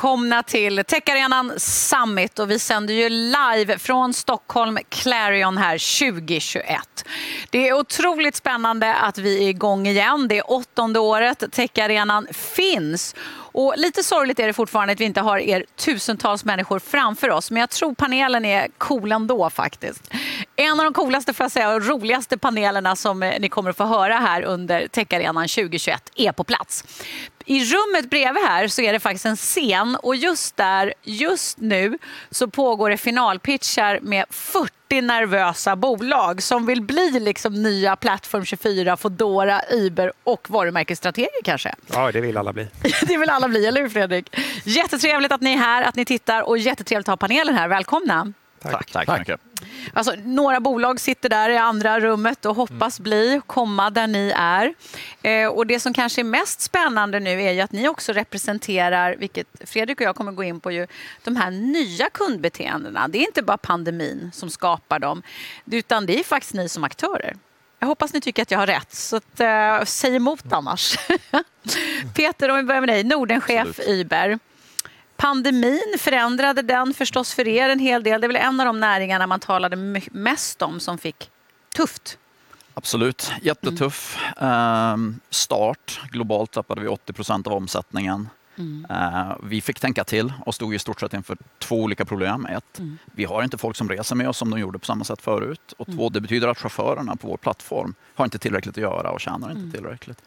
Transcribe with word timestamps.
välkomna 0.00 0.42
till 0.42 0.84
Techarenan 0.84 1.52
Summit 1.56 2.38
och 2.38 2.50
vi 2.50 2.58
sänder 2.58 2.94
ju 2.94 3.08
live 3.08 3.78
från 3.78 4.14
Stockholm 4.14 4.78
Clarion 4.88 5.56
här 5.56 6.00
2021. 6.00 7.04
Det 7.50 7.68
är 7.68 7.72
otroligt 7.72 8.36
spännande 8.36 8.94
att 8.94 9.18
vi 9.18 9.44
är 9.44 9.48
igång 9.48 9.86
igen. 9.86 10.28
Det 10.28 10.38
är 10.38 10.50
åttonde 10.50 10.98
året 10.98 11.44
Techarenan 11.52 12.26
finns 12.32 13.14
och 13.52 13.74
lite 13.76 14.02
sorgligt 14.02 14.40
är 14.40 14.46
det 14.46 14.52
fortfarande 14.52 14.92
att 14.92 15.00
vi 15.00 15.04
inte 15.04 15.20
har 15.20 15.38
er 15.38 15.64
tusentals 15.76 16.44
människor 16.44 16.78
framför 16.78 17.30
oss, 17.30 17.50
men 17.50 17.60
jag 17.60 17.70
tror 17.70 17.94
panelen 17.94 18.44
är 18.44 18.68
cool 18.78 19.12
ändå 19.12 19.50
faktiskt. 19.50 20.10
En 20.56 20.80
av 20.80 20.84
de 20.84 20.92
coolaste 20.92 21.32
för 21.32 21.44
att 21.44 21.52
säga, 21.52 21.74
och 21.74 21.86
roligaste 21.86 22.38
panelerna 22.38 22.96
som 22.96 23.22
eh, 23.22 23.40
ni 23.40 23.48
kommer 23.48 23.70
att 23.70 23.76
få 23.76 23.84
höra 23.84 24.16
här 24.16 24.42
under 24.42 24.88
Techarenan 24.88 25.48
2021 25.48 26.10
är 26.14 26.32
på 26.32 26.44
plats. 26.44 26.84
I 27.50 27.64
rummet 27.64 28.10
bredvid 28.10 28.42
här 28.42 28.68
så 28.68 28.82
är 28.82 28.92
det 28.92 29.00
faktiskt 29.00 29.26
en 29.26 29.36
scen 29.36 29.96
och 30.02 30.16
just 30.16 30.56
där, 30.56 30.94
just 31.02 31.58
nu, 31.58 31.98
så 32.30 32.48
pågår 32.48 32.90
det 32.90 32.96
finalpitchar 32.96 33.98
med 34.02 34.24
40 34.30 35.00
nervösa 35.00 35.76
bolag 35.76 36.42
som 36.42 36.66
vill 36.66 36.82
bli 36.82 37.10
liksom 37.20 37.62
nya 37.62 37.96
Plattform 37.96 38.44
24, 38.44 38.96
Fodora, 38.96 39.60
Uber 39.70 40.12
och 40.24 40.50
varumärkesstrateger 40.50 41.42
kanske. 41.44 41.74
Ja, 41.86 42.12
det 42.12 42.20
vill 42.20 42.36
alla 42.36 42.52
bli. 42.52 42.68
det 43.06 43.16
vill 43.16 43.30
alla 43.30 43.48
bli, 43.48 43.66
eller 43.66 43.80
hur 43.80 43.88
Fredrik? 43.88 44.36
Jättetrevligt 44.64 45.32
att 45.32 45.40
ni 45.40 45.52
är 45.52 45.58
här, 45.58 45.82
att 45.82 45.96
ni 45.96 46.04
tittar 46.04 46.42
och 46.42 46.58
jättetrevligt 46.58 47.08
att 47.08 47.12
ha 47.12 47.16
panelen 47.16 47.54
här. 47.54 47.68
Välkomna! 47.68 48.32
Tack. 48.62 48.90
Tack. 48.92 49.06
Tack. 49.06 49.40
Alltså, 49.92 50.14
några 50.24 50.60
bolag 50.60 51.00
sitter 51.00 51.28
där 51.28 51.50
i 51.50 51.56
andra 51.56 52.00
rummet 52.00 52.44
och 52.44 52.56
hoppas 52.56 52.98
mm. 52.98 53.10
bli, 53.10 53.40
komma 53.46 53.90
där 53.90 54.06
ni 54.06 54.32
är. 54.36 54.74
Eh, 55.22 55.48
och 55.48 55.66
Det 55.66 55.80
som 55.80 55.94
kanske 55.94 56.22
är 56.22 56.24
mest 56.24 56.60
spännande 56.60 57.20
nu 57.20 57.42
är 57.42 57.52
ju 57.52 57.60
att 57.60 57.72
ni 57.72 57.88
också 57.88 58.12
representerar, 58.12 59.16
vilket 59.16 59.46
Fredrik 59.64 60.00
och 60.00 60.06
jag 60.06 60.16
kommer 60.16 60.32
gå 60.32 60.44
in 60.44 60.60
på, 60.60 60.70
ju, 60.70 60.86
de 61.24 61.36
här 61.36 61.50
nya 61.50 62.10
kundbeteendena. 62.10 63.08
Det 63.08 63.18
är 63.18 63.26
inte 63.26 63.42
bara 63.42 63.58
pandemin 63.58 64.30
som 64.34 64.50
skapar 64.50 64.98
dem, 64.98 65.22
utan 65.70 66.06
det 66.06 66.20
är 66.20 66.24
faktiskt 66.24 66.54
ni 66.54 66.68
som 66.68 66.84
aktörer. 66.84 67.36
Jag 67.78 67.86
hoppas 67.86 68.12
ni 68.12 68.20
tycker 68.20 68.42
att 68.42 68.50
jag 68.50 68.58
har 68.58 68.66
rätt, 68.66 68.94
så 68.94 69.16
att, 69.16 69.40
eh, 69.40 69.84
säg 69.84 70.16
emot 70.16 70.52
annars. 70.52 70.96
Peter, 72.14 72.48
om 72.48 72.56
vi 72.56 72.62
börjar 72.62 72.80
med 72.80 72.88
dig, 72.88 73.04
Nordenchef 73.04 73.80
Uber. 73.86 74.38
Pandemin 75.20 75.94
förändrade 75.98 76.62
den 76.62 76.94
förstås 76.94 77.34
för 77.34 77.48
er 77.48 77.68
en 77.68 77.78
hel 77.78 78.02
del. 78.02 78.20
Det 78.20 78.26
är 78.26 78.28
väl 78.28 78.36
en 78.36 78.60
av 78.60 78.66
de 78.66 78.80
näringarna 78.80 79.26
man 79.26 79.40
talade 79.40 79.76
mest 80.12 80.62
om 80.62 80.80
som 80.80 80.98
fick 80.98 81.30
tufft. 81.76 82.18
Absolut, 82.74 83.32
jättetuff 83.42 84.18
mm. 84.36 85.20
start. 85.30 86.00
Globalt 86.10 86.50
tappade 86.50 86.80
vi 86.80 86.88
80 86.88 87.12
procent 87.12 87.46
av 87.46 87.52
omsättningen. 87.52 88.28
Mm. 88.56 88.86
Uh, 88.90 89.36
vi 89.42 89.60
fick 89.60 89.80
tänka 89.80 90.04
till 90.04 90.32
och 90.46 90.54
stod 90.54 90.74
i 90.74 90.78
stort 90.78 91.00
sett 91.00 91.14
inför 91.14 91.36
två 91.58 91.76
olika 91.76 92.04
problem. 92.04 92.46
Ett, 92.46 92.78
mm. 92.78 92.98
vi 93.04 93.24
har 93.24 93.42
inte 93.42 93.58
folk 93.58 93.76
som 93.76 93.88
reser 93.88 94.16
med 94.16 94.28
oss 94.28 94.36
som 94.36 94.50
de 94.50 94.60
gjorde 94.60 94.78
på 94.78 94.86
samma 94.86 95.04
sätt 95.04 95.22
förut. 95.22 95.74
Och 95.78 95.86
två, 95.86 96.02
mm. 96.02 96.12
det 96.12 96.20
betyder 96.20 96.48
att 96.48 96.58
chaufförerna 96.58 97.16
på 97.16 97.28
vår 97.28 97.36
plattform 97.36 97.94
har 98.14 98.24
inte 98.24 98.38
tillräckligt 98.38 98.78
att 98.78 98.82
göra 98.82 99.10
och 99.10 99.20
tjänar 99.20 99.50
inte 99.50 99.60
mm. 99.60 99.72
tillräckligt. 99.72 100.22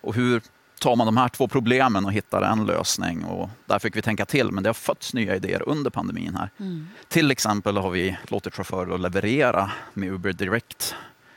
Och 0.00 0.14
hur 0.14 0.42
tar 0.80 0.96
man 0.96 1.06
de 1.06 1.16
här 1.16 1.28
två 1.28 1.48
problemen 1.48 2.04
och 2.04 2.12
hittar 2.12 2.42
en 2.42 2.66
lösning. 2.66 3.24
Och 3.24 3.50
där 3.66 3.78
fick 3.78 3.96
vi 3.96 4.02
tänka 4.02 4.26
till, 4.26 4.50
men 4.52 4.62
det 4.62 4.68
har 4.68 4.74
fötts 4.74 5.14
nya 5.14 5.36
idéer 5.36 5.68
under 5.68 5.90
pandemin. 5.90 6.36
här. 6.36 6.50
Mm. 6.60 6.88
Till 7.08 7.30
exempel 7.30 7.76
har 7.76 7.90
vi 7.90 8.16
låtit 8.28 8.54
chaufförer 8.54 8.98
leverera 8.98 9.70
med 9.94 10.12
Uber 10.12 10.32
Direct 10.32 10.94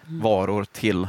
mm. 0.08 0.22
varor 0.22 0.66
till 0.66 1.08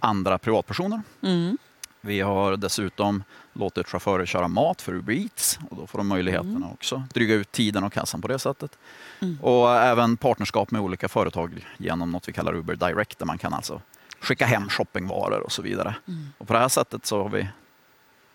andra 0.00 0.38
privatpersoner. 0.38 1.02
Mm. 1.22 1.58
Vi 2.00 2.20
har 2.20 2.56
dessutom 2.56 3.22
låtit 3.52 3.88
chaufförer 3.88 4.26
köra 4.26 4.48
mat 4.48 4.82
för 4.82 4.94
Uber 4.94 5.12
Eats 5.12 5.58
och 5.70 5.76
då 5.76 5.86
får 5.86 5.98
de 5.98 6.08
möjligheten 6.08 6.56
mm. 6.56 6.70
också 6.72 7.02
dryga 7.14 7.34
ut 7.34 7.52
tiden 7.52 7.84
och 7.84 7.92
kassan 7.92 8.22
på 8.22 8.28
det 8.28 8.38
sättet. 8.38 8.78
Mm. 9.20 9.38
Och 9.40 9.74
även 9.74 10.16
partnerskap 10.16 10.70
med 10.70 10.80
olika 10.80 11.08
företag 11.08 11.66
genom 11.76 12.10
något 12.10 12.28
vi 12.28 12.32
kallar 12.32 12.54
Uber 12.54 12.76
Direct 12.76 13.18
där 13.18 13.26
man 13.26 13.38
kan 13.38 13.54
alltså 13.54 13.80
skicka 14.20 14.46
hem 14.46 14.68
shoppingvaror 14.68 15.40
och 15.40 15.52
så 15.52 15.62
vidare. 15.62 15.94
Mm. 16.08 16.28
Och 16.38 16.46
på 16.46 16.52
det 16.52 16.58
här 16.58 16.68
sättet 16.68 17.06
så 17.06 17.22
har 17.22 17.28
vi 17.28 17.48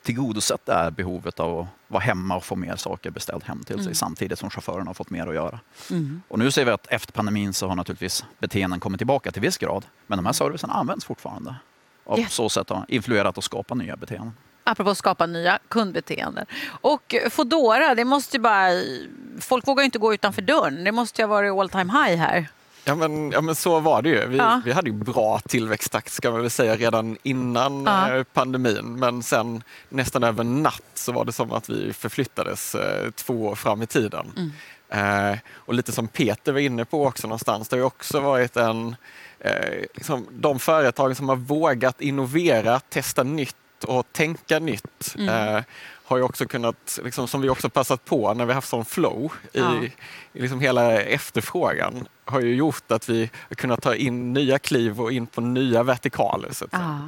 tillgodosett 0.03 0.65
det 0.65 0.73
här 0.73 0.91
behovet 0.91 1.39
av 1.39 1.59
att 1.59 1.67
vara 1.87 2.03
hemma 2.03 2.35
och 2.35 2.43
få 2.43 2.55
mer 2.55 2.75
saker 2.75 3.09
beställt 3.09 3.43
hem 3.43 3.63
till 3.63 3.75
sig 3.75 3.83
mm. 3.83 3.95
samtidigt 3.95 4.39
som 4.39 4.49
chaufförerna 4.49 4.89
har 4.89 4.93
fått 4.93 5.09
mer 5.09 5.27
att 5.27 5.35
göra. 5.35 5.59
Mm. 5.89 6.21
Och 6.27 6.39
nu 6.39 6.51
ser 6.51 6.65
vi 6.65 6.71
att 6.71 6.87
efter 6.87 7.13
pandemin 7.13 7.53
så 7.53 7.67
har 7.67 7.75
naturligtvis 7.75 8.25
beteenden 8.39 8.79
kommit 8.79 8.99
tillbaka 8.99 9.31
till 9.31 9.41
viss 9.41 9.57
grad. 9.57 9.85
Men 10.07 10.17
de 10.17 10.25
här 10.25 10.33
servicen 10.33 10.69
används 10.69 11.05
fortfarande. 11.05 11.55
Och 12.03 12.19
yeah. 12.19 12.29
så 12.29 12.49
sätt 12.49 12.69
har 12.69 12.85
influerat 12.87 13.37
och 13.37 13.43
skapat 13.43 13.77
nya 13.77 13.95
beteenden. 13.95 14.33
Apropå 14.63 14.89
att 14.89 14.97
skapa 14.97 15.25
nya 15.25 15.59
kundbeteenden. 15.67 16.45
Och 16.81 17.15
Fodora, 17.29 17.95
det 17.95 18.05
måste 18.05 18.39
bara... 18.39 18.69
Folk 19.39 19.67
vågar 19.67 19.81
ju 19.83 19.85
inte 19.85 19.99
gå 19.99 20.13
utanför 20.13 20.41
dörren. 20.41 20.83
Det 20.83 20.91
måste 20.91 21.21
ju 21.21 21.27
ha 21.27 21.35
varit 21.35 21.51
all 21.51 21.69
time 21.69 21.93
high 21.93 22.17
här. 22.17 22.47
Ja 22.85 22.95
men, 22.95 23.31
ja 23.31 23.41
men 23.41 23.55
så 23.55 23.79
var 23.79 24.01
det 24.01 24.09
ju. 24.09 24.27
Vi, 24.27 24.37
ja. 24.37 24.61
vi 24.65 24.71
hade 24.71 24.89
ju 24.89 24.95
bra 24.95 25.39
tillväxttakt 25.39 26.11
ska 26.11 26.31
man 26.31 26.41
väl 26.41 26.49
säga 26.49 26.75
redan 26.75 27.17
innan 27.23 27.83
ja. 27.83 28.15
Eh, 28.15 28.23
pandemin. 28.23 28.99
Men 28.99 29.23
sen 29.23 29.63
nästan 29.89 30.23
över 30.23 30.43
natt 30.43 30.83
så 30.93 31.11
var 31.11 31.25
det 31.25 31.31
som 31.31 31.51
att 31.51 31.69
vi 31.69 31.93
förflyttades 31.93 32.75
eh, 32.75 33.11
två 33.11 33.45
år 33.45 33.55
fram 33.55 33.81
i 33.81 33.87
tiden. 33.87 34.31
Mm. 34.37 34.51
Eh, 34.91 35.39
och 35.53 35.73
lite 35.73 35.91
som 35.91 36.07
Peter 36.07 36.51
var 36.51 36.59
inne 36.59 36.85
på 36.85 37.05
också 37.05 37.27
någonstans, 37.27 37.69
det 37.69 37.75
har 37.75 37.79
ju 37.79 37.85
också 37.85 38.19
varit 38.19 38.57
en 38.57 38.95
eh, 39.39 39.79
liksom, 39.93 40.27
de 40.31 40.59
företag 40.59 41.17
som 41.17 41.29
har 41.29 41.35
vågat 41.35 42.01
innovera, 42.01 42.79
testa 42.79 43.23
nytt 43.23 43.55
och 43.85 44.05
tänka 44.11 44.59
nytt 44.59 45.15
mm. 45.17 45.55
eh, 45.55 45.63
har 46.11 46.17
ju 46.17 46.23
också 46.23 46.45
kunnat, 46.45 46.99
liksom, 47.03 47.27
som 47.27 47.41
vi 47.41 47.49
också 47.49 47.69
passat 47.69 48.05
på 48.05 48.33
när 48.33 48.45
vi 48.45 48.53
haft 48.53 48.69
sån 48.69 48.85
flow 48.85 49.33
i, 49.53 49.59
ja. 49.59 49.83
i 50.33 50.41
liksom 50.41 50.59
hela 50.59 51.01
efterfrågan, 51.01 52.07
har 52.25 52.41
ju 52.41 52.55
gjort 52.55 52.91
att 52.91 53.09
vi 53.09 53.29
kunnat 53.55 53.81
ta 53.81 53.95
in 53.95 54.33
nya 54.33 54.59
kliv 54.59 55.01
och 55.01 55.11
in 55.11 55.27
på 55.27 55.41
nya 55.41 55.83
vertikaler. 55.83 56.51
Så 56.51 56.65
ja. 56.71 56.99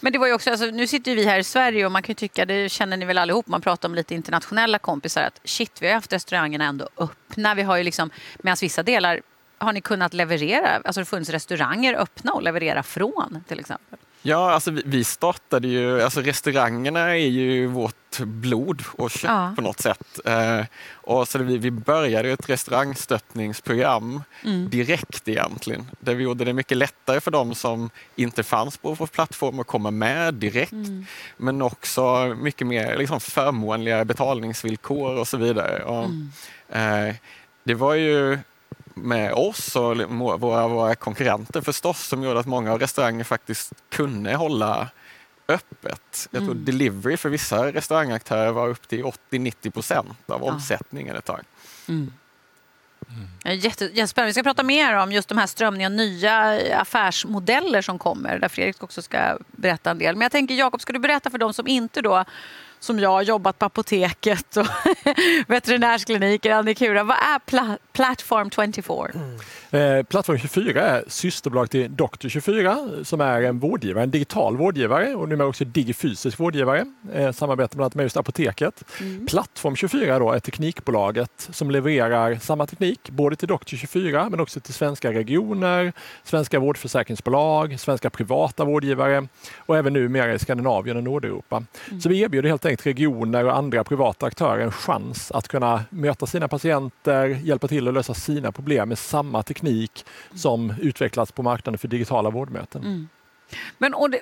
Men 0.00 0.12
det 0.12 0.18
var 0.18 0.26
ju 0.26 0.32
också, 0.32 0.50
alltså, 0.50 0.66
nu 0.66 0.86
sitter 0.86 1.16
vi 1.16 1.24
här 1.24 1.38
i 1.38 1.44
Sverige 1.44 1.86
och 1.86 1.92
man 1.92 2.02
kan 2.02 2.10
ju 2.10 2.14
tycka, 2.14 2.44
det 2.44 2.68
känner 2.68 2.96
ni 2.96 3.04
väl 3.04 3.18
allihop, 3.18 3.46
man 3.46 3.60
pratar 3.60 3.88
om 3.88 3.94
lite 3.94 4.14
internationella 4.14 4.78
kompisar, 4.78 5.22
att 5.22 5.40
shit, 5.44 5.82
vi 5.82 5.86
har 5.86 5.94
haft 5.94 6.12
restaurangerna 6.12 6.64
ändå 6.64 6.88
öppna. 6.96 7.54
Vi 7.54 7.62
har 7.62 7.76
ju 7.76 7.82
liksom, 7.82 8.10
medan 8.38 8.56
vissa 8.60 8.82
delar 8.82 9.20
har 9.58 9.72
ni 9.72 9.80
kunnat 9.80 10.14
leverera, 10.14 10.80
alltså 10.84 11.00
det 11.00 11.04
funnits 11.04 11.30
restauranger 11.30 11.94
öppna 11.94 12.32
och 12.32 12.42
leverera 12.42 12.82
från 12.82 13.44
till 13.48 13.60
exempel? 13.60 13.98
Ja, 14.26 14.50
alltså 14.50 14.70
vi 14.70 15.04
startade 15.04 15.68
ju, 15.68 16.02
alltså 16.02 16.20
restaurangerna 16.20 17.00
är 17.00 17.14
ju 17.14 17.66
vårt 17.66 18.18
blod 18.18 18.82
och 18.92 19.10
kött 19.10 19.30
ja. 19.30 19.52
på 19.56 19.62
något 19.62 19.80
sätt. 19.80 20.20
Eh, 20.24 20.60
och 20.92 21.28
så 21.28 21.38
vi, 21.38 21.58
vi 21.58 21.70
började 21.70 22.30
ett 22.30 22.48
restaurangstöttningsprogram 22.48 24.22
mm. 24.44 24.70
direkt 24.70 25.28
egentligen. 25.28 25.90
Där 26.00 26.14
vi 26.14 26.24
gjorde 26.24 26.44
det 26.44 26.52
mycket 26.52 26.76
lättare 26.76 27.20
för 27.20 27.30
dem 27.30 27.54
som 27.54 27.90
inte 28.16 28.42
fanns 28.42 28.76
på 28.76 28.94
vår 28.94 29.06
plattform 29.06 29.60
att 29.60 29.66
komma 29.66 29.90
med 29.90 30.34
direkt. 30.34 30.72
Mm. 30.72 31.06
Men 31.36 31.62
också 31.62 32.34
mycket 32.38 32.66
mer 32.66 32.96
liksom, 32.96 33.20
förmånliga 33.20 34.04
betalningsvillkor 34.04 35.18
och 35.18 35.28
så 35.28 35.36
vidare. 35.36 35.82
Och, 35.84 36.04
mm. 36.04 36.30
eh, 36.68 37.14
det 37.64 37.74
var 37.74 37.94
ju 37.94 38.38
med 38.94 39.32
oss 39.32 39.76
och 39.76 39.96
våra, 40.40 40.68
våra 40.68 40.94
konkurrenter 40.94 41.60
förstås 41.60 42.06
som 42.06 42.22
gjorde 42.22 42.40
att 42.40 42.46
många 42.46 42.78
restauranger 42.78 43.24
faktiskt 43.24 43.72
kunde 43.88 44.34
hålla 44.34 44.88
öppet. 45.48 46.28
Jag 46.30 46.42
tror 46.42 46.52
mm. 46.52 46.64
delivery 46.64 47.16
för 47.16 47.28
vissa 47.28 47.72
restaurangaktörer 47.72 48.52
var 48.52 48.68
upp 48.68 48.88
till 48.88 49.04
80-90 49.30 49.70
procent 49.70 50.18
av 50.26 50.42
ja. 50.42 50.52
omsättningen 50.52 51.16
ett 51.16 51.24
tag. 51.24 51.40
Mm. 51.88 52.12
Mm. 53.08 53.58
Jätte, 53.58 53.84
jättespännande. 53.84 54.28
Vi 54.28 54.32
ska 54.32 54.42
prata 54.42 54.62
mer 54.62 54.94
om 54.94 55.12
just 55.12 55.28
de 55.28 55.38
här 55.38 55.46
strömningarna, 55.46 55.96
nya 55.96 56.60
affärsmodeller 56.80 57.82
som 57.82 57.98
kommer, 57.98 58.38
där 58.38 58.48
Fredrik 58.48 58.82
också 58.82 59.02
ska 59.02 59.38
berätta 59.46 59.90
en 59.90 59.98
del. 59.98 60.14
Men 60.14 60.22
jag 60.22 60.32
tänker, 60.32 60.54
Jakob, 60.54 60.80
ska 60.80 60.92
du 60.92 60.98
berätta 60.98 61.30
för 61.30 61.38
dem 61.38 61.54
som 61.54 61.66
inte 61.66 62.02
då 62.02 62.24
som 62.84 62.98
jag 62.98 63.10
har 63.10 63.22
jobbat 63.22 63.58
på 63.58 63.66
apoteket 63.66 64.56
och 64.56 64.66
veterinärskliniker, 65.46 66.52
Annikura. 66.52 67.04
Vad 67.04 67.16
är 67.16 67.38
Pla 67.38 67.78
Platform 67.94 68.50
24? 68.50 69.10
Mm. 69.14 69.98
Eh, 69.98 70.02
Plattform 70.02 70.38
24 70.38 70.82
är 70.82 71.04
systerbolag 71.06 71.70
till 71.70 71.90
Doktor24 71.90 73.04
som 73.04 73.20
är 73.20 73.42
en 73.42 73.58
vårdgivare, 73.58 74.02
en 74.02 74.10
digital 74.10 74.56
vårdgivare 74.56 75.14
och 75.14 75.28
numera 75.28 75.48
också 75.48 75.64
digifysisk 75.64 76.40
vårdgivare. 76.40 76.84
Eh, 77.12 77.32
samarbetar 77.32 77.76
bland 77.76 77.84
annat 77.84 77.94
med 77.94 78.02
just 78.02 78.16
Apoteket. 78.16 78.84
Mm. 79.00 79.26
Plattform 79.26 79.76
24 79.76 80.18
då 80.18 80.32
är 80.32 80.40
teknikbolaget 80.40 81.48
som 81.52 81.70
levererar 81.70 82.34
samma 82.36 82.66
teknik 82.66 83.10
både 83.10 83.36
till 83.36 83.48
Doktor24 83.48 84.30
men 84.30 84.40
också 84.40 84.60
till 84.60 84.74
svenska 84.74 85.12
regioner, 85.12 85.92
svenska 86.22 86.58
vårdförsäkringsbolag, 86.58 87.80
svenska 87.80 88.10
privata 88.10 88.64
vårdgivare 88.64 89.28
och 89.58 89.76
även 89.76 89.92
numera 89.92 90.34
i 90.34 90.38
Skandinavien 90.38 90.96
och 90.96 91.04
Nordeuropa. 91.04 91.64
Mm. 91.88 92.00
Så 92.00 92.08
vi 92.08 92.20
erbjuder 92.20 92.48
helt 92.48 92.64
enkelt 92.64 92.86
regioner 92.86 93.44
och 93.44 93.56
andra 93.56 93.84
privata 93.84 94.26
aktörer 94.26 94.60
en 94.60 94.72
chans 94.72 95.32
att 95.32 95.48
kunna 95.48 95.84
möta 95.90 96.26
sina 96.26 96.48
patienter, 96.48 97.26
hjälpa 97.28 97.68
till 97.68 97.83
att 97.88 97.94
lösa 97.94 98.14
sina 98.14 98.52
problem 98.52 98.88
med 98.88 98.98
samma 98.98 99.42
teknik 99.42 100.04
som 100.34 100.74
utvecklats 100.80 101.32
på 101.32 101.42
marknaden 101.42 101.78
för 101.78 101.88
digitala 101.88 102.30
vårdmöten. 102.30 102.82
Mm. 102.82 103.08
Men 103.78 103.94
och 103.94 104.10
det, 104.10 104.20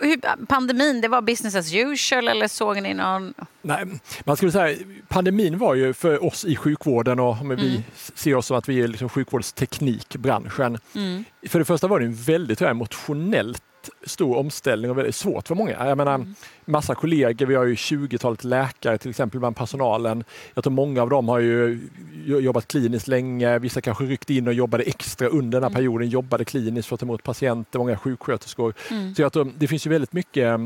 pandemin, 0.49 1.01
det 1.01 1.09
var 1.09 1.23
business 1.23 1.55
as 1.55 1.75
usual 1.75 2.29
eller 2.29 2.49
såg 2.49 2.83
ni 2.83 2.95
någon... 2.95 3.35
Nej, 3.63 3.85
man 4.25 4.37
skulle 4.37 4.53
säga 4.53 4.79
pandemin 5.09 5.59
var 5.59 5.75
ju 5.75 5.93
för 5.93 6.25
oss 6.25 6.45
i 6.45 6.57
sjukvården 6.57 7.21
och 7.21 7.37
mm. 7.37 7.57
vi 7.57 7.85
ser 8.15 8.35
oss 8.35 8.47
som 8.47 8.57
att 8.57 8.69
vi 8.69 8.81
är 8.81 8.89
liksom 8.89 9.09
sjukvårdsteknikbranschen. 9.09 10.79
Mm. 10.95 11.25
För 11.49 11.59
det 11.59 11.65
första 11.65 11.87
var 11.87 12.01
det 12.01 12.07
en 12.07 12.15
väldigt 12.15 12.63
emotionellt 12.63 13.63
stor 14.05 14.37
omställning 14.37 14.91
och 14.91 14.99
väldigt 14.99 15.15
svårt 15.15 15.49
för 15.49 15.55
många. 15.55 15.87
Jag 15.89 15.97
menar, 15.97 16.15
mm. 16.15 16.35
massa 16.65 16.95
kollegor, 16.95 17.47
vi 17.47 17.55
har 17.55 17.65
ju 17.65 17.75
20-talet 17.75 18.45
läkare 18.45 18.99
till 18.99 19.11
exempel 19.11 19.41
bland 19.41 19.57
personalen. 19.57 20.25
Jag 20.55 20.65
tror 20.65 20.73
många 20.73 21.03
av 21.03 21.09
dem 21.09 21.29
har 21.29 21.39
ju 21.39 21.81
jobbat 22.25 22.69
kliniskt 22.69 23.09
länge, 23.09 23.59
vissa 23.59 23.81
kanske 23.81 24.05
ryckte 24.05 24.35
in 24.35 24.49
och 24.49 24.55
jobbade 24.55 24.85
extra 24.85 25.29
under 25.29 25.61
den 25.61 25.63
här 25.63 25.71
mm. 25.71 25.75
perioden, 25.75 26.09
jobbade 26.09 26.45
kliniskt 26.45 26.89
för 26.89 26.95
att 26.95 27.01
ta 27.01 27.07
emot 27.07 27.23
patienter, 27.23 27.79
många 27.79 27.97
sjuksköterskor. 27.97 28.75
Mm. 28.91 29.15
Så 29.15 29.23
jag 29.23 29.33
tror, 29.33 29.53
det 29.59 29.69
finns 29.69 29.87
ju 29.87 29.91
väldigt 29.91 30.13
mycket 30.13 30.43
Eh, 30.43 30.59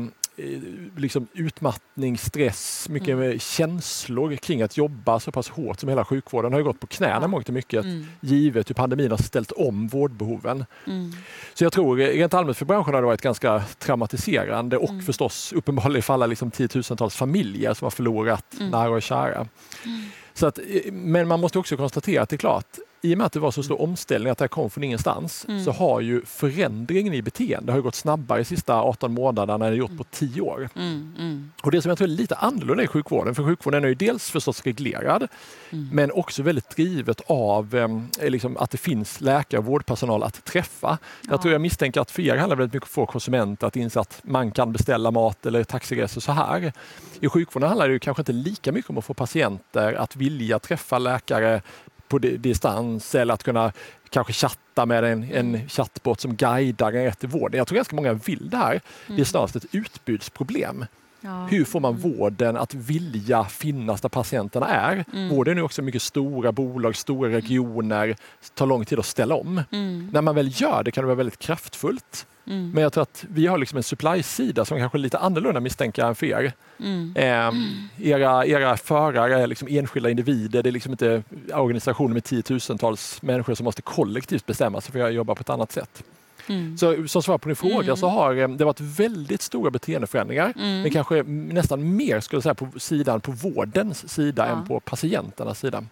liksom 0.97 1.27
utmattning, 1.33 2.17
stress, 2.17 2.89
mycket 2.89 3.09
mm. 3.09 3.39
känslor 3.39 4.35
kring 4.35 4.61
att 4.61 4.77
jobba 4.77 5.19
så 5.19 5.31
pass 5.31 5.49
hårt 5.49 5.79
som 5.79 5.89
hela 5.89 6.05
sjukvården 6.05 6.53
har 6.53 6.61
gått 6.61 6.79
på 6.79 6.87
knäna 6.87 7.19
ja. 7.21 7.27
mångt 7.27 7.47
och 7.47 7.53
mycket 7.53 7.85
mm. 7.85 8.07
givet 8.19 8.69
hur 8.69 8.75
pandemin 8.75 9.11
har 9.11 9.17
ställt 9.17 9.51
om 9.51 9.87
vårdbehoven. 9.87 10.65
Mm. 10.87 11.11
Så 11.53 11.63
jag 11.63 11.73
tror 11.73 11.97
rent 11.97 12.33
allmänt 12.33 12.57
för 12.57 12.65
branschen 12.65 12.93
har 12.93 13.01
det 13.01 13.07
varit 13.07 13.21
ganska 13.21 13.63
traumatiserande 13.79 14.77
och 14.77 14.89
mm. 14.89 15.01
förstås 15.01 15.53
uppenbarligen 15.53 16.03
för 16.03 16.13
alla 16.13 16.25
liksom 16.25 16.51
tiotusentals 16.51 17.15
familjer 17.15 17.73
som 17.73 17.85
har 17.85 17.91
förlorat 17.91 18.53
mm. 18.59 18.71
nära 18.71 18.89
och 18.89 19.01
kära. 19.01 19.47
Mm. 19.85 20.03
Så 20.33 20.47
att, 20.47 20.57
eh, 20.57 20.91
men 20.91 21.27
man 21.27 21.39
måste 21.39 21.59
också 21.59 21.77
konstatera 21.77 22.21
att 22.21 22.29
det 22.29 22.35
är 22.35 22.37
klart, 22.37 22.77
i 23.01 23.13
och 23.13 23.17
med 23.17 23.25
att 23.25 23.33
det 23.33 23.39
var 23.39 23.51
så 23.51 23.63
stor 23.63 23.81
omställning, 23.81 24.31
att 24.31 24.37
det 24.37 24.47
kom 24.47 24.69
från 24.69 24.83
ingenstans, 24.83 25.45
mm. 25.47 25.63
så 25.63 25.71
har 25.71 26.01
ju 26.01 26.25
förändringen 26.25 27.13
i 27.13 27.21
beteende 27.21 27.71
har 27.71 27.81
gått 27.81 27.95
snabbare 27.95 28.39
de 28.39 28.45
sista 28.45 28.81
18 28.81 29.13
månaderna 29.13 29.65
än 29.65 29.71
det 29.71 29.77
gjort 29.77 29.97
på 29.97 30.03
10 30.03 30.41
år. 30.41 30.69
Mm. 30.75 31.13
Mm. 31.19 31.51
Och 31.63 31.71
det 31.71 31.81
som 31.81 31.89
jag 31.89 31.97
tror 31.97 32.07
är 32.07 32.11
lite 32.11 32.35
annorlunda 32.35 32.83
i 32.83 32.87
sjukvården, 32.87 33.35
för 33.35 33.43
sjukvården 33.43 33.83
är 33.83 33.87
ju 33.87 33.95
dels 33.95 34.29
förstås 34.29 34.61
reglerad, 34.63 35.27
mm. 35.69 35.89
men 35.91 36.11
också 36.11 36.43
väldigt 36.43 36.69
drivet 36.69 37.21
av 37.27 37.75
eh, 37.75 38.29
liksom 38.29 38.57
att 38.57 38.71
det 38.71 38.77
finns 38.77 39.21
läkare 39.21 39.59
och 39.59 39.65
vårdpersonal 39.65 40.23
att 40.23 40.45
träffa. 40.45 40.97
Ja. 41.21 41.27
Jag 41.31 41.41
tror 41.41 41.51
jag 41.51 41.61
misstänker 41.61 42.01
att 42.01 42.11
för 42.11 42.21
er 42.21 42.37
handlar 42.37 42.57
väldigt 42.57 42.73
mycket 42.73 42.87
om 42.97 43.03
att 43.03 43.07
få 43.07 43.11
konsumenter 43.11 43.67
att 43.67 43.75
inse 43.75 43.99
att 43.99 44.19
man 44.23 44.51
kan 44.51 44.71
beställa 44.71 45.11
mat 45.11 45.45
eller 45.45 45.63
taxiresor 45.63 46.21
så 46.21 46.31
här. 46.31 46.73
I 47.19 47.29
sjukvården 47.29 47.69
handlar 47.69 47.89
det 47.89 47.99
kanske 47.99 48.21
inte 48.21 48.31
lika 48.31 48.71
mycket 48.71 48.89
om 48.89 48.97
att 48.97 49.05
få 49.05 49.13
patienter 49.13 49.93
att 49.93 50.15
vilja 50.15 50.59
träffa 50.59 50.97
läkare 50.97 51.61
på 52.07 52.17
distans 52.17 53.15
eller 53.15 53.33
att 53.33 53.43
kunna 53.43 53.71
kanske 54.09 54.33
chatta 54.33 54.85
med 54.85 55.03
en, 55.03 55.23
en 55.23 55.55
mm. 55.55 55.69
chattbot 55.69 56.19
som 56.19 56.35
guidar 56.35 56.93
en 56.93 57.03
rätt 57.03 57.19
till 57.19 57.29
vård. 57.29 57.55
Jag 57.55 57.67
tror 57.67 57.75
ganska 57.75 57.95
många 57.95 58.13
vill 58.13 58.49
det 58.49 58.57
här. 58.57 58.81
Det 59.07 59.13
är 59.13 59.15
mm. 59.15 59.25
snarast 59.25 59.55
ett 59.55 59.65
utbudsproblem. 59.71 60.85
Ja. 61.27 61.47
Hur 61.49 61.65
får 61.65 61.79
man 61.79 61.95
mm. 61.95 62.17
vården 62.17 62.57
att 62.57 62.73
vilja 62.73 63.43
finnas 63.43 64.01
där 64.01 64.09
patienterna 64.09 64.67
är? 64.67 65.05
Mm. 65.13 65.29
Vården 65.29 65.51
är 65.51 65.55
nu 65.55 65.61
också 65.61 65.81
mycket 65.81 66.01
stora 66.01 66.51
bolag, 66.51 66.95
stora 66.95 67.29
regioner, 67.29 68.15
tar 68.53 68.65
lång 68.65 68.85
tid 68.85 68.99
att 68.99 69.05
ställa 69.05 69.35
om. 69.35 69.61
Mm. 69.71 70.09
När 70.13 70.21
man 70.21 70.35
väl 70.35 70.61
gör 70.61 70.83
det 70.83 70.91
kan 70.91 71.01
det 71.01 71.05
vara 71.05 71.15
väldigt 71.15 71.39
kraftfullt. 71.39 72.27
Mm. 72.47 72.71
Men 72.71 72.83
jag 72.83 72.93
tror 72.93 73.01
att 73.01 73.25
vi 73.29 73.47
har 73.47 73.57
liksom 73.57 73.77
en 73.77 73.83
supply-sida 73.83 74.65
som 74.65 74.77
kanske 74.77 74.97
är 74.97 74.99
lite 74.99 75.17
annorlunda 75.17 75.59
misstänker 75.59 76.05
än 76.05 76.15
för 76.15 76.25
er. 76.25 76.53
Mm. 76.79 77.13
Eh, 77.15 78.09
era, 78.09 78.45
era 78.45 78.77
förare 78.77 79.41
är 79.41 79.47
liksom 79.47 79.67
enskilda 79.71 80.09
individer, 80.09 80.63
det 80.63 80.69
är 80.69 80.71
liksom 80.71 80.91
inte 80.91 81.23
organisationer 81.53 82.13
med 82.13 82.23
tiotusentals 82.23 83.21
människor 83.21 83.55
som 83.55 83.63
måste 83.63 83.81
kollektivt 83.81 84.45
bestämma 84.45 84.81
sig 84.81 84.91
för 84.91 84.99
att 84.99 85.13
jobba 85.13 85.35
på 85.35 85.41
ett 85.41 85.49
annat 85.49 85.71
sätt. 85.71 86.03
Mm. 86.49 86.77
Så 86.77 87.07
som 87.07 87.23
svar 87.23 87.37
på 87.37 87.49
din 87.49 87.55
fråga 87.55 87.83
mm. 87.83 87.97
så 87.97 88.07
har 88.07 88.35
eh, 88.35 88.47
det 88.47 88.65
varit 88.65 88.81
väldigt 88.81 89.41
stora 89.41 89.71
beteendeförändringar. 89.71 90.53
Mm. 90.55 90.81
Men 90.81 90.91
kanske 90.91 91.23
nästan 91.23 91.95
mer 91.95 92.19
skulle 92.19 92.37
jag 92.37 92.43
säga 92.43 92.55
på 92.55 92.79
sidan 92.79 93.21
på 93.21 93.31
vårdens 93.31 94.13
sida 94.13 94.47
ja. 94.47 94.53
än 94.53 94.67
på 94.67 94.79
patienternas 94.79 95.59
sida. 95.59 95.83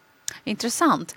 Intressant. 0.44 1.16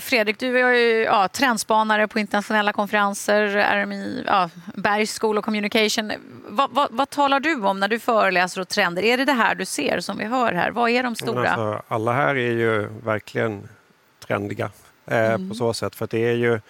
Fredrik, 0.00 0.38
du 0.38 0.58
är 0.58 0.72
ju 0.72 1.02
ja, 1.02 1.28
trendspanare 1.28 2.08
på 2.08 2.18
internationella 2.18 2.72
konferenser, 2.72 3.46
RMI, 3.46 4.24
ja, 4.26 4.50
Bergs 4.74 5.18
School 5.18 5.38
of 5.38 5.44
Communication. 5.44 6.12
Va, 6.48 6.68
va, 6.72 6.88
vad 6.90 7.10
talar 7.10 7.40
du 7.40 7.62
om 7.62 7.80
när 7.80 7.88
du 7.88 7.98
föreläser 7.98 8.60
och 8.60 8.68
trender? 8.68 9.02
Är 9.02 9.16
det 9.18 9.24
det 9.24 9.32
här 9.32 9.54
du 9.54 9.64
ser 9.64 10.00
som 10.00 10.18
vi 10.18 10.24
hör 10.24 10.52
här? 10.52 10.70
Vad 10.70 10.90
är 10.90 11.02
de 11.02 11.14
stora? 11.14 11.50
Alltså, 11.50 11.82
alla 11.88 12.12
här 12.12 12.36
är 12.36 12.52
ju 12.52 12.88
verkligen 13.04 13.68
trendiga 14.26 14.70
eh, 15.06 15.32
mm. 15.32 15.48
på 15.48 15.54
så 15.54 15.74
sätt. 15.74 15.94
För 15.94 16.08
det 16.10 16.28
är 16.28 16.34
ju, 16.34 16.60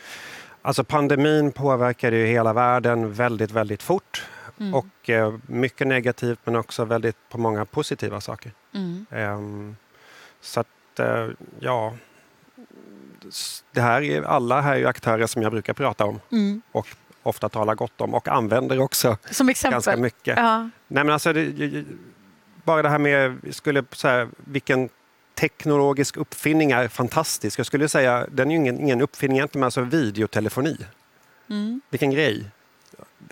alltså 0.63 0.85
pandemin 0.85 1.53
påverkade 1.53 2.17
ju 2.17 2.27
hela 2.27 2.53
världen 2.53 3.13
väldigt, 3.13 3.51
väldigt 3.51 3.83
fort. 3.83 4.27
Mm. 4.61 4.75
Och 4.75 5.11
eh, 5.11 5.35
mycket 5.47 5.87
negativt 5.87 6.39
men 6.45 6.57
också 6.57 6.85
väldigt 6.85 7.17
på 7.29 7.39
många 7.39 7.65
positiva 7.65 8.21
saker. 8.21 8.53
Mm. 8.75 9.07
Eh, 9.11 9.75
så 10.41 10.61
att 10.61 10.67
Eh, 10.99 11.29
ja, 11.61 11.95
det 13.73 13.81
här 13.81 14.03
är, 14.03 14.23
alla 14.23 14.61
här 14.61 14.77
är 14.77 14.87
aktörer 14.87 15.27
som 15.27 15.43
jag 15.43 15.53
brukar 15.53 15.73
prata 15.73 16.05
om 16.05 16.21
mm. 16.33 16.63
och 16.73 16.89
ofta 17.23 17.49
talar 17.49 17.75
gott 17.75 18.01
om 18.01 18.15
och 18.15 18.29
använder 18.29 18.81
också 18.81 19.17
som 19.31 19.49
exempel. 19.49 19.73
ganska 19.73 19.97
mycket. 19.97 20.37
Ja. 20.37 20.59
Nej, 20.89 21.05
men 21.05 21.11
alltså, 21.11 21.33
det, 21.33 21.85
bara 22.65 22.83
det 22.83 22.89
här 22.89 22.99
med 22.99 23.39
skulle, 23.51 23.85
så 23.93 24.09
här, 24.09 24.29
vilken 24.37 24.89
teknologisk 25.35 26.17
uppfinning 26.17 26.71
är 26.71 26.89
fantastisk. 26.89 27.59
Jag 27.59 27.67
skulle 27.67 27.89
säga, 27.89 28.27
den 28.31 28.51
är 28.51 28.55
ju 28.55 28.61
ingen, 28.61 28.81
ingen 28.81 29.01
uppfinning 29.01 29.37
egentligen, 29.37 29.61
men 29.61 29.67
alltså 29.67 29.81
videotelefoni. 29.81 30.77
Mm. 31.49 31.81
Vilken 31.91 32.11
grej! 32.11 32.45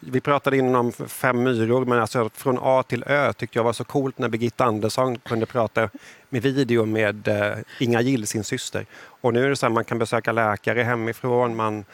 vi 0.00 0.20
pratade 0.20 0.56
innan 0.56 0.74
om 0.74 0.92
fem 0.92 1.42
myror, 1.42 1.84
men 1.84 2.00
alltså 2.00 2.30
från 2.34 2.58
A 2.62 2.82
till 2.82 3.04
Ö 3.06 3.32
tyckte 3.32 3.58
jag 3.58 3.64
var 3.64 3.72
så 3.72 3.84
coolt 3.84 4.18
när 4.18 4.28
Birgitta 4.28 4.64
Andersson 4.64 5.18
kunde 5.18 5.46
prata 5.46 5.88
med 6.28 6.42
video 6.42 6.84
med 6.84 7.28
eh, 7.28 7.58
Inga 7.78 8.00
Gill, 8.00 8.26
sin 8.26 8.44
syster. 8.44 8.86
Och 9.02 9.34
nu 9.34 9.44
är 9.44 9.48
det 9.48 9.56
så 9.56 9.66
att 9.66 9.72
man 9.72 9.84
kan 9.84 9.98
besöka 9.98 10.32
läkare 10.32 10.82
hemifrån, 10.82 11.56
man 11.56 11.84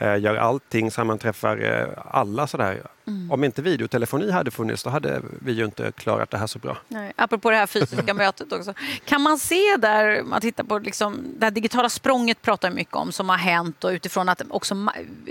gör 0.00 0.36
allting 0.36 0.90
så 0.90 1.04
man 1.04 1.18
träffar 1.18 1.64
eh, 1.64 1.88
alla 2.14 2.46
sådär. 2.46 2.82
Mm. 3.06 3.30
Om 3.30 3.44
inte 3.44 3.62
videotelefoni 3.62 4.30
hade 4.30 4.50
funnits 4.50 4.82
då 4.82 4.90
hade 4.90 5.22
vi 5.42 5.52
ju 5.52 5.64
inte 5.64 5.92
klarat 5.92 6.30
det 6.30 6.38
här 6.38 6.46
så 6.46 6.58
bra. 6.58 6.76
Nej, 6.88 7.12
apropå 7.16 7.50
det 7.50 7.56
här 7.56 7.66
fysiska 7.66 8.14
mötet 8.24 8.52
också. 8.52 8.74
Kan 9.04 9.20
man 9.20 9.38
se 9.38 9.76
där, 9.78 10.22
man 10.22 10.40
tittar 10.40 10.64
på 10.64 10.78
liksom, 10.78 11.24
det 11.38 11.46
här 11.46 11.50
digitala 11.50 11.88
språnget 11.88 12.42
pratar 12.42 12.70
mycket 12.70 12.94
om 12.94 13.12
som 13.12 13.28
har 13.28 13.36
hänt 13.36 13.84
och 13.84 13.90
utifrån 13.90 14.28
att 14.28 14.42
också 14.50 14.86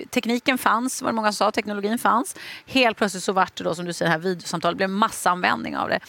tekniken 0.09 0.57
fanns, 0.57 1.01
vad 1.01 1.13
många 1.13 1.31
sa, 1.31 1.51
teknologin 1.51 1.99
fanns. 1.99 2.35
Helt 2.65 2.97
plötsligt 2.97 3.23
så 3.23 3.33
vart 3.33 3.55
det 3.55 3.63
då 3.63 3.75
som 3.75 3.85
du 3.85 3.93
säger 3.93 4.11
här 4.11 4.19
videosamtal, 4.19 4.73
det 4.73 4.77
blev 4.77 4.89
massanvändning 4.89 5.77
av 5.77 5.89
det. 5.89 5.99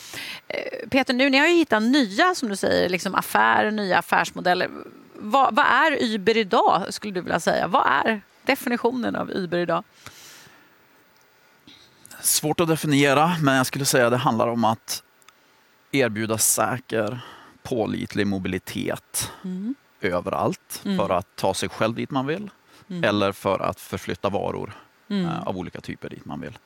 Eh, 0.48 0.88
Peter, 0.88 1.14
nu 1.14 1.30
ni 1.30 1.38
har 1.38 1.46
ju 1.46 1.54
hittat 1.54 1.82
nya 1.82 2.34
som 2.34 2.48
du 2.48 2.56
säger, 2.56 2.88
liksom 2.88 3.14
affärer, 3.14 3.70
nya 3.70 3.98
affärsmodeller. 3.98 4.68
Vad, 5.14 5.54
vad 5.54 5.66
är 5.66 6.14
Uber 6.14 6.36
idag 6.36 6.94
skulle 6.94 7.12
du 7.12 7.20
vilja 7.20 7.40
säga? 7.40 7.66
Vad 7.66 7.86
är 7.86 8.22
definitionen 8.50 9.16
av 9.16 9.30
Uber 9.30 9.58
idag? 9.58 9.84
Svårt 12.20 12.60
att 12.60 12.68
definiera, 12.68 13.36
men 13.42 13.54
jag 13.54 13.66
skulle 13.66 13.84
säga 13.84 14.06
att 14.06 14.12
det 14.12 14.16
handlar 14.16 14.48
om 14.48 14.64
att 14.64 15.02
erbjuda 15.92 16.38
säker, 16.38 17.20
pålitlig 17.62 18.26
mobilitet 18.26 19.32
mm. 19.44 19.74
överallt 20.00 20.82
mm. 20.84 20.98
för 20.98 21.10
att 21.10 21.26
ta 21.36 21.54
sig 21.54 21.68
själv 21.68 21.94
dit 21.94 22.10
man 22.10 22.26
vill 22.26 22.50
mm. 22.90 23.04
eller 23.04 23.32
för 23.32 23.58
att 23.58 23.80
förflytta 23.80 24.28
varor 24.28 24.72
mm. 25.08 25.24
eh, 25.24 25.42
av 25.42 25.58
olika 25.58 25.80
typer 25.80 26.08
dit 26.08 26.24
man 26.24 26.40
vill. 26.40 26.58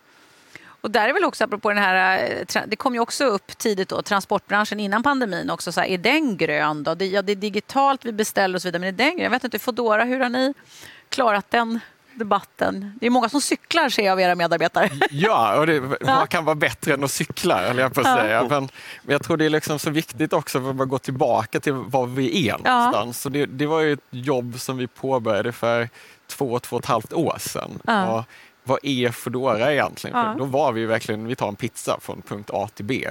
Och 0.85 0.91
där 0.91 1.09
är 1.09 1.13
väl 1.13 1.25
också, 1.25 1.45
apropå 1.45 1.69
den 1.69 1.79
här, 1.79 2.19
eh, 2.55 2.63
det 2.67 2.77
kom 2.77 2.95
ju 2.95 3.01
också 3.01 3.25
upp 3.25 3.59
tidigt 3.59 3.89
då, 3.89 4.03
transportbranschen 4.03 4.81
innan 4.81 5.03
pandemin 5.03 5.51
också, 5.51 5.73
så 5.73 5.81
här, 5.81 5.89
är 5.89 5.99
den 5.99 6.37
grön 6.37 6.83
då? 6.83 6.95
Det, 6.95 7.07
ja, 7.07 7.23
det 7.23 7.33
är 7.33 7.37
digitalt, 7.37 8.05
vi 8.05 8.13
beställer 8.13 8.55
och 8.55 8.63
så 8.63 8.69
vidare, 8.69 8.81
men 8.81 8.89
är 8.89 8.93
den 8.93 9.17
grön? 9.17 9.25
Jag 9.25 9.31
vet 9.31 9.45
inte, 9.45 9.59
Foodora, 9.59 10.05
hur 10.05 10.21
har 10.21 10.29
ni 10.29 10.55
klarat 11.15 11.51
den 11.51 11.81
debatten? 12.15 12.93
Det 13.01 13.07
är 13.07 13.11
många 13.11 13.29
som 13.29 13.41
cyklar 13.41 13.89
ser 13.89 14.03
jag 14.03 14.13
av 14.13 14.21
era 14.21 14.35
medarbetare. 14.35 14.91
Ja, 15.11 15.59
och 15.59 15.67
det, 15.67 15.81
vad 16.01 16.29
kan 16.29 16.45
vara 16.45 16.57
bättre 16.57 16.95
än 16.95 17.05
att 17.05 17.11
cykla, 17.11 17.63
eller 17.63 17.83
jag 17.83 17.95
på 17.95 18.01
att 18.01 18.21
säga. 18.21 18.47
Men, 18.51 18.69
men, 19.03 19.13
jag 19.13 19.23
tror 19.23 19.37
det 19.37 19.45
är 19.45 19.51
liksom 19.51 19.79
så 19.79 19.91
viktigt 19.91 20.33
också 20.33 20.61
för 20.61 20.83
att 20.83 20.89
gå 20.89 20.99
tillbaka 20.99 21.61
till 21.61 21.73
var 21.73 22.07
vi 22.07 22.49
är 22.49 22.59
någonstans. 22.59 23.25
Ja. 23.25 23.31
det, 23.31 23.47
det 23.47 23.67
var 23.67 23.81
ju 23.81 23.93
ett 23.93 24.01
jobb 24.11 24.61
som 24.61 24.77
vi 24.77 24.87
påbörjade 24.87 25.53
för 25.53 25.89
två, 26.27 26.59
två 26.59 26.77
och 26.77 26.83
ett 26.83 26.89
halvt 26.89 27.13
år 27.13 27.37
sedan. 27.39 27.71
Ja. 27.85 28.19
Och 28.19 28.25
vad 28.65 28.79
är 28.83 29.11
Foodora 29.11 29.73
egentligen? 29.73 30.17
Ja. 30.17 30.35
Då 30.39 30.45
var 30.45 30.73
vi 30.73 30.87
verkligen, 30.87 31.27
vi 31.27 31.37
tar 31.37 31.49
en 31.49 31.57
pizza 31.57 32.01
från 32.01 32.23
punkt 32.23 32.51
A 32.53 32.69
till 32.75 32.85
B. 32.85 33.09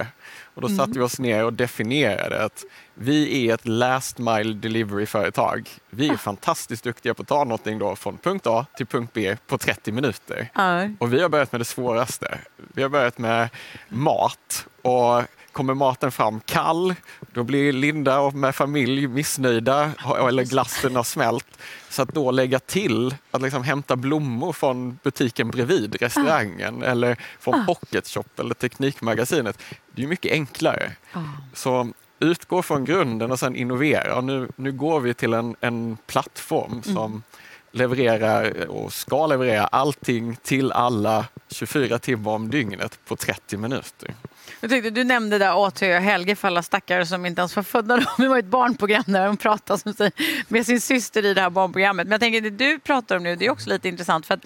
Och 0.54 0.60
då 0.60 0.66
mm. 0.66 0.78
satte 0.78 0.98
vi 0.98 1.04
oss 1.04 1.18
ner 1.18 1.44
och 1.44 1.52
definierade 1.52 2.44
att 2.44 2.64
vi 2.94 3.48
är 3.48 3.54
ett 3.54 3.68
last 3.68 4.18
mile 4.18 4.54
delivery-företag. 4.54 5.68
Vi 5.90 6.08
är 6.08 6.14
ah. 6.14 6.16
fantastiskt 6.16 6.84
duktiga 6.84 7.14
på 7.14 7.22
att 7.22 7.28
ta 7.28 7.44
någonting 7.44 7.78
då 7.78 7.96
från 7.96 8.18
punkt 8.18 8.46
A 8.46 8.66
till 8.76 8.86
punkt 8.86 9.10
B 9.14 9.36
på 9.46 9.58
30 9.58 9.92
minuter. 9.92 10.50
Ah. 10.54 10.82
Och 10.98 11.12
vi 11.12 11.22
har 11.22 11.28
börjat 11.28 11.52
med 11.52 11.60
det 11.60 11.64
svåraste. 11.64 12.38
Vi 12.56 12.82
har 12.82 12.88
börjat 12.88 13.18
med 13.18 13.48
mat. 13.88 14.66
Och 14.82 15.22
kommer 15.54 15.74
maten 15.74 16.12
fram 16.12 16.40
kall, 16.40 16.94
då 17.32 17.42
blir 17.42 17.72
Linda 17.72 18.20
och 18.20 18.34
med 18.34 18.54
familj 18.54 19.06
missnöjda 19.06 19.90
eller 20.28 20.44
glassen 20.44 20.96
har 20.96 21.02
smält. 21.02 21.58
Så 21.88 22.02
att 22.02 22.08
då 22.08 22.30
lägga 22.30 22.58
till 22.58 23.14
att 23.30 23.42
liksom 23.42 23.62
hämta 23.62 23.96
blommor 23.96 24.52
från 24.52 24.98
butiken 25.02 25.50
bredvid 25.50 25.96
restaurangen 26.00 26.82
ah. 26.82 26.86
eller 26.86 27.16
från 27.40 27.54
ah. 27.54 27.64
Pocket 27.66 28.08
Shop 28.08 28.24
eller 28.38 28.54
Teknikmagasinet, 28.54 29.58
det 29.94 30.02
är 30.02 30.06
mycket 30.06 30.32
enklare. 30.32 30.92
Ah. 31.12 31.20
Så 31.54 31.92
utgå 32.18 32.62
från 32.62 32.84
grunden 32.84 33.32
och 33.32 33.38
sen 33.38 33.56
innovera. 33.56 34.16
Och 34.16 34.24
nu, 34.24 34.48
nu 34.56 34.72
går 34.72 35.00
vi 35.00 35.14
till 35.14 35.32
en, 35.32 35.56
en 35.60 35.96
plattform 36.06 36.72
mm. 36.72 36.82
som 36.82 37.10
mm. 37.10 37.22
levererar 37.70 38.66
och 38.66 38.92
ska 38.92 39.26
leverera 39.26 39.66
allting 39.66 40.36
till 40.42 40.72
alla 40.72 41.26
24 41.48 41.98
timmar 41.98 42.32
om 42.32 42.50
dygnet 42.50 42.98
på 43.04 43.16
30 43.16 43.56
minuter. 43.56 44.14
Jag 44.60 44.70
tyckte, 44.70 44.90
du 44.90 45.04
nämnde 45.04 45.38
där 45.38 45.56
Åtö 45.56 45.96
och 45.96 46.02
Helge 46.02 46.36
för 46.36 46.48
alla 46.48 46.62
stackare 46.62 47.06
som 47.06 47.26
inte 47.26 47.40
ens 47.40 47.56
var 47.56 47.62
födda 47.62 47.96
då. 47.96 48.06
Det 48.22 48.28
var 48.28 48.38
ett 48.38 48.44
barnprogram 48.44 49.04
där 49.06 49.26
de 49.26 49.36
pratade 49.36 50.10
med 50.48 50.66
sin 50.66 50.80
syster 50.80 51.24
i 51.24 51.34
det 51.34 51.40
här 51.40 51.50
barnprogrammet. 51.50 52.06
Men 52.06 52.12
jag 52.12 52.20
tänker 52.20 52.40
det 52.40 52.50
du 52.50 52.78
pratar 52.78 53.16
om 53.16 53.22
nu, 53.22 53.36
det 53.36 53.46
är 53.46 53.50
också 53.50 53.70
lite 53.70 53.88
intressant 53.88 54.26
för 54.26 54.34
att 54.34 54.44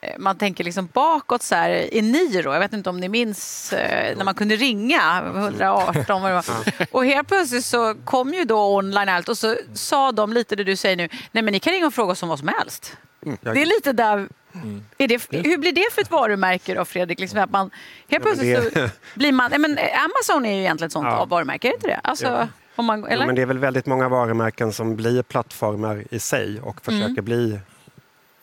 eh, 0.00 0.18
man 0.18 0.38
tänker 0.38 0.64
liksom 0.64 0.88
bakåt 0.92 1.42
så 1.42 1.54
här, 1.54 1.94
Eniro, 1.94 2.52
jag 2.52 2.60
vet 2.60 2.72
inte 2.72 2.90
om 2.90 3.00
ni 3.00 3.08
minns 3.08 3.72
eh, 3.72 4.16
när 4.16 4.24
man 4.24 4.34
kunde 4.34 4.56
ringa 4.56 5.22
118 5.36 6.22
vad 6.22 6.30
det 6.30 6.34
var. 6.34 6.44
Och 6.90 7.04
helt 7.04 7.28
plötsligt 7.28 7.64
så 7.64 7.94
kom 8.04 8.34
ju 8.34 8.44
då 8.44 8.76
online 8.76 9.08
allt 9.08 9.28
och 9.28 9.38
så 9.38 9.56
sa 9.74 10.12
de 10.12 10.32
lite 10.32 10.56
det 10.56 10.64
du 10.64 10.76
säger 10.76 10.96
nu, 10.96 11.08
nej 11.32 11.42
men 11.42 11.52
ni 11.52 11.60
kan 11.60 11.72
ringa 11.72 11.86
och 11.86 11.94
fråga 11.94 12.12
oss 12.12 12.22
om 12.22 12.28
vad 12.28 12.38
som 12.38 12.48
helst. 12.48 12.96
Mm. 13.26 13.38
Det 13.40 13.62
är 13.62 13.66
lite 13.66 13.92
där 13.92 14.28
Mm. 14.54 14.84
Är 14.98 15.08
det, 15.08 15.26
hur 15.30 15.58
blir 15.58 15.72
det 15.72 15.92
för 15.92 16.02
ett 16.02 16.10
varumärke 16.10 16.74
då 16.74 16.84
Fredrik? 16.84 17.20
Liksom 17.20 17.38
att 17.38 17.50
man, 17.50 17.70
helt 18.08 18.24
plötsligt 18.24 18.72
så 18.72 18.88
blir 19.14 19.32
man, 19.32 19.50
men 19.50 19.78
Amazon 19.78 20.46
är 20.46 20.54
ju 20.54 20.60
egentligen 20.60 20.86
ett 20.86 20.92
sånt 20.92 21.06
ja. 21.06 21.24
varumärke, 21.24 21.68
är 21.68 21.70
det 21.70 21.74
inte 21.74 21.86
det? 21.86 22.00
Alltså, 22.04 22.26
ja. 22.26 22.48
om 22.76 22.84
man, 22.84 23.04
eller? 23.04 23.22
Ja, 23.22 23.26
men 23.26 23.34
det 23.34 23.42
är 23.42 23.46
väl 23.46 23.58
väldigt 23.58 23.86
många 23.86 24.08
varumärken 24.08 24.72
som 24.72 24.96
blir 24.96 25.22
plattformar 25.22 26.04
i 26.10 26.18
sig 26.18 26.60
och 26.60 26.80
försöker 26.80 27.06
mm. 27.06 27.24
bli 27.24 27.58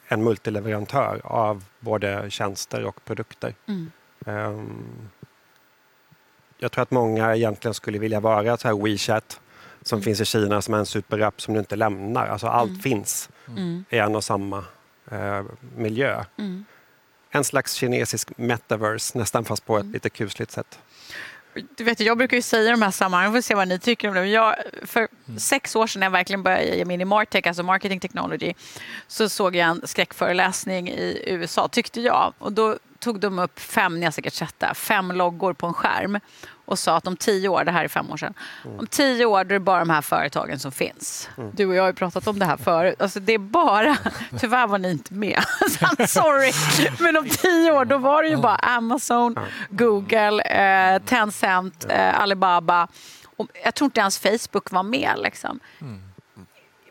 en 0.08 0.24
multileverantör 0.24 1.22
av 1.24 1.64
både 1.80 2.26
tjänster 2.30 2.84
och 2.84 3.06
produkter. 3.06 3.54
Mm. 3.68 3.92
Um, 4.26 5.10
jag 6.58 6.72
tror 6.72 6.82
att 6.82 6.92
många 6.92 7.36
egentligen 7.36 7.74
skulle 7.74 8.00
vilja 8.00 8.20
vara 8.20 8.58
så 8.58 8.68
här 8.68 8.84
WeChat 8.84 9.40
som 9.82 9.98
mm. 9.98 10.04
finns 10.04 10.22
i 10.22 10.26
Kina 10.26 10.62
som 10.62 10.74
är 10.74 10.78
en 10.78 10.86
superapp 10.86 11.42
som 11.42 11.54
du 11.54 11.60
inte 11.60 11.76
lämnar. 11.76 12.28
Alltså 12.28 12.48
allt 12.48 12.70
mm. 12.70 12.82
finns 12.82 13.30
mm. 13.48 13.86
i 13.90 13.98
en 13.98 14.16
och 14.16 14.24
samma 14.24 14.64
eh, 15.12 15.44
miljö. 15.76 16.24
Mm. 16.38 16.66
En 17.32 17.44
slags 17.44 17.74
kinesisk 17.74 18.38
metaverse 18.38 19.18
nästan 19.18 19.46
fast 19.46 19.66
på 19.66 19.78
ett 19.78 19.84
mm. 19.84 19.94
lite 19.94 20.10
kusligt 20.10 20.52
sätt. 20.52 20.80
Du 21.76 21.84
vet, 21.84 22.00
jag 22.00 22.18
brukar 22.18 22.38
ju 22.38 22.42
säga 22.42 22.72
de 22.72 22.82
här 22.82 22.92
sammanhangen, 22.92 23.34
får 23.34 23.42
se 23.42 23.56
vad 23.56 23.68
ni 23.68 23.80
tycker 23.80 24.08
om 24.08 24.14
det. 24.14 24.26
Jag, 24.26 24.56
för 24.84 25.08
mm. 25.28 25.40
sex 25.40 25.76
år 25.76 25.88
sedan 25.88 26.00
när 26.00 26.06
jag 26.06 26.12
verkligen 26.12 26.44
började 26.44 26.64
ge 26.64 26.86
mig 26.86 26.94
in 26.94 27.02
i 27.02 27.06
Martech, 27.06 27.48
alltså 27.48 27.64
marketing 27.64 28.00
technology, 28.00 28.54
så 29.08 29.30
såg 29.30 29.56
jag 29.56 29.68
en 29.70 29.88
skräckföreläsning 29.88 30.90
i 30.90 31.24
USA, 31.28 31.68
tyckte 31.68 32.02
jag. 32.02 32.34
Och 32.38 32.54
då 32.54 32.78
tog 33.00 33.20
de 33.20 33.40
upp 33.40 33.60
fem, 33.60 34.00
ni 34.00 34.06
har 34.06 34.12
säkert 34.12 34.34
sett 34.34 34.60
det, 34.60 34.74
fem 34.74 35.12
loggor 35.12 35.54
på 35.54 35.68
en 35.68 35.74
skärm 35.74 36.20
och 36.70 36.80
sa 36.80 36.96
att 36.96 37.08
om 37.08 37.18
tio 37.18 37.50
år, 37.50 37.64
det 37.64 37.72
här 37.72 37.84
är 37.84 37.88
fem 37.88 38.12
år 38.12 38.18
sedan, 38.18 38.34
mm. 38.66 38.80
om 38.80 38.88
tio 38.88 39.26
år 39.26 39.44
då 39.44 39.56
är 39.56 39.60
det 39.60 39.60
bara 39.60 39.80
de 39.80 39.90
här 39.90 40.02
företagen 40.02 40.60
som 40.60 40.72
finns. 40.72 41.30
Mm. 41.38 41.52
Du 41.54 41.66
och 41.66 41.76
jag 41.76 41.84
har 41.84 41.88
ju 41.88 41.94
pratat 41.94 42.28
om 42.28 42.40
det 42.40 42.46
här 42.46 42.58
förut. 42.58 43.02
Alltså 43.02 43.20
det 43.20 43.34
är 43.34 43.38
bara, 43.38 43.98
tyvärr 44.40 44.68
var 44.68 44.78
ni 44.78 44.92
inte 44.92 45.14
med, 45.14 45.44
sorry, 46.08 46.52
men 47.00 47.18
om 47.18 47.30
tio 47.30 47.72
år 47.72 47.86
då 47.86 47.98
var 47.98 48.24
det 48.24 48.30
ju 48.30 48.38
bara 48.38 48.56
Amazon, 48.56 49.36
Google, 49.70 50.42
eh, 50.42 51.02
Tencent, 51.02 51.86
eh, 51.90 52.22
Alibaba. 52.22 52.88
Och 53.38 53.48
jag 53.64 53.76
tror 53.76 53.86
inte 53.86 54.00
ens 54.00 54.20
Facebook 54.20 54.72
var 54.72 54.84
med. 54.84 55.14
Liksom. 55.18 55.60
Mm. 55.82 56.02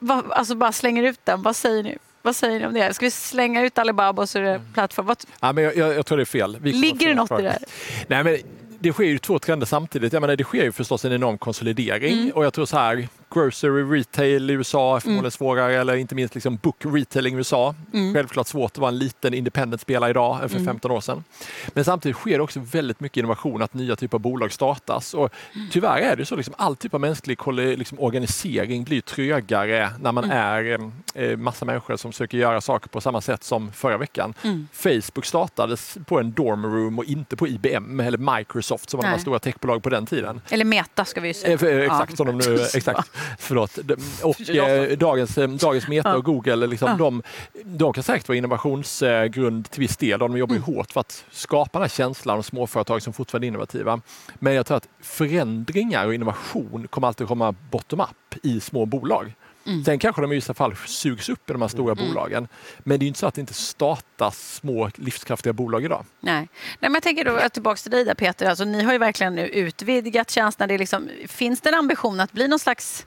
Va, 0.00 0.24
alltså 0.30 0.54
bara 0.54 0.72
slänger 0.72 1.02
ut 1.02 1.20
den, 1.24 1.42
vad 1.42 1.56
säger 1.56 1.82
ni? 1.82 1.98
Vad 2.22 2.36
säger 2.36 2.60
ni 2.60 2.66
om 2.66 2.74
det? 2.74 2.94
Ska 2.94 3.06
vi 3.06 3.10
slänga 3.10 3.62
ut 3.62 3.78
Alibaba 3.78 4.22
och 4.22 4.28
så 4.28 4.38
är 4.38 4.42
det 4.42 4.54
mm. 4.54 4.72
plattform? 4.74 5.06
Vad... 5.06 5.24
Ja, 5.40 5.52
men 5.52 5.64
jag, 5.64 5.76
jag, 5.76 5.94
jag 5.94 6.06
tror 6.06 6.18
det 6.18 6.22
är 6.22 6.24
fel. 6.24 6.58
Ligger 6.62 7.08
det 7.08 7.14
något 7.14 7.40
i 7.40 7.42
det? 7.42 7.58
Nej, 8.06 8.24
men 8.24 8.38
det 8.78 8.92
sker 8.92 9.04
ju 9.04 9.18
två 9.18 9.38
trender 9.38 9.66
samtidigt. 9.66 10.12
Jag 10.12 10.20
menar, 10.20 10.36
det 10.36 10.44
sker 10.44 10.64
ju 10.64 10.72
förstås 10.72 11.04
en 11.04 11.12
enorm 11.12 11.38
konsolidering 11.38 12.12
mm. 12.12 12.30
och 12.30 12.44
jag 12.44 12.52
tror 12.52 12.66
så 12.66 12.76
här, 12.76 13.08
grocery 13.34 13.82
retail 13.82 14.50
i 14.50 14.52
USA 14.52 14.96
är 14.96 15.00
förmodligen 15.00 15.24
mm. 15.24 15.30
svårare 15.30 15.74
eller 15.74 15.96
inte 15.96 16.14
minst 16.14 16.34
liksom 16.34 16.56
book 16.56 16.76
retailing 16.84 17.34
i 17.34 17.36
USA. 17.36 17.74
Mm. 17.92 18.14
Självklart 18.14 18.46
svårt 18.46 18.70
att 18.70 18.78
vara 18.78 18.88
en 18.88 18.98
liten 18.98 19.34
independent 19.34 19.80
spelare 19.80 20.10
idag 20.10 20.42
än 20.42 20.48
för 20.48 20.58
15 20.58 20.90
mm. 20.90 20.96
år 20.96 21.00
sedan. 21.00 21.24
Men 21.68 21.84
samtidigt 21.84 22.16
sker 22.16 22.38
det 22.38 22.44
också 22.44 22.60
väldigt 22.60 23.00
mycket 23.00 23.16
innovation, 23.16 23.62
att 23.62 23.74
nya 23.74 23.96
typer 23.96 24.16
av 24.16 24.20
bolag 24.20 24.52
startas 24.52 25.14
och 25.14 25.30
mm. 25.54 25.68
tyvärr 25.70 26.00
är 26.00 26.16
det 26.16 26.24
så 26.24 26.36
liksom 26.36 26.54
all 26.58 26.76
typ 26.76 26.94
av 26.94 27.00
mänsklig 27.00 27.38
liksom, 27.78 28.00
organisering 28.00 28.84
blir 28.84 29.00
trögare 29.00 29.90
när 30.00 30.12
man 30.12 30.24
mm. 30.24 30.36
är 30.36 30.90
eh, 31.14 31.36
massa 31.36 31.64
människor 31.64 31.96
som 31.96 32.12
försöker 32.12 32.38
göra 32.38 32.60
saker 32.60 32.88
på 32.88 33.00
samma 33.00 33.20
sätt 33.20 33.44
som 33.44 33.72
förra 33.72 33.98
veckan. 33.98 34.34
Facebook 34.72 35.24
startades 35.24 35.98
på 36.06 36.20
en 36.20 36.32
dorm 36.32 36.66
room 36.66 36.98
och 36.98 37.04
inte 37.04 37.36
på 37.36 37.48
IBM 37.48 38.00
eller 38.00 38.36
Microsoft 38.36 38.90
som 38.90 39.00
var 39.00 39.10
de 39.10 39.20
stora 39.20 39.38
techbolag 39.38 39.82
på 39.82 39.88
den 39.88 40.06
tiden. 40.06 40.40
Eller 40.50 40.64
Meta 40.64 41.04
ska 41.04 41.20
vi 41.20 41.34
säga. 41.34 41.52
Eh, 41.52 41.84
exakt, 41.84 42.10
ja. 42.10 42.16
som 42.16 42.26
de 42.26 42.38
nu, 42.38 42.54
exakt. 42.74 43.10
Förlåt. 43.38 43.78
Och 44.22 44.50
eh, 44.50 44.98
dagens, 44.98 45.38
eh, 45.38 45.48
dagens 45.48 45.88
Meta 45.88 46.16
och 46.16 46.24
Google, 46.24 46.66
liksom, 46.66 46.98
de, 46.98 47.22
de 47.64 47.92
kan 47.92 48.02
säkert 48.02 48.28
vara 48.28 48.38
innovationsgrund 48.38 49.70
till 49.70 49.80
viss 49.80 49.96
del. 49.96 50.18
De 50.18 50.36
jobbar 50.36 50.54
ju 50.54 50.62
mm. 50.62 50.74
hårt 50.74 50.92
för 50.92 51.00
att 51.00 51.24
skapa 51.30 51.78
den 51.78 51.82
här 51.82 51.96
känslan 51.96 52.38
av 52.38 52.42
småföretag 52.42 53.02
som 53.02 53.12
fortfarande 53.12 53.46
är 53.46 53.48
innovativa. 53.48 54.00
Men 54.34 54.54
jag 54.54 54.66
tror 54.66 54.76
att 54.76 54.88
förändringar 55.00 56.06
och 56.06 56.14
innovation 56.14 56.88
kommer 56.88 57.08
alltid 57.08 57.26
komma 57.26 57.54
bottom-up 57.70 58.34
i 58.42 58.60
små 58.60 58.86
bolag. 58.86 59.34
Mm. 59.68 59.84
Sen 59.84 59.98
kanske 59.98 60.22
de 60.22 60.32
i 60.32 60.34
vissa 60.34 60.54
fall 60.54 60.76
sugs 60.86 61.28
upp 61.28 61.50
i 61.50 61.52
de 61.52 61.62
här 61.62 61.68
stora 61.68 61.92
mm. 61.92 62.08
bolagen. 62.08 62.48
Men 62.78 62.98
det 62.98 63.04
är 63.04 63.06
inte 63.06 63.18
så 63.18 63.26
att 63.26 63.34
det 63.34 63.40
inte 63.40 63.54
startas 63.54 64.54
små 64.54 64.90
livskraftiga 64.94 65.52
bolag 65.52 65.84
idag. 65.84 66.04
Nej, 66.20 66.34
Nej 66.34 66.48
men 66.80 66.94
jag 66.94 67.02
tänker 67.02 67.24
då 67.24 67.48
tillbaka 67.48 67.76
till 67.76 67.90
dig 67.90 68.04
där 68.04 68.14
Peter. 68.14 68.46
Alltså, 68.46 68.64
ni 68.64 68.82
har 68.82 68.92
ju 68.92 68.98
verkligen 68.98 69.34
nu 69.34 69.48
utvidgat 69.48 70.30
tjänsterna. 70.30 70.66
Det 70.66 70.78
liksom, 70.78 71.08
finns 71.26 71.60
det 71.60 71.68
en 71.68 71.74
ambition 71.74 72.20
att 72.20 72.32
bli 72.32 72.48
någon 72.48 72.58
slags 72.58 73.06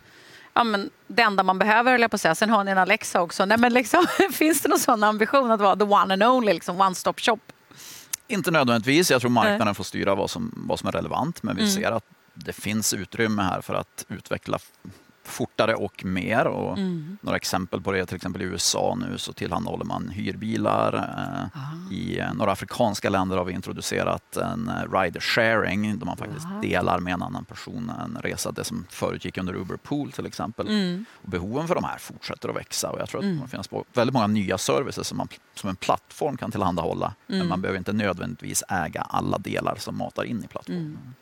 ja, 0.53 0.63
men 0.63 0.89
det 1.07 1.21
enda 1.21 1.43
man 1.43 1.59
behöver, 1.59 1.93
eller 1.93 2.07
på 2.07 2.17
säga. 2.17 2.35
Sen 2.35 2.49
har 2.49 2.63
ni 2.63 2.71
en 2.71 2.77
Alexa 2.77 3.21
också. 3.21 3.45
Nej, 3.45 3.57
men 3.57 3.73
liksom, 3.73 4.05
finns 4.31 4.61
det 4.61 4.69
någon 4.69 4.79
sån 4.79 5.03
ambition 5.03 5.51
att 5.51 5.61
vara 5.61 5.75
the 5.75 5.83
one 5.83 6.13
and 6.13 6.23
only, 6.23 6.53
liksom 6.53 6.81
one 6.81 6.95
stop 6.95 7.13
shop? 7.17 7.39
Inte 8.27 8.51
nödvändigtvis. 8.51 9.11
Jag 9.11 9.21
tror 9.21 9.31
marknaden 9.31 9.65
Nej. 9.65 9.75
får 9.75 9.83
styra 9.83 10.15
vad 10.15 10.29
som, 10.29 10.53
vad 10.67 10.79
som 10.79 10.87
är 10.87 10.91
relevant. 10.91 11.43
Men 11.43 11.55
vi 11.55 11.61
mm. 11.61 11.73
ser 11.73 11.91
att 11.91 12.05
det 12.33 12.53
finns 12.53 12.93
utrymme 12.93 13.41
här 13.41 13.61
för 13.61 13.73
att 13.73 14.05
utveckla 14.07 14.59
fortare 15.31 15.75
och 15.75 16.05
mer. 16.05 16.47
Och 16.47 16.77
mm. 16.77 17.17
Några 17.21 17.35
exempel 17.35 17.81
på 17.81 17.91
det, 17.91 18.05
till 18.05 18.15
exempel 18.15 18.41
i 18.41 18.45
USA 18.45 18.97
nu 18.99 19.17
så 19.17 19.33
tillhandahåller 19.33 19.85
man 19.85 20.09
hyrbilar. 20.09 20.93
Eh, 20.95 21.93
I 21.93 22.19
eh, 22.19 22.33
några 22.33 22.51
afrikanska 22.51 23.09
länder 23.09 23.37
har 23.37 23.45
vi 23.45 23.53
introducerat 23.53 24.37
en 24.37 24.69
eh, 24.69 24.99
rider 24.99 25.19
sharing 25.19 25.99
där 25.99 26.05
man 26.05 26.17
faktiskt 26.17 26.45
Aha. 26.45 26.61
delar 26.61 26.99
med 26.99 27.13
en 27.13 27.21
annan 27.21 27.45
person 27.45 27.91
en 28.05 28.17
resa. 28.21 28.51
Det 28.51 28.63
som 28.63 28.85
förut 28.89 29.25
gick 29.25 29.37
under 29.37 29.55
Uber 29.55 29.77
Pool 29.77 30.11
till 30.11 30.25
exempel. 30.25 30.67
Mm. 30.67 31.05
Och 31.23 31.29
behoven 31.29 31.67
för 31.67 31.75
de 31.75 31.83
här 31.83 31.97
fortsätter 31.97 32.49
att 32.49 32.55
växa 32.55 32.89
och 32.89 32.99
jag 32.99 33.09
tror 33.09 33.19
att 33.19 33.25
mm. 33.25 33.41
det 33.41 33.47
finns 33.47 33.69
väldigt 33.93 34.13
många 34.13 34.27
nya 34.27 34.57
services 34.57 35.07
som 35.07 35.17
man 35.17 35.27
som 35.53 35.69
en 35.69 35.75
plattform 35.75 36.37
kan 36.37 36.51
tillhandahålla. 36.51 37.13
Men 37.27 37.35
mm. 37.35 37.49
man 37.49 37.61
behöver 37.61 37.77
inte 37.77 37.93
nödvändigtvis 37.93 38.63
äga 38.69 39.01
alla 39.01 39.37
delar 39.37 39.75
som 39.75 39.97
matar 39.97 40.23
in 40.23 40.43
i 40.43 40.47
plattformen. 40.47 40.85
Mm. 40.85 41.13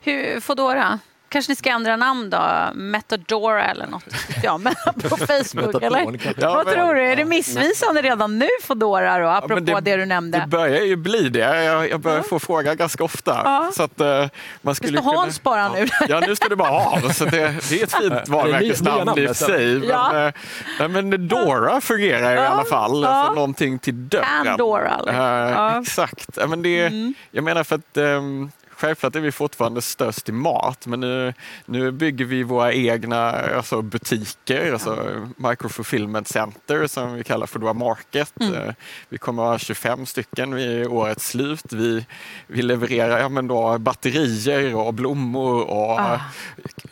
Hur, 0.00 0.40
Foodora, 0.40 0.98
Kanske 1.32 1.52
ni 1.52 1.56
ska 1.56 1.70
ändra 1.70 1.96
namn 1.96 2.30
då? 2.30 2.40
Metadora 2.74 3.64
eller 3.64 3.86
något? 3.86 4.04
Ja, 4.42 4.58
men 4.58 4.74
på 5.08 5.16
Facebook 5.16 5.82
eller? 5.82 6.34
Ja, 6.40 6.54
Vad 6.54 6.66
men, 6.66 6.74
tror 6.74 6.94
du? 6.94 7.02
Är 7.02 7.16
det 7.16 7.24
missvisande 7.24 8.02
redan 8.02 8.38
nu 8.38 8.48
Foodora 8.62 9.18
då? 9.18 9.28
Apropå 9.28 9.62
ja, 9.66 9.80
det, 9.80 9.90
det, 9.90 9.96
du 9.96 10.06
nämnde. 10.06 10.38
Det 10.38 10.46
börjar 10.46 10.82
ju 10.82 10.96
bli 10.96 11.28
det. 11.28 11.64
Jag, 11.64 11.90
jag 11.90 12.00
börjar 12.00 12.18
ja. 12.18 12.22
få 12.22 12.38
frågan 12.38 12.76
ganska 12.76 13.04
ofta. 13.04 13.40
Ja. 13.44 13.70
Så 13.74 13.82
att, 13.82 14.00
uh, 14.00 14.26
man 14.62 14.74
skulle 14.74 14.98
ska 14.98 15.10
Hans 15.10 15.38
kunna... 15.38 15.54
bara 15.54 15.68
nu. 15.68 15.86
Ja, 16.08 16.20
nu 16.26 16.36
ska 16.36 16.48
det 16.48 16.56
bara 16.56 16.68
ha. 16.68 17.00
Så 17.12 17.24
det, 17.24 17.54
det 17.68 17.80
är 17.80 17.84
ett 17.84 17.92
fint 17.92 18.12
varumärkesnamn 18.28 19.18
i 19.18 19.34
sig. 19.34 19.78
Men, 19.78 19.88
ja. 19.88 20.32
uh, 20.80 20.88
men 20.88 21.28
Dora 21.28 21.80
fungerar 21.80 22.34
i 22.34 22.38
alla 22.38 22.64
fall. 22.64 23.02
Ja. 23.02 23.08
Alltså, 23.08 23.34
någonting 23.34 23.78
till 23.78 24.08
dörren. 24.08 24.44
Pandora. 24.44 25.72
Uh, 25.72 25.80
exakt. 25.80 26.38
Men 26.48 26.62
det, 26.62 26.86
mm. 26.86 27.14
Jag 27.30 27.44
menar 27.44 27.64
för 27.64 27.74
att 27.74 27.96
um, 27.96 28.50
självklart 28.82 29.16
är 29.16 29.20
vi 29.20 29.32
fortfarande 29.32 29.82
störst 29.82 30.28
i 30.28 30.32
mat, 30.32 30.86
men 30.86 31.00
nu, 31.00 31.34
nu 31.66 31.92
bygger 31.92 32.24
vi 32.24 32.42
våra 32.42 32.72
egna 32.72 33.30
alltså 33.30 33.82
butiker, 33.82 34.72
alltså 34.72 35.26
microfulfillment 35.36 36.28
center 36.28 36.86
som 36.86 37.14
vi 37.14 37.24
kallar 37.24 37.46
för 37.46 37.52
Foodora 37.52 37.72
Market. 37.72 38.32
Mm. 38.40 38.54
Eh, 38.54 38.74
vi 39.08 39.18
kommer 39.18 39.42
att 39.42 39.48
ha 39.48 39.58
25 39.58 40.06
stycken 40.06 40.54
vid 40.54 40.86
årets 40.86 41.28
slut. 41.28 41.72
Vi, 41.72 42.06
vi 42.46 42.62
levererar 42.62 43.18
ja, 43.18 43.28
men 43.28 43.46
då, 43.46 43.78
batterier 43.78 44.74
och 44.74 44.94
blommor 44.94 45.70
och 45.70 46.00
ah. 46.00 46.20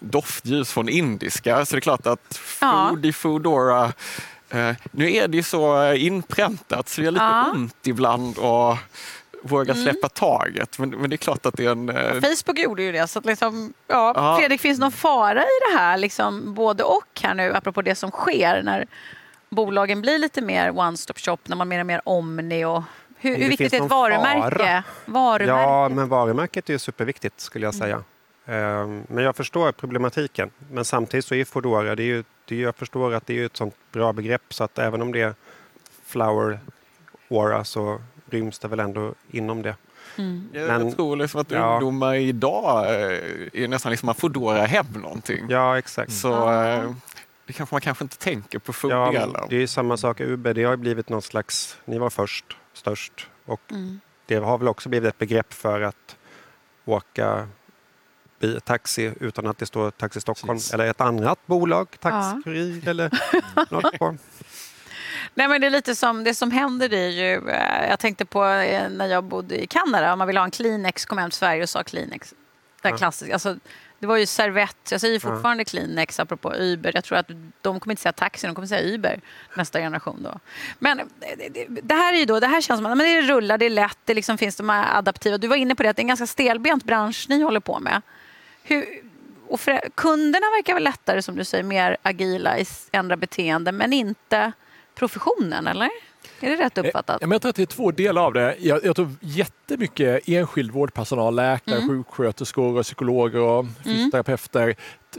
doftljus 0.00 0.72
från 0.72 0.88
indiska. 0.88 1.66
Så 1.66 1.74
det 1.74 1.78
är 1.78 1.80
klart 1.80 2.06
att 2.06 2.36
food 2.36 3.06
i 3.06 3.12
Foodora 3.12 3.92
Uh, 4.54 4.72
nu 4.90 5.12
är 5.12 5.28
det 5.28 5.36
ju 5.36 5.42
så 5.42 5.92
inpräntat 5.92 6.88
så 6.88 7.00
vi 7.00 7.06
har 7.06 7.12
lite 7.12 7.24
ja. 7.24 7.52
ont 7.54 7.86
ibland 7.86 8.38
och 8.38 8.76
våga 9.42 9.74
släppa 9.74 10.08
taget. 10.08 10.78
Men, 10.78 10.90
men, 10.90 11.10
det 11.10 11.14
är 11.14 11.18
klart 11.18 11.46
att 11.46 11.56
det 11.56 11.64
är 11.64 11.70
en... 11.70 11.88
Eh... 11.88 12.12
Facebook 12.12 12.58
gjorde 12.58 12.82
ju 12.82 12.92
det. 12.92 13.06
Så 13.06 13.18
att 13.18 13.24
liksom, 13.24 13.72
ja. 13.86 14.36
Fredrik, 14.38 14.60
finns 14.60 14.78
någon 14.78 14.92
fara 14.92 15.42
i 15.42 15.72
det 15.72 15.78
här? 15.78 15.98
Liksom, 15.98 16.54
både 16.54 16.82
och 16.82 17.20
här 17.22 17.34
nu, 17.34 17.54
apropå 17.54 17.82
det 17.82 17.94
som 17.94 18.10
sker 18.10 18.62
när 18.62 18.86
bolagen 19.48 20.00
blir 20.00 20.18
lite 20.18 20.42
mer 20.42 20.70
one-stop 20.70 21.18
shop, 21.18 21.38
när 21.44 21.56
man 21.56 21.68
mer 21.68 21.80
och 21.80 21.86
mer 21.86 22.00
Omni 22.04 22.64
och 22.64 22.82
hur, 23.16 23.36
hur 23.36 23.48
viktigt 23.48 23.72
är 23.72 23.84
ett 23.84 23.90
varumärke? 23.90 24.82
varumärke? 25.04 25.62
Ja, 25.62 25.88
men 25.88 26.08
varumärket 26.08 26.70
är 26.70 26.78
superviktigt 26.78 27.40
skulle 27.40 27.66
jag 27.66 27.74
säga. 27.74 28.04
Mm. 28.46 29.02
Men 29.08 29.24
jag 29.24 29.36
förstår 29.36 29.72
problematiken. 29.72 30.50
Men 30.70 30.84
samtidigt 30.84 31.24
så 31.24 31.34
är 31.34 31.44
Foodora, 31.44 31.94
det 31.94 32.02
är 32.02 32.06
ju, 32.06 32.24
det 32.44 32.54
är, 32.54 32.62
jag 32.62 32.76
förstår 32.76 33.14
att 33.14 33.26
det 33.26 33.38
är 33.38 33.46
ett 33.46 33.56
sånt 33.56 33.74
bra 33.92 34.12
begrepp 34.12 34.54
så 34.54 34.64
att 34.64 34.78
även 34.78 35.02
om 35.02 35.12
det 35.12 35.20
är 35.20 35.34
Flower 36.04 36.60
Aura 37.30 37.64
så 37.64 38.00
ryms 38.30 38.58
det 38.58 38.68
väl 38.68 38.80
ändå 38.80 39.14
inom 39.30 39.62
det. 39.62 39.76
Mm. 40.16 40.48
Men, 40.52 40.86
jag 40.86 40.96
tror 40.96 41.16
liksom 41.16 41.40
att 41.40 41.50
ja. 41.50 41.72
ungdomar 41.72 42.14
idag 42.14 42.84
eh, 42.84 43.62
är 43.62 43.68
nästan 43.68 43.90
liksom, 43.90 44.06
man 44.06 44.14
Foodora 44.14 44.66
hem 44.66 44.86
någonting. 44.92 45.46
Ja, 45.48 45.78
exakt. 45.78 46.12
Så, 46.12 46.34
mm. 46.34 46.96
det 47.46 47.52
kanske 47.52 47.74
man 47.74 47.80
kanske 47.80 48.04
inte 48.04 48.18
tänker 48.18 48.58
på 48.58 48.72
fördelen. 48.72 49.30
Ja, 49.34 49.46
det 49.50 49.56
är 49.56 49.66
samma 49.66 49.96
sak, 49.96 50.20
Uber, 50.20 50.54
det 50.54 50.64
har 50.64 50.76
blivit 50.76 51.08
någon 51.08 51.22
slags, 51.22 51.78
ni 51.84 51.98
var 51.98 52.10
först, 52.10 52.56
störst 52.72 53.28
och 53.46 53.60
mm. 53.70 54.00
det 54.26 54.36
har 54.36 54.58
väl 54.58 54.68
också 54.68 54.88
blivit 54.88 55.08
ett 55.08 55.18
begrepp 55.18 55.52
för 55.52 55.80
att 55.80 56.16
åka 56.84 57.48
taxi 58.64 59.12
utan 59.20 59.46
att 59.46 59.58
det 59.58 59.66
står 59.66 59.90
Taxi 59.90 60.20
Stockholm 60.20 60.58
Precis. 60.58 60.74
eller 60.74 60.86
ett 60.86 61.00
annat 61.00 61.38
bolag, 61.46 61.88
Taxi 62.00 62.82
ja. 62.84 62.90
eller 62.90 63.10
något 63.70 63.98
på. 63.98 64.16
Nej, 65.34 65.48
men 65.48 65.60
det 65.60 65.66
är 65.66 65.70
lite 65.70 65.94
som 65.94 66.24
det 66.24 66.34
som 66.34 66.50
händer 66.50 66.94
är 66.94 67.08
ju, 67.08 67.50
eh, 67.50 67.88
jag 67.88 67.98
tänkte 67.98 68.24
på 68.24 68.44
eh, 68.44 68.88
när 68.88 69.06
jag 69.06 69.24
bodde 69.24 69.62
i 69.62 69.66
Kanada, 69.66 70.12
om 70.12 70.18
man 70.18 70.26
ville 70.26 70.40
ha 70.40 70.44
en 70.44 70.50
Kleenex 70.50 71.04
kom 71.06 71.18
hem 71.18 71.30
till 71.30 71.38
Sverige 71.38 71.62
och 71.62 71.68
sa 71.68 71.82
Kleenex. 71.82 72.34
Det 72.82 72.92
klassiska. 72.92 73.32
Alltså, 73.32 73.56
det 73.98 74.06
var 74.06 74.16
ju 74.16 74.26
servett. 74.26 74.88
Jag 74.90 75.00
säger 75.00 75.20
fortfarande 75.20 75.60
ja. 75.60 75.64
Kleenex 75.64 76.20
apropå 76.20 76.54
Uber. 76.54 76.92
Jag 76.94 77.04
tror 77.04 77.18
att 77.18 77.28
de 77.60 77.80
kommer 77.80 77.92
inte 77.92 78.02
säga 78.02 78.12
taxi, 78.12 78.46
de 78.46 78.54
kommer 78.54 78.68
säga 78.68 78.94
Uber 78.94 79.20
nästa 79.54 79.78
generation. 79.78 80.22
Då. 80.22 80.38
Men 80.78 81.00
det, 81.50 81.66
det 81.68 81.94
här 81.94 82.12
är 82.12 82.18
ju 82.18 82.24
då, 82.24 82.40
det 82.40 82.46
här 82.46 82.60
känns 82.60 82.78
som 82.78 82.86
att 82.86 82.96
men 82.96 83.06
det 83.06 83.22
rullar, 83.22 83.58
det 83.58 83.66
är 83.66 83.70
lätt, 83.70 83.98
det 84.04 84.14
liksom 84.14 84.38
finns 84.38 84.56
de 84.56 84.68
här 84.68 84.98
adaptiva. 84.98 85.38
Du 85.38 85.48
var 85.48 85.56
inne 85.56 85.74
på 85.74 85.82
det, 85.82 85.90
att 85.90 85.96
det 85.96 86.00
är 86.00 86.04
en 86.04 86.08
ganska 86.08 86.26
stelbent 86.26 86.84
bransch 86.84 87.26
ni 87.28 87.42
håller 87.42 87.60
på 87.60 87.80
med. 87.80 88.02
Hur, 88.62 88.84
och 89.48 89.60
för, 89.60 89.80
kunderna 89.94 90.46
verkar 90.56 90.74
väl 90.74 90.84
lättare, 90.84 91.22
som 91.22 91.36
du 91.36 91.44
säger, 91.44 91.64
mer 91.64 91.96
agila 92.02 92.58
i 92.58 92.66
ändra 92.92 93.16
beteende, 93.16 93.72
men 93.72 93.92
inte 93.92 94.52
professionen, 95.00 95.66
eller? 95.66 95.90
Är 96.40 96.50
det 96.50 96.56
rätt 96.56 96.78
eh, 96.78 96.84
uppfattat? 96.84 97.20
Jag 97.20 97.42
tror 97.42 97.50
att 97.50 97.56
det 97.56 97.62
är 97.62 97.66
två 97.66 97.90
delar 97.90 98.22
av 98.22 98.32
det. 98.32 98.56
Jag, 98.60 98.84
jag 98.84 98.96
tror 98.96 99.08
jättemycket 99.20 100.28
enskild 100.28 100.70
vårdpersonal, 100.70 101.34
läkare, 101.34 101.76
mm. 101.76 101.88
sjuksköterskor, 101.88 102.82
psykologer 102.82 103.40
och 103.40 103.60
mm. 103.60 103.74
fysioterapeuter 103.84 104.74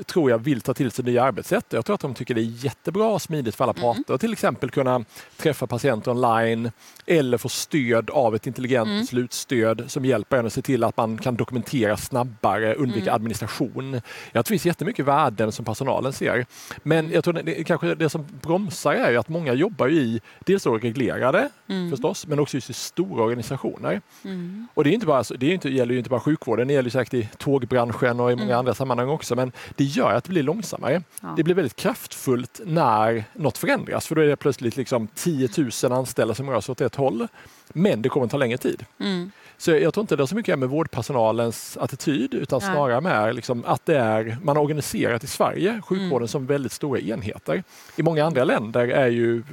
tror 0.05 0.31
jag 0.31 0.37
vill 0.37 0.61
ta 0.61 0.73
till 0.73 0.91
sig 0.91 1.05
nya 1.05 1.23
arbetssätt. 1.23 1.65
Jag 1.69 1.85
tror 1.85 1.93
att 1.93 2.01
de 2.01 2.13
tycker 2.13 2.33
det 2.33 2.41
är 2.41 2.65
jättebra 2.65 3.07
och 3.07 3.21
smidigt 3.21 3.55
för 3.55 3.63
alla 3.63 3.73
mm. 3.73 3.81
parter. 3.81 4.17
Till 4.17 4.33
exempel 4.33 4.69
kunna 4.69 5.05
träffa 5.37 5.67
patienter 5.67 6.11
online 6.11 6.71
eller 7.05 7.37
få 7.37 7.49
stöd 7.49 8.09
av 8.09 8.35
ett 8.35 8.47
intelligent 8.47 8.87
mm. 8.87 9.01
beslutsstöd 9.01 9.83
som 9.87 10.05
hjälper 10.05 10.37
en 10.37 10.45
att 10.45 10.53
se 10.53 10.61
till 10.61 10.83
att 10.83 10.97
man 10.97 11.17
kan 11.17 11.35
dokumentera 11.35 11.97
snabbare, 11.97 12.73
undvika 12.73 13.01
mm. 13.09 13.15
administration. 13.15 13.93
Jag 13.93 14.01
tror 14.31 14.43
det 14.43 14.47
finns 14.47 14.65
jättemycket 14.65 15.05
värden 15.05 15.51
som 15.51 15.65
personalen 15.65 16.13
ser. 16.13 16.45
Men 16.83 17.11
jag 17.11 17.23
tror 17.23 17.33
det, 17.33 17.63
kanske 17.63 17.95
det 17.95 18.09
som 18.09 18.25
bromsar 18.41 18.93
är 18.93 19.17
att 19.17 19.29
många 19.29 19.53
jobbar 19.53 19.89
i 19.89 20.21
dels 20.39 20.65
reglerade 20.65 21.49
mm. 21.67 21.89
förstås, 21.89 22.27
men 22.27 22.39
också 22.39 22.57
i 22.57 22.61
stora 22.61 23.23
organisationer. 23.23 24.01
Mm. 24.23 24.67
Och 24.73 24.83
det, 24.83 24.89
är 24.89 24.93
inte 24.93 25.05
bara, 25.05 25.23
det 25.37 25.45
är 25.45 25.53
inte, 25.53 25.69
gäller 25.69 25.93
ju 25.93 25.97
inte 25.97 26.09
bara 26.09 26.19
sjukvården, 26.19 26.67
det 26.67 26.73
gäller 26.73 26.89
säkert 26.89 27.13
i 27.13 27.29
tågbranschen 27.37 28.19
och 28.19 28.31
i 28.31 28.35
många 28.35 28.45
mm. 28.45 28.59
andra 28.59 28.73
sammanhang 28.73 29.09
också. 29.09 29.35
Men 29.35 29.51
det 29.81 29.85
gör 29.85 30.13
att 30.13 30.23
det 30.23 30.29
blir 30.29 30.43
långsammare. 30.43 31.03
Ja. 31.21 31.33
Det 31.37 31.43
blir 31.43 31.55
väldigt 31.55 31.75
kraftfullt 31.75 32.61
när 32.65 33.23
något 33.33 33.57
förändras 33.57 34.07
för 34.07 34.15
då 34.15 34.21
är 34.21 34.25
det 34.27 34.35
plötsligt 34.35 34.77
liksom 34.77 35.07
10 35.15 35.49
000 35.83 35.91
anställda 35.91 36.33
som 36.33 36.49
rör 36.49 36.61
sig 36.61 36.71
åt 36.71 36.81
ett 36.81 36.95
håll. 36.95 37.27
Men 37.73 38.01
det 38.01 38.09
kommer 38.09 38.25
att 38.25 38.31
ta 38.31 38.37
längre 38.37 38.57
tid. 38.57 38.85
Mm. 38.99 39.31
Så 39.61 39.71
jag 39.71 39.93
tror 39.93 40.01
inte 40.01 40.15
det 40.15 40.21
har 40.21 40.27
så 40.27 40.35
mycket 40.35 40.59
med 40.59 40.69
vårdpersonalens 40.69 41.77
attityd 41.77 42.33
utan 42.33 42.61
snarare 42.61 43.01
med 43.01 43.35
liksom 43.35 43.65
att 43.65 43.85
det 43.85 43.97
är, 43.97 44.37
man 44.43 44.55
har 44.55 44.63
organiserat 44.63 45.23
i 45.23 45.27
Sverige 45.27 45.81
sjukvården 45.85 46.17
mm. 46.17 46.27
som 46.27 46.45
väldigt 46.45 46.71
stora 46.71 46.99
enheter. 46.99 47.63
I 47.95 48.03
många 48.03 48.25
andra 48.25 48.43
länder 48.43 48.87
är 48.87 49.07
ju 49.07 49.43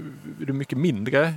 det 0.47 0.53
mycket 0.53 0.79
mindre 0.79 1.35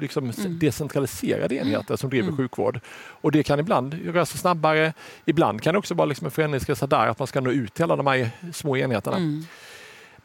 liksom 0.00 0.32
mm. 0.38 0.58
decentraliserade 0.58 1.54
enheter 1.54 1.96
som 1.96 2.10
driver 2.10 2.28
mm. 2.28 2.36
sjukvård. 2.36 2.80
Och 3.08 3.32
det 3.32 3.42
kan 3.42 3.60
ibland 3.60 3.94
röra 4.04 4.26
sig 4.26 4.38
snabbare. 4.38 4.92
Ibland 5.24 5.62
kan 5.62 5.74
det 5.74 5.78
också 5.78 5.94
vara 5.94 6.06
liksom 6.06 6.24
en 6.24 6.30
förändringsresa 6.30 6.86
där 6.86 7.06
att 7.06 7.18
man 7.18 7.28
ska 7.28 7.40
nå 7.40 7.50
ut 7.50 7.74
till 7.74 7.84
alla 7.84 7.96
de 7.96 8.06
här 8.06 8.30
små 8.52 8.76
enheterna. 8.76 9.16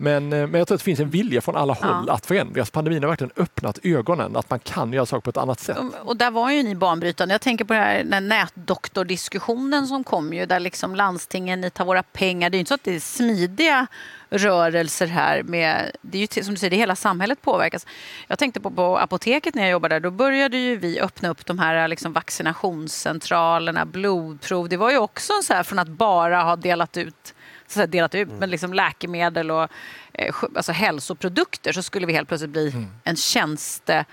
Mm. 0.01 0.29
Men, 0.29 0.41
eh, 0.41 0.47
men 0.47 0.59
jag 0.59 0.67
tror 0.67 0.75
att 0.75 0.81
det 0.81 0.85
finns 0.85 0.99
en 0.99 1.09
vilja 1.09 1.41
från 1.41 1.55
alla 1.55 1.73
håll 1.73 2.03
ja. 2.07 2.13
att 2.13 2.25
förändras. 2.25 2.71
Pandemin 2.71 3.03
har 3.03 3.09
verkligen 3.09 3.31
öppnat 3.35 3.79
ögonen 3.83 4.35
att 4.35 4.49
man 4.49 4.59
kan 4.59 4.93
göra 4.93 5.05
saker 5.05 5.21
på 5.21 5.29
ett 5.29 5.37
annat 5.37 5.59
sätt. 5.59 5.77
Och 6.03 6.17
där 6.17 6.31
var 6.31 6.51
ju 6.51 6.63
ni 6.63 6.75
banbrytande. 6.75 7.33
Jag 7.33 7.41
tänker 7.41 7.65
på 7.65 7.73
den 7.73 7.83
här, 7.83 8.03
den 8.03 8.27
nätdoktordiskussionen 8.27 9.87
som 9.87 10.03
kom 10.03 10.33
ju 10.33 10.45
där 10.45 10.59
liksom 10.59 10.95
landstingen, 10.95 11.61
ni 11.61 11.69
tar 11.69 11.85
våra 11.85 12.03
pengar. 12.03 12.49
Det 12.49 12.55
är 12.55 12.57
ju 12.57 12.59
inte 12.59 12.69
så 12.69 12.75
att 12.75 12.83
det 12.83 12.95
är 12.95 12.99
smidiga 12.99 13.87
rörelser 14.29 15.07
här. 15.07 15.43
Med, 15.43 15.91
det 16.01 16.17
är 16.17 16.37
ju 16.37 16.43
som 16.43 16.53
du 16.53 16.59
säger, 16.59 16.71
det 16.71 16.77
hela 16.77 16.95
samhället 16.95 17.41
påverkas. 17.41 17.87
Jag 18.27 18.39
tänkte 18.39 18.59
på, 18.59 18.71
på 18.71 18.97
apoteket 18.97 19.55
när 19.55 19.61
jag 19.61 19.71
jobbade 19.71 19.95
där. 19.95 19.99
Då 19.99 20.11
började 20.11 20.57
ju 20.57 20.75
vi 20.75 20.99
öppna 20.99 21.29
upp 21.29 21.45
de 21.45 21.59
här 21.59 21.87
liksom 21.87 22.13
vaccinationscentralerna, 22.13 23.85
blodprov. 23.85 24.69
Det 24.69 24.77
var 24.77 24.91
ju 24.91 24.97
också 24.97 25.33
så 25.43 25.53
här 25.53 25.63
från 25.63 25.79
att 25.79 25.87
bara 25.87 26.41
ha 26.41 26.55
delat 26.55 26.97
ut 26.97 27.33
så 27.73 27.85
delat 27.85 28.15
ut, 28.15 28.27
mm. 28.27 28.39
men 28.39 28.49
liksom 28.49 28.73
läkemedel 28.73 29.51
och 29.51 29.67
eh, 30.13 30.35
alltså 30.55 30.71
hälsoprodukter 30.71 31.71
så 31.73 31.83
skulle 31.83 32.05
vi 32.05 32.13
helt 32.13 32.27
plötsligt 32.27 32.51
bli 32.51 32.69
mm. 32.69 32.87
en 33.03 33.15
tjänste, 33.15 34.05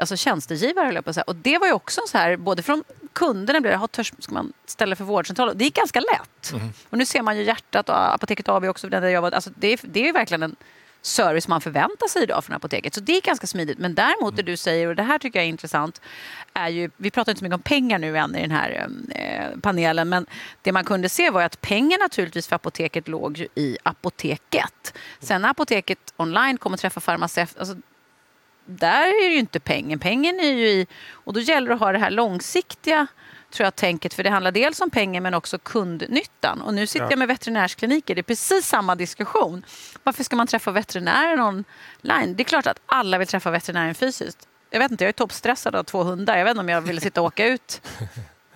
alltså 0.00 0.16
tjänstegivare. 0.16 1.02
På 1.02 1.12
Och 1.26 1.36
det 1.36 1.58
var 1.58 1.66
ju 1.66 1.72
också 1.72 2.00
så 2.08 2.18
här, 2.18 2.36
både 2.36 2.62
från 2.62 2.84
kunderna 3.12 3.60
blev 3.60 3.80
det, 3.80 3.88
törs 3.88 4.12
ska 4.18 4.34
man 4.34 4.52
ställa 4.66 4.96
för 4.96 5.04
vårdcentralen? 5.04 5.58
Det 5.58 5.64
gick 5.64 5.74
ganska 5.74 6.00
lätt. 6.00 6.52
Mm. 6.52 6.68
Och 6.90 6.98
nu 6.98 7.06
ser 7.06 7.22
man 7.22 7.36
ju 7.36 7.42
Hjärtat 7.42 7.88
och 7.88 8.14
Apoteket 8.14 8.48
AB 8.48 8.64
också, 8.64 8.88
där 8.88 9.02
jag 9.02 9.22
var, 9.22 9.32
alltså 9.32 9.50
det, 9.56 9.72
är, 9.72 9.80
det 9.82 10.08
är 10.08 10.12
verkligen 10.12 10.42
en 10.42 10.56
service 11.06 11.48
man 11.48 11.60
förväntar 11.60 12.08
sig 12.08 12.22
idag 12.22 12.44
från 12.44 12.56
apoteket. 12.56 12.94
Så 12.94 13.00
det 13.00 13.16
är 13.16 13.20
ganska 13.20 13.46
smidigt. 13.46 13.78
Men 13.78 13.94
däremot 13.94 14.36
det 14.36 14.42
du 14.42 14.56
säger, 14.56 14.88
och 14.88 14.96
det 14.96 15.02
här 15.02 15.18
tycker 15.18 15.38
jag 15.38 15.44
är 15.44 15.48
intressant, 15.48 16.00
är 16.54 16.68
ju, 16.68 16.90
vi 16.96 17.10
pratar 17.10 17.32
inte 17.32 17.38
så 17.38 17.44
mycket 17.44 17.54
om 17.54 17.62
pengar 17.62 17.98
nu 17.98 18.18
än 18.18 18.36
i 18.36 18.40
den 18.40 18.50
här 18.50 18.88
eh, 19.14 19.60
panelen, 19.60 20.08
men 20.08 20.26
det 20.62 20.72
man 20.72 20.84
kunde 20.84 21.08
se 21.08 21.30
var 21.30 21.42
att 21.42 21.60
pengar 21.60 21.98
naturligtvis 21.98 22.48
för 22.48 22.56
apoteket 22.56 23.08
låg 23.08 23.46
i 23.54 23.78
apoteket. 23.82 24.94
Sen 25.20 25.42
när 25.42 25.50
apoteket 25.50 26.14
online 26.16 26.58
kommer 26.58 26.76
träffa 26.76 27.00
farmaceut, 27.00 27.58
alltså, 27.58 27.76
där 28.66 29.06
är 29.06 29.28
det 29.28 29.34
ju 29.34 29.38
inte 29.38 29.60
pengen. 29.60 29.98
Pengen 29.98 30.40
är 30.40 30.52
ju 30.52 30.68
i, 30.68 30.86
och 31.10 31.32
då 31.32 31.40
gäller 31.40 31.68
det 31.68 31.74
att 31.74 31.80
ha 31.80 31.92
det 31.92 31.98
här 31.98 32.10
långsiktiga 32.10 33.06
tror 33.56 33.64
jag, 33.64 33.76
tänket. 33.76 34.14
För 34.14 34.22
det 34.22 34.30
handlar 34.30 34.52
dels 34.52 34.80
om 34.80 34.90
pengar 34.90 35.20
men 35.20 35.34
också 35.34 35.58
kundnyttan. 35.58 36.62
Och 36.62 36.74
nu 36.74 36.86
sitter 36.86 37.04
ja. 37.04 37.10
jag 37.10 37.18
med 37.18 37.28
veterinärskliniker. 37.28 38.14
Det 38.14 38.20
är 38.20 38.22
precis 38.22 38.66
samma 38.66 38.94
diskussion. 38.94 39.64
Varför 40.02 40.24
ska 40.24 40.36
man 40.36 40.46
träffa 40.46 40.70
veterinären 40.70 41.40
online? 41.40 42.34
Det 42.36 42.42
är 42.42 42.44
klart 42.44 42.66
att 42.66 42.80
alla 42.86 43.18
vill 43.18 43.28
träffa 43.28 43.50
veterinären 43.50 43.94
fysiskt. 43.94 44.48
Jag 44.70 44.78
vet 44.78 44.90
inte, 44.90 45.04
jag 45.04 45.08
är 45.08 45.12
toppstressad 45.12 45.74
av 45.74 45.84
två 45.84 46.02
hundar. 46.02 46.36
Jag 46.36 46.44
vet 46.44 46.50
inte 46.50 46.60
om 46.60 46.68
jag 46.68 46.80
vill 46.80 47.00
sitta 47.00 47.20
och 47.20 47.26
åka 47.26 47.46
ut. 47.46 47.82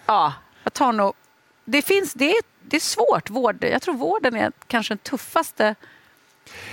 Ja, 0.06 0.32
jag 0.64 0.72
tar 0.72 0.92
nog... 0.92 1.14
Det, 1.64 1.82
finns, 1.82 2.14
det, 2.14 2.30
är, 2.30 2.42
det 2.62 2.76
är 2.76 2.80
svårt. 2.80 3.30
Vård, 3.30 3.64
jag 3.64 3.82
tror 3.82 3.94
vården 3.94 4.36
är 4.36 4.52
kanske 4.66 4.94
den 4.94 4.98
tuffaste 4.98 5.74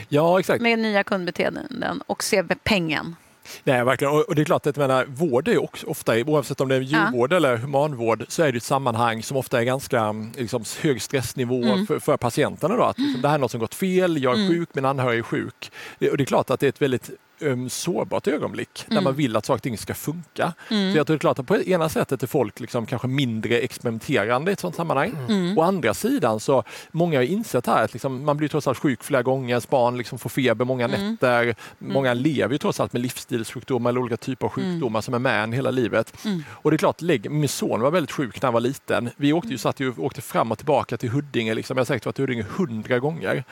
ja, 0.10 0.40
exakt. 0.40 0.62
med 0.62 0.80
nya 0.80 1.04
kundbeteenden 1.04 2.02
och 2.08 2.24
se 2.24 2.44
pengen. 2.44 3.16
Nej, 3.64 3.84
verkligen. 3.84 4.14
Och 4.14 4.36
det 4.36 4.42
är 4.42 4.46
klart 4.46 4.68
att 4.68 4.78
menar, 4.78 5.06
vård 5.06 5.48
är 5.48 5.64
också 5.64 5.88
ofta, 5.88 6.18
oavsett 6.18 6.62
om 6.62 6.68
det 6.68 6.76
är 6.76 6.82
djurvård 6.82 7.32
ja. 7.32 7.38
eller 7.38 7.58
humanvård, 7.58 8.26
så 8.28 8.44
är 8.44 8.52
det 8.52 8.58
ett 8.58 8.64
sammanhang 8.64 9.24
som 9.24 9.38
ofta 9.38 9.60
är 9.60 9.64
ganska 9.64 10.16
liksom, 10.38 10.64
hög 10.82 11.02
stressnivå 11.02 11.64
mm. 11.64 11.86
för, 11.86 12.00
för, 12.00 12.18
patienterna. 12.18 12.76
Då, 12.76 12.84
att 12.84 13.00
liksom, 13.00 13.22
det 13.22 13.28
här 13.28 13.36
är 13.36 13.40
något 13.40 13.52
som 13.52 13.60
gått 13.60 13.76
fel, 13.76 14.24
jag 14.24 14.34
är 14.34 14.38
mm. 14.38 14.50
sjuk, 14.50 14.70
min 14.74 14.86
anhörig 14.86 15.20
är 15.20 15.24
sjuk. 15.24 15.72
Och 16.12 16.18
det 16.18 16.24
är 16.24 16.26
klart 16.26 16.50
att 16.50 16.60
det 16.60 16.66
är 16.66 16.70
ett 16.70 16.82
väldigt 16.82 17.10
um, 17.40 17.70
sårbart 17.70 18.28
ögonblick 18.28 18.86
mm. 18.88 18.96
när 18.96 19.02
man 19.02 19.16
vill 19.16 19.36
att 19.36 19.46
saker 19.46 19.58
och 19.58 19.64
ting 19.64 19.78
ska 19.78 19.94
funka. 19.94 20.54
Mm. 20.70 20.92
Så 20.92 20.98
jag 20.98 21.08
tror 21.08 21.16
det 21.16 21.18
är 21.18 21.20
klart 21.20 21.40
att 21.40 21.48
på 21.48 21.62
ena 21.62 21.90
sättet 21.90 22.24
är 22.24 22.28
folk 22.28 22.60
liksom 22.60 22.86
kanske 22.86 23.08
mindre 23.08 23.60
experimenterande 23.60 24.52
i 24.52 24.54
ett 24.54 24.60
sådant 24.60 24.76
sammanhang. 24.76 25.14
Mm. 25.30 25.58
Å 25.58 25.62
andra 25.62 25.94
sidan 25.94 26.40
så 26.40 26.64
många 26.92 27.20
har 27.20 27.24
insett 27.24 27.68
här 27.68 27.84
att 27.84 27.94
liksom, 27.94 28.26
man 28.26 28.38
blir 28.38 28.48
trots 28.48 28.68
allt 28.68 28.78
sjuk 28.78 29.04
flera 29.04 29.24
gånger, 29.24 29.50
ens 29.50 29.70
barn 29.70 29.98
liksom 29.98 30.20
får 30.20 30.30
feber 30.30 30.66
många 30.66 30.86
mm. 30.86 31.12
nätter. 31.12 31.44
Mm. 31.44 31.56
Många 31.80 32.14
lever 32.14 32.52
ju 32.52 32.58
trots 32.58 32.80
allt 32.80 32.94
med 32.94 33.02
livsstilssjukdomar 33.02 33.90
eller 33.90 34.02
olika 34.02 34.18
typer 34.18 34.48
av 34.48 34.54
mm. 34.58 34.74
sjukdomar 34.74 35.02
som 35.02 35.14
är 35.14 35.20
med 35.20 35.44
en 35.44 35.54
hela 35.54 35.72
livet. 35.72 36.14
Och 36.50 36.72
det 36.72 36.76
är 36.76 36.78
klart, 36.78 37.02
min 37.02 37.50
son 37.50 37.82
var 37.82 37.92
väldigt 37.92 38.12
sjuk 38.12 38.42
när 38.42 38.48
han 38.48 38.54
var 38.54 38.62
liten. 38.62 39.10
Vi 39.16 39.34
åkte 39.34 39.50
ju, 39.50 39.58
satt 39.58 39.80
ju, 39.80 39.94
åkte 39.98 40.22
fram 40.22 40.52
och 40.52 40.58
tillbaka 40.58 40.98
till 40.98 41.10
Huddinge, 41.10 41.54
liksom. 41.54 41.78
jag 41.78 41.82
har 41.82 41.86
säkert 41.86 42.06
varit 42.06 42.20
i 42.20 42.22
Huddinge 42.22 42.46
hundra 42.58 43.00
gånger 43.00 43.44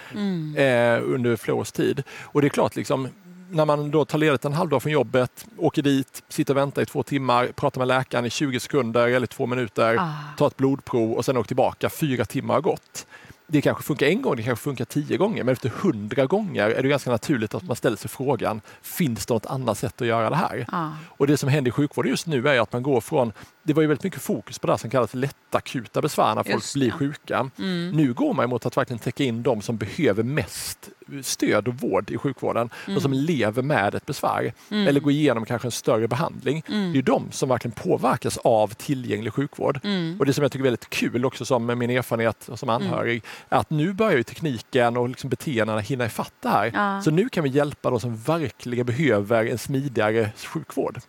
eh, 0.56 1.04
under 1.04 1.36
flera 1.36 1.56
års 1.56 1.71
tid. 1.71 2.04
Och 2.21 2.41
det 2.41 2.48
är 2.48 2.50
klart, 2.50 2.76
liksom, 2.76 3.10
när 3.56 3.65
man 3.65 3.91
då 3.91 4.06
tar 4.06 4.18
ledigt 4.18 4.46
en 4.46 4.54
halvdag 4.54 4.82
från 4.84 4.91
jobbet, 4.91 5.46
åker 5.58 5.82
dit, 5.82 6.24
sitter 6.30 6.54
och 6.54 6.58
väntar 6.58 6.82
i 6.82 6.86
två 6.86 7.04
timmar, 7.04 7.48
pratar 7.48 7.80
med 7.82 7.88
läkaren 7.88 8.26
i 8.26 8.30
20 8.30 8.60
sekunder 8.60 9.08
eller 9.08 9.28
två 9.28 9.46
minuter, 9.46 9.96
Ah. 10.00 10.12
tar 10.38 10.48
ett 10.48 10.58
blodprov 10.58 11.12
och 11.13 11.26
sen 11.26 11.38
åker 11.38 11.48
tillbaka. 11.48 11.89
Fyra 11.89 12.26
timmar 12.26 12.54
har 12.54 12.62
gått. 12.62 13.06
Det 13.48 13.62
kanske 13.62 13.84
funkar 13.84 14.06
en 14.08 14.22
gång, 14.22 14.36
det 14.36 14.44
kanske 14.44 14.63
funkar 14.63 14.86
tio 14.86 15.18
gånger, 15.18 15.44
men 15.44 15.52
efter 15.54 15.70
hundra 15.70 16.26
gånger 16.26 16.70
är 16.70 16.84
det 16.84 16.89
ganska 16.89 17.12
naturligt 17.12 17.54
att 17.56 17.63
man 17.63 17.76
ställer 17.76 17.98
sig 17.98 18.10
frågan, 18.10 18.62
finns 18.82 19.26
det 19.26 19.34
något 19.34 19.46
annat 19.46 19.78
sätt 19.78 20.02
att 20.02 20.08
göra 20.08 20.30
det 20.30 20.36
här? 20.36 20.65
Ja. 20.72 20.91
Och 21.10 21.28
det 21.28 21.38
som 21.38 21.50
händer 21.50 21.70
i 21.70 21.72
sjukvården 21.72 22.10
just 22.12 22.28
nu 22.28 22.48
är 22.50 22.60
att 22.60 22.74
man 22.74 22.84
går 22.84 23.02
från, 23.02 23.32
det 23.63 23.74
var 23.74 23.82
ju 23.82 23.88
väldigt 23.88 24.04
mycket 24.04 24.22
fokus 24.22 24.60
på 24.60 24.68
det 24.68 24.78
som 24.78 24.89
kallas 24.89 25.13
lätta 25.13 25.58
akuta 25.58 26.02
besvär 26.02 26.36
när 26.36 26.44
folk 26.44 26.56
Just 26.56 26.74
blir 26.74 26.86
det. 26.86 26.91
sjuka. 26.91 27.50
Mm. 27.60 27.89
Nu 27.91 28.13
går 28.13 28.34
man 28.34 28.50
mot 28.50 28.65
att 28.65 28.78
verkligen 28.78 29.00
täcka 29.00 29.24
in 29.24 29.44
de 29.44 29.62
som 29.62 29.78
behöver 29.78 30.24
mest 30.24 30.89
stöd 31.24 31.68
och 31.68 31.74
vård 31.76 32.12
i 32.12 32.18
sjukvården. 32.18 32.70
De 32.86 33.02
som 33.02 33.13
lever 33.13 33.62
med 33.62 33.96
ett 33.96 34.06
besvär 34.06 34.54
Mm. 34.70 34.88
eller 34.88 35.00
går 35.00 35.12
igenom 35.12 35.46
kanske 35.46 35.68
en 35.68 35.72
större 35.72 36.08
behandling. 36.08 36.63
Det 36.68 36.98
är 37.00 37.02
de 37.02 37.32
som 37.32 37.50
verkligen 37.50 37.76
påverkas 37.76 38.38
av 38.38 38.68
tillgänglig 38.68 39.34
sjukvård. 39.34 39.80
Mm. 39.84 40.15
Och 40.20 40.26
det 40.26 40.34
som 40.34 40.41
jag 40.41 40.52
tycker 40.52 40.62
är 40.62 40.68
väldigt 40.68 40.89
kul 40.89 41.26
också 41.26 41.46
som 41.46 41.65
med 41.65 41.78
min 41.78 41.89
erfarenhet 41.89 42.50
som 42.56 42.70
anhörig, 42.70 43.24
är 43.50 43.58
att 43.58 43.70
nu 43.70 43.94
börjar 43.94 44.24
tekniken 44.24 44.98
och 44.98 45.10
liksom 45.10 45.30
beteendena 45.30 45.80
hinna 45.80 46.06
ifatt 46.06 46.34
det 46.41 46.50
här. 46.50 46.72
Ja. 46.74 47.02
Så 47.02 47.12
nu 47.12 47.30
kan 47.30 47.44
vi 47.44 47.50
hjälpa 47.50 47.89
de 47.89 48.00
som 48.00 48.18
verkligen 48.18 48.86
behöver 48.86 49.46
en 49.46 49.58
smidigare 49.58 50.30
sjukvård. 50.46 51.00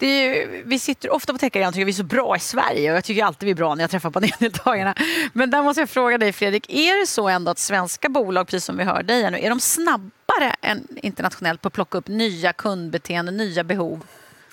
Är 0.00 0.06
ju, 0.06 0.62
vi 0.66 0.78
sitter 0.78 1.12
ofta 1.12 1.32
på 1.32 1.38
Techarenan 1.38 1.68
och 1.68 1.74
tycker 1.74 1.84
vi 1.84 1.92
är 1.92 1.94
så 1.94 2.04
bra 2.04 2.36
i 2.36 2.40
Sverige 2.40 2.90
och 2.90 2.96
jag 2.96 3.04
tycker 3.04 3.24
alltid 3.24 3.46
vi 3.46 3.50
är 3.50 3.56
bra 3.56 3.74
när 3.74 3.82
jag 3.82 3.90
träffar 3.90 4.10
paneldeltagarna. 4.10 4.94
Men 5.32 5.50
där 5.50 5.62
måste 5.62 5.80
jag 5.80 5.90
fråga 5.90 6.18
dig 6.18 6.32
Fredrik, 6.32 6.70
är 6.70 7.00
det 7.00 7.06
så 7.06 7.28
ändå 7.28 7.50
att 7.50 7.58
svenska 7.58 8.08
bolag, 8.08 8.46
precis 8.46 8.64
som 8.64 8.76
vi 8.76 8.84
hör 8.84 9.02
dig 9.02 9.23
här 9.24 9.30
nu, 9.30 9.38
är 9.38 9.48
de 9.50 9.60
snabbare 9.60 10.54
än 10.62 10.88
internationellt 10.96 11.62
på 11.62 11.68
att 11.68 11.74
plocka 11.74 11.98
upp 11.98 12.08
nya 12.08 12.52
kundbeteenden, 12.52 13.36
nya 13.36 13.64
behov? 13.64 14.06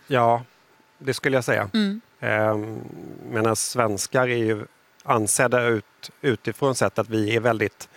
Ja, 0.07 0.43
det 0.97 1.13
skulle 1.13 1.37
jag 1.37 1.43
säga. 1.43 1.69
Mm. 1.73 2.01
Ehm, 2.19 2.79
medan 3.31 3.55
svenskar 3.55 4.27
är 4.27 4.37
ju 4.37 4.65
ansedda 5.03 5.63
ut, 5.63 6.11
utifrån 6.21 6.75
sett 6.75 6.99
att 6.99 7.09
vi 7.09 7.35
är 7.35 7.39
väldigt 7.39 7.89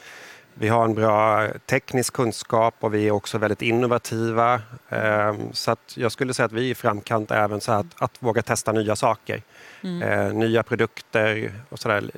vi 0.57 0.69
har 0.69 0.85
en 0.85 0.95
bra 0.95 1.49
teknisk 1.67 2.13
kunskap 2.13 2.75
och 2.81 2.95
vi 2.95 3.07
är 3.07 3.11
också 3.11 3.39
väldigt 3.39 3.63
innovativa. 3.63 4.61
Ehm, 4.89 5.53
Så 5.53 5.71
att 5.71 5.97
jag 5.97 6.13
skulle 6.13 6.35
säga 6.35 6.47
att 6.47 6.53
vi 6.53 6.67
är 6.67 6.71
i 6.71 6.75
framkant 6.75 7.31
även 7.31 7.61
så 7.61 7.73
att, 7.73 7.87
att 7.99 8.13
våga 8.19 8.43
testa 8.43 8.73
nya 8.73 8.97
saker. 8.97 9.43
Eh, 9.85 10.35
nya 10.35 10.62
produkter 10.62 11.53
och 11.68 11.79
sådär. 11.79 12.11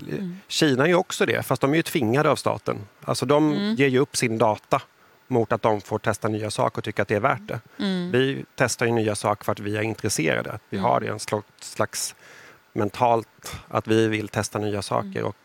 Kina 0.49 0.87
är 0.89 0.95
också 0.95 1.27
det, 1.27 1.43
fast 1.43 1.63
de 1.63 1.73
är 1.73 1.77
ju 1.77 1.83
tvingade 1.83 2.31
av 2.31 2.37
staten. 2.37 2.79
Alltså 3.05 3.27
de 3.27 3.55
ger 3.79 3.89
ju 3.89 3.99
upp 3.99 4.17
sin 4.17 4.39
data 4.39 4.83
mot 5.29 5.53
att 5.53 5.63
de 5.63 5.81
får 5.81 5.99
testa 5.99 6.29
nya 6.29 6.51
saker 6.51 6.79
och 6.79 6.85
tycker 6.85 7.03
att 7.03 7.09
det 7.09 7.15
är 7.15 7.21
värt 7.21 7.49
det. 7.49 7.61
Vi 8.13 8.45
testar 8.55 8.87
ju 8.87 8.93
nya 8.93 9.15
saker 9.15 9.45
för 9.45 9.53
att 9.53 9.61
vi 9.61 9.77
är 9.77 9.83
intresserade. 9.83 10.53
Att 10.53 10.63
vi 10.71 10.79
har 10.79 11.01
det 11.01 11.09
en 11.09 11.19
slags, 11.19 11.47
slags 11.61 12.15
mentalt 12.73 13.57
att 13.69 13.89
vi 13.89 14.09
vill 14.09 14.29
testa 14.29 14.59
nya 14.59 14.83
saker. 14.83 15.23
Och 15.23 15.37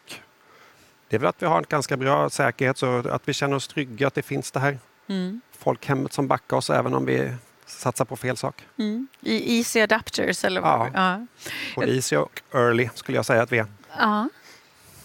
det 1.10 1.15
är 1.15 1.19
väl 1.19 1.29
att 1.29 1.41
vi 1.41 1.45
har 1.45 1.57
en 1.57 1.65
ganska 1.69 1.97
bra 1.97 2.29
säkerhet 2.29 2.77
så 2.77 3.10
att 3.10 3.21
vi 3.25 3.34
känner 3.34 3.55
oss 3.55 3.67
trygga 3.67 4.07
att 4.07 4.13
det 4.13 4.21
finns 4.21 4.51
det 4.51 4.60
här 4.60 4.79
Mm. 5.07 5.41
folkhemmet 5.57 6.13
som 6.13 6.27
backar 6.27 6.57
oss 6.57 6.69
även 6.69 6.93
om 6.93 7.05
vi 7.05 7.34
satsar 7.79 8.05
på 8.05 8.15
fel 8.15 8.38
sak. 8.38 8.65
Mm. 8.77 9.07
I 9.21 9.57
Easy 9.57 9.81
Adapters 9.81 10.45
eller 10.45 10.62
vad? 10.62 10.79
Ja. 10.79 10.89
Ja. 10.93 11.25
Och 11.75 11.84
easy 11.84 12.15
och 12.15 12.41
early 12.53 12.89
skulle 12.95 13.17
jag 13.17 13.25
säga 13.25 13.41
att 13.41 13.51
vi 13.51 13.57
är. 13.57 13.65
Ja. 13.97 14.29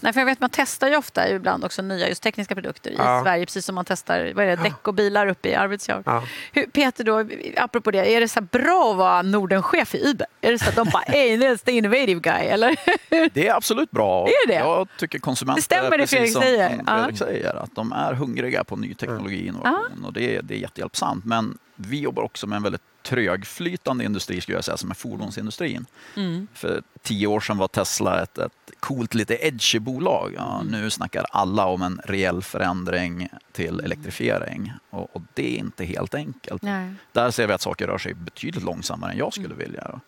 Nej, 0.06 0.12
för 0.12 0.20
jag 0.20 0.26
vet 0.26 0.40
man 0.40 0.50
testar 0.52 0.88
ju 0.88 0.96
ofta 0.96 1.28
ibland 1.30 1.64
också 1.64 1.82
nya 1.82 2.08
just 2.08 2.22
tekniska 2.22 2.54
produkter 2.54 2.90
i 2.90 2.94
Ja. 2.98 3.22
Sverige, 3.24 3.46
precis 3.46 3.64
som 3.66 3.74
man 3.74 3.84
testar 3.84 4.32
vad 4.34 4.44
är 4.44 4.48
det, 4.56 4.62
däck 4.62 4.88
och 4.88 4.94
bilar 4.94 5.26
uppe 5.26 5.48
i 5.48 5.54
Arvidsjaur. 5.54 6.02
Ja. 6.06 6.22
Hur, 6.52 6.66
Peter, 6.66 7.04
då, 7.04 7.24
apropå 7.56 7.90
det, 7.90 8.14
är 8.14 8.20
det 8.20 8.28
så 8.28 8.40
bra 8.40 8.90
att 8.90 8.96
vara 8.96 9.22
Nordenchef 9.22 9.94
i 9.94 10.08
Uber? 10.10 10.26
Är 10.40 10.52
det 10.52 10.58
så 10.58 10.68
att 10.68 10.76
de 10.76 10.88
bara, 10.92 11.02
hey, 11.06 11.36
that's 11.36 11.64
the 11.64 11.72
innovative 11.72 12.20
guy, 12.20 12.44
eller? 12.46 12.76
Det 13.34 13.48
är 13.48 13.54
absolut 13.54 13.90
bra. 13.90 14.26
Är 14.28 14.48
det? 14.48 14.54
Jag 14.54 14.88
tycker 14.98 15.18
konsumenter, 15.18 15.58
Det 15.58 15.62
stämmer 15.64 15.98
det 15.98 16.06
Fredrik 16.06 16.32
säger. 16.32 16.76
som 16.76 16.86
Fredrik 16.86 17.18
säger, 17.18 17.54
att 17.54 17.74
de 17.74 17.92
är 17.92 18.12
hungriga 18.14 18.64
på 18.64 18.76
ny 18.76 18.94
teknologi 18.94 19.42
och 19.42 19.46
innovation 19.46 20.04
och 20.04 20.12
det 20.12 20.36
är, 20.36 20.42
det 20.42 20.54
är 20.54 20.58
jättehjälpsamt. 20.58 21.24
Men 21.24 21.58
vi 21.76 22.00
jobbar 22.00 22.22
också 22.22 22.46
med 22.46 22.56
en 22.56 22.62
väldigt 22.62 22.82
trögflytande 23.06 24.04
industri, 24.04 24.40
skulle 24.40 24.56
jag 24.56 24.64
säga, 24.64 24.76
som 24.76 24.90
är 24.90 24.94
fordonsindustrin. 24.94 25.86
Mm. 26.16 26.48
För 26.54 26.82
tio 27.02 27.26
år 27.26 27.40
sedan 27.40 27.58
var 27.58 27.68
Tesla 27.68 28.22
ett, 28.22 28.38
ett 28.38 28.52
coolt, 28.80 29.14
lite 29.14 29.46
edgy 29.46 29.78
bolag. 29.78 30.32
Ja, 30.36 30.62
Nu 30.70 30.90
snackar 30.90 31.26
alla 31.30 31.66
om 31.66 31.82
en 31.82 32.00
reell 32.04 32.42
förändring 32.42 33.28
till 33.52 33.80
elektrifiering 33.80 34.72
och, 34.90 35.16
och 35.16 35.22
det 35.34 35.54
är 35.54 35.58
inte 35.58 35.84
helt 35.84 36.14
enkelt. 36.14 36.62
Nej. 36.62 36.94
Där 37.12 37.30
ser 37.30 37.46
vi 37.46 37.52
att 37.52 37.60
saker 37.60 37.86
rör 37.86 37.98
sig 37.98 38.14
betydligt 38.14 38.64
långsammare 38.64 39.12
än 39.12 39.18
jag 39.18 39.32
skulle 39.32 39.54
vilja. 39.54 40.00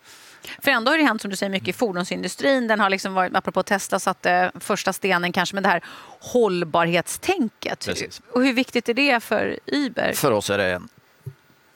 För 0.61 0.71
ändå 0.71 0.91
har 0.91 0.97
det 0.97 1.03
hänt, 1.03 1.21
som 1.21 1.31
du 1.31 1.37
säger, 1.37 1.49
mycket 1.49 1.67
i 1.67 1.73
fordonsindustrin. 1.73 2.67
Den 2.67 2.79
har 2.79 2.89
liksom 2.89 3.13
varit, 3.13 3.35
apropå 3.35 3.63
Tesla, 3.63 3.99
satte 3.99 4.51
första 4.59 4.93
stenen 4.93 5.31
kanske 5.31 5.55
med 5.55 5.63
det 5.63 5.69
här 5.69 5.83
hållbarhetstänket. 6.19 7.85
Precis. 7.85 8.21
Och 8.31 8.43
hur 8.43 8.53
viktigt 8.53 8.89
är 8.89 8.93
det 8.93 9.19
för 9.19 9.59
Uber? 9.65 10.13
För 10.13 10.31
oss 10.31 10.49
är 10.49 10.57
det 10.57 10.73
en 10.73 10.89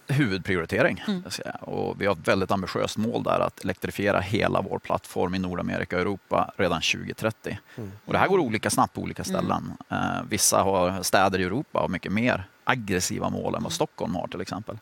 huvudprioritering. 0.08 1.04
Mm. 1.08 1.24
Och 1.62 2.02
vi 2.02 2.06
har 2.06 2.14
ett 2.14 2.28
väldigt 2.28 2.52
ambitiöst 2.52 2.98
mål 2.98 3.24
där 3.24 3.40
att 3.40 3.64
elektrifiera 3.64 4.20
hela 4.20 4.62
vår 4.62 4.80
plattform 4.80 5.36
i 5.36 5.40
Nordamerika 5.40 5.96
och 5.96 6.02
Europa 6.02 6.52
redan 6.58 6.82
2030. 6.82 7.60
Och 8.06 8.14
det 8.14 8.20
här 8.20 8.28
går 8.28 8.40
olika 8.40 8.70
snabbt 8.70 8.94
på 8.94 9.02
olika 9.02 9.24
ställen. 9.24 9.74
Eh, 9.90 9.98
vissa 10.30 10.58
har 10.58 11.04
städer 11.04 11.40
i 11.40 11.44
Europa 11.44 11.80
och 11.80 11.92
mycket 11.92 12.12
mer 12.12 12.48
aggressiva 12.64 13.30
mål 13.30 13.56
än 13.56 13.64
vad 13.64 13.72
Stockholm 13.72 14.16
har 14.16 14.28
till 14.28 14.42
exempel. 14.42 14.78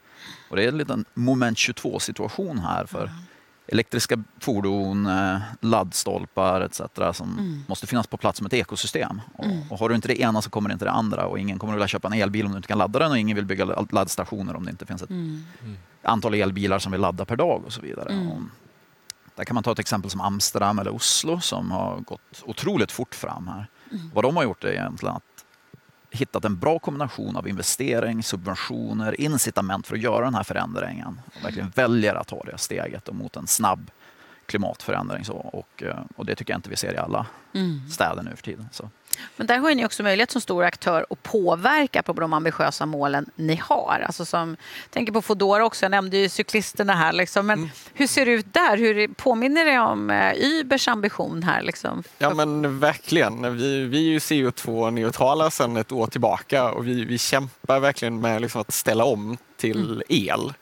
Och 0.49 0.55
det 0.55 0.63
är 0.63 0.67
en 0.67 0.77
liten 0.77 1.05
moment 1.13 1.57
22 1.57 1.99
situation 1.99 2.59
här 2.59 2.85
för 2.85 3.09
elektriska 3.71 4.23
fordon, 4.39 5.05
eh, 5.05 5.37
laddstolpar 5.61 6.61
etc. 6.61 6.81
som 7.13 7.63
måste 7.67 7.87
finnas 7.87 8.07
på 8.07 8.17
plats 8.17 8.37
som 8.37 8.45
ett 8.47 8.53
ekosystem. 8.53 9.21
Och, 9.33 9.45
och 9.69 9.79
har 9.79 9.89
du 9.89 9.95
inte 9.95 10.07
det 10.07 10.21
ena 10.21 10.41
så 10.41 10.49
kommer 10.49 10.71
inte 10.71 10.85
det 10.85 10.91
andra 10.91 11.25
och 11.25 11.39
ingen 11.39 11.59
kommer 11.59 11.73
att 11.73 11.77
vilja 11.77 11.87
köpa 11.87 12.07
en 12.07 12.13
elbil 12.13 12.45
om 12.45 12.51
du 12.51 12.57
inte 12.57 12.67
kan 12.67 12.77
ladda 12.77 12.99
den 12.99 13.11
och 13.11 13.17
ingen 13.17 13.35
vill 13.35 13.45
bygga 13.45 13.65
ladd- 13.65 13.93
laddstationer 13.93 14.55
om 14.55 14.65
det 14.65 14.71
inte 14.71 14.85
finns 14.85 15.01
ett 15.01 15.09
antal 16.03 16.33
elbilar 16.33 16.79
som 16.79 16.91
vill 16.91 17.01
ladda 17.01 17.25
per 17.25 17.35
dag 17.35 17.61
och 17.65 17.73
så 17.73 17.81
vidare. 17.81 18.13
Och 18.31 18.41
där 19.35 19.43
kan 19.45 19.53
man 19.53 19.63
ta 19.63 19.71
ett 19.71 19.79
exempel 19.79 20.11
som 20.11 20.21
Amsterdam 20.21 20.79
eller 20.79 20.95
Oslo 20.95 21.39
som 21.39 21.71
har 21.71 21.97
gått 21.99 22.43
otroligt 22.45 22.91
fort 22.91 23.15
fram 23.15 23.47
här. 23.47 23.67
Vad 24.13 24.23
de 24.23 24.35
har 24.35 24.43
gjort 24.43 24.63
är 24.63 24.71
egentligen 24.71 25.15
att 25.15 25.23
hittat 26.21 26.45
en 26.45 26.59
bra 26.59 26.79
kombination 26.79 27.35
av 27.35 27.47
investering, 27.47 28.23
subventioner, 28.23 29.21
incitament 29.21 29.87
för 29.87 29.95
att 29.95 30.01
göra 30.01 30.25
den 30.25 30.35
här 30.35 30.43
förändringen. 30.43 31.21
Och 31.35 31.45
verkligen 31.45 31.69
väljer 31.69 32.15
att 32.15 32.27
ta 32.27 32.43
det 32.43 32.57
steget 32.57 33.07
och 33.07 33.15
mot 33.15 33.35
en 33.35 33.47
snabb 33.47 33.91
klimatförändring. 34.45 35.25
Så. 35.25 35.33
Och, 35.33 35.83
eh, 35.83 35.99
och 36.15 36.25
det 36.25 36.35
tycker 36.35 36.53
jag 36.53 36.57
inte 36.57 36.69
vi 36.69 36.75
ser 36.75 36.93
i 36.93 36.97
alla 36.97 37.25
städer 37.91 38.23
nu 38.23 38.35
för 38.35 38.43
tiden. 38.43 38.69
Så. 38.71 38.89
Men 39.35 39.47
där 39.47 39.57
har 39.57 39.75
ni 39.75 39.85
också 39.85 40.03
möjlighet 40.03 40.31
som 40.31 40.41
stor 40.41 40.63
aktör 40.63 41.05
att 41.09 41.23
påverka 41.23 42.03
på 42.03 42.13
de 42.13 42.33
ambitiösa 42.33 42.85
målen 42.85 43.29
ni 43.35 43.55
har. 43.55 44.03
Alltså 44.07 44.25
som, 44.25 44.57
tänker 44.89 45.13
på 45.13 45.21
Foodora 45.21 45.65
också, 45.65 45.85
jag 45.85 45.91
nämnde 45.91 46.17
ju 46.17 46.29
cyklisterna 46.29 46.93
här. 46.93 47.13
Liksom. 47.13 47.47
Men 47.47 47.69
hur 47.93 48.07
ser 48.07 48.25
det 48.25 48.31
ut 48.31 48.53
där? 48.53 48.77
Hur 48.77 49.07
påminner 49.07 49.65
det 49.65 49.79
om 49.79 50.09
eh, 50.09 50.33
Ubers 50.37 50.87
ambition 50.87 51.43
här? 51.43 51.61
Liksom? 51.61 52.03
Ja 52.17 52.33
men 52.33 52.79
verkligen. 52.79 53.57
Vi, 53.57 53.85
vi 53.85 53.97
är 54.07 54.11
ju 54.11 54.17
CO2-neutrala 54.17 55.51
sedan 55.51 55.77
ett 55.77 55.91
år 55.91 56.07
tillbaka 56.07 56.71
och 56.71 56.87
vi, 56.87 57.05
vi 57.05 57.17
kämpar 57.17 57.79
verkligen 57.79 58.21
med 58.21 58.41
liksom 58.41 58.61
att 58.61 58.73
ställa 58.73 59.03
om 59.03 59.37
till 59.61 60.03
el. 60.09 60.53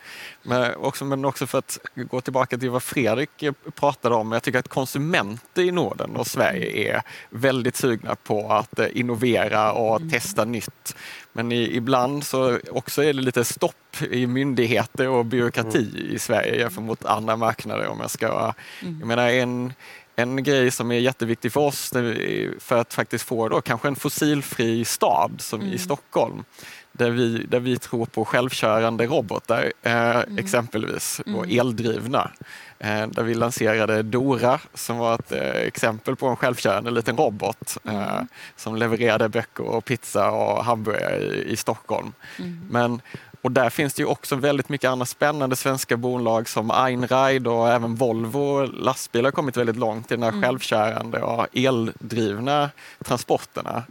Men 0.43 0.75
också, 0.75 1.05
men 1.05 1.25
också 1.25 1.47
för 1.47 1.57
att 1.57 1.79
gå 1.95 2.21
tillbaka 2.21 2.57
till 2.57 2.69
vad 2.69 2.83
Fredrik 2.83 3.43
pratade 3.75 4.15
om. 4.15 4.31
Jag 4.31 4.43
tycker 4.43 4.59
att 4.59 4.67
konsumenter 4.67 5.61
i 5.61 5.71
Norden 5.71 6.15
och 6.15 6.27
Sverige 6.27 6.95
är 6.95 7.01
väldigt 7.29 7.75
sugna 7.75 8.15
på 8.15 8.51
att 8.51 8.79
eh, 8.79 8.87
innovera 8.93 9.71
och 9.71 10.01
testa 10.11 10.45
nytt. 10.45 10.95
Men 11.33 11.51
i, 11.51 11.75
ibland 11.75 12.23
så 12.23 12.59
också 12.71 13.03
är 13.03 13.13
det 13.13 13.21
lite 13.21 13.43
stopp 13.43 14.01
i 14.11 14.27
myndigheter 14.27 15.07
och 15.07 15.25
byråkrati 15.25 16.09
i 16.13 16.19
Sverige 16.19 16.59
jämfört 16.59 16.83
mot 16.83 17.05
andra 17.05 17.35
marknader. 17.35 17.87
Om 17.87 17.99
jag 18.01 18.11
ska, 18.11 18.53
jag 18.81 19.07
menar 19.07 19.29
en, 19.29 19.73
en 20.21 20.43
grej 20.43 20.71
som 20.71 20.91
är 20.91 20.99
jätteviktig 20.99 21.51
för 21.51 21.61
oss 21.61 21.93
för 22.59 22.77
att 22.77 22.93
faktiskt 22.93 23.25
få 23.25 23.49
då 23.49 23.61
kanske 23.61 23.87
en 23.87 23.95
fossilfri 23.95 24.85
stad 24.85 25.31
som 25.37 25.61
i 25.61 25.77
Stockholm 25.77 26.43
där 26.91 27.09
vi, 27.09 27.45
där 27.49 27.59
vi 27.59 27.77
tror 27.77 28.05
på 28.05 28.25
självkörande 28.25 29.05
robotar 29.05 29.71
eh, 29.81 30.19
exempelvis 30.37 31.21
och 31.35 31.47
eldrivna. 31.49 32.31
Eh, 32.79 33.07
där 33.07 33.23
vi 33.23 33.33
lanserade 33.33 34.03
Dora 34.03 34.59
som 34.73 34.97
var 34.97 35.15
ett 35.15 35.31
eh, 35.31 35.39
exempel 35.41 36.15
på 36.15 36.27
en 36.27 36.35
självkörande 36.35 36.91
liten 36.91 37.17
robot 37.17 37.77
eh, 37.83 38.21
som 38.55 38.75
levererade 38.75 39.29
böcker 39.29 39.63
och 39.63 39.85
pizza 39.85 40.31
och 40.31 40.65
hamburgare 40.65 41.17
i, 41.17 41.51
i 41.51 41.55
Stockholm. 41.55 42.13
Men 42.69 43.01
och 43.41 43.51
där 43.51 43.69
finns 43.69 43.93
det 43.93 44.01
ju 44.01 44.05
också 44.05 44.35
väldigt 44.35 44.69
mycket 44.69 44.89
andra 44.89 45.05
spännande 45.05 45.55
svenska 45.55 45.97
bolag 45.97 46.49
som 46.49 46.71
Einride 46.71 47.49
och 47.49 47.69
även 47.69 47.95
Volvo 47.95 48.65
lastbilar 48.65 49.23
har 49.23 49.31
kommit 49.31 49.57
väldigt 49.57 49.75
långt 49.75 50.11
i 50.11 50.15
de 50.15 50.23
här 50.23 50.41
självkörande 50.41 51.21
och 51.21 51.47
eldrivna 51.53 52.69
transporterna. 53.03 53.83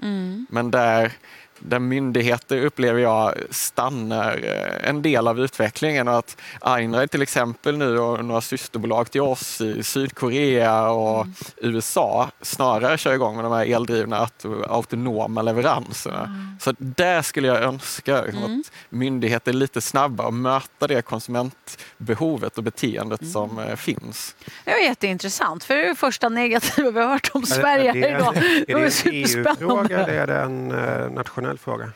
Men 0.51 0.71
där 0.71 1.13
där 1.59 1.79
myndigheter 1.79 2.65
upplever 2.65 3.01
jag 3.01 3.35
stannar 3.51 4.41
eh, 4.45 4.89
en 4.89 5.03
del 5.03 5.29
av 5.29 5.41
utvecklingen 5.41 6.09
och 6.09 6.19
att 6.19 6.37
Einride 6.61 7.09
till 7.09 7.23
exempel 7.23 7.77
nu 7.77 7.99
och 7.99 8.25
några 8.25 8.41
systerbolag 8.41 9.11
till 9.11 9.21
oss 9.21 9.61
i 9.61 9.83
Sydkorea 9.83 10.91
och 10.91 11.21
mm. 11.21 11.35
USA 11.57 12.31
snarare 12.43 12.99
kör 12.99 13.15
igång 13.15 13.37
med 13.37 13.45
de 13.45 13.53
här 13.53 13.67
eldrivna 13.67 14.29
autonoma 14.69 15.43
leveranserna. 15.43 16.25
Mm. 16.25 16.57
Så 16.61 16.75
där 16.79 17.23
skulle 17.23 17.49
jag 17.49 17.63
önska 17.63 18.25
mm. 18.25 18.45
att 18.45 18.73
myndigheter 18.89 19.53
är 19.53 19.57
lite 19.57 19.81
snabbare 19.81 20.27
och 20.27 20.35
möta 20.35 20.87
det 20.87 21.03
konsumentbehovet 21.03 22.59
och 22.59 22.65
beteendet 22.65 23.21
mm. 23.21 23.33
som 23.33 23.59
eh, 23.59 23.77
finns. 23.77 24.37
Det 24.65 24.71
var 24.71 24.79
jätteintressant, 24.79 25.65
för 25.65 25.75
det 25.75 25.85
är 25.85 25.89
det 25.89 25.95
första 25.95 26.29
negativa 26.29 26.91
vi 26.91 27.01
har 27.01 27.09
hört 27.09 27.31
om 27.33 27.43
Sverige 27.43 27.91
är 27.91 27.95
det, 27.95 28.09
idag. 28.09 28.37
Är 28.37 28.75
det 28.75 29.07
en 29.07 29.15
EU-fråga 29.15 29.99
eller 29.99 30.15
är 30.15 30.27
det 30.27 30.41
en 30.41 30.73
uh, 30.73 31.13
nationell 31.49 31.59
fråga? 31.59 31.93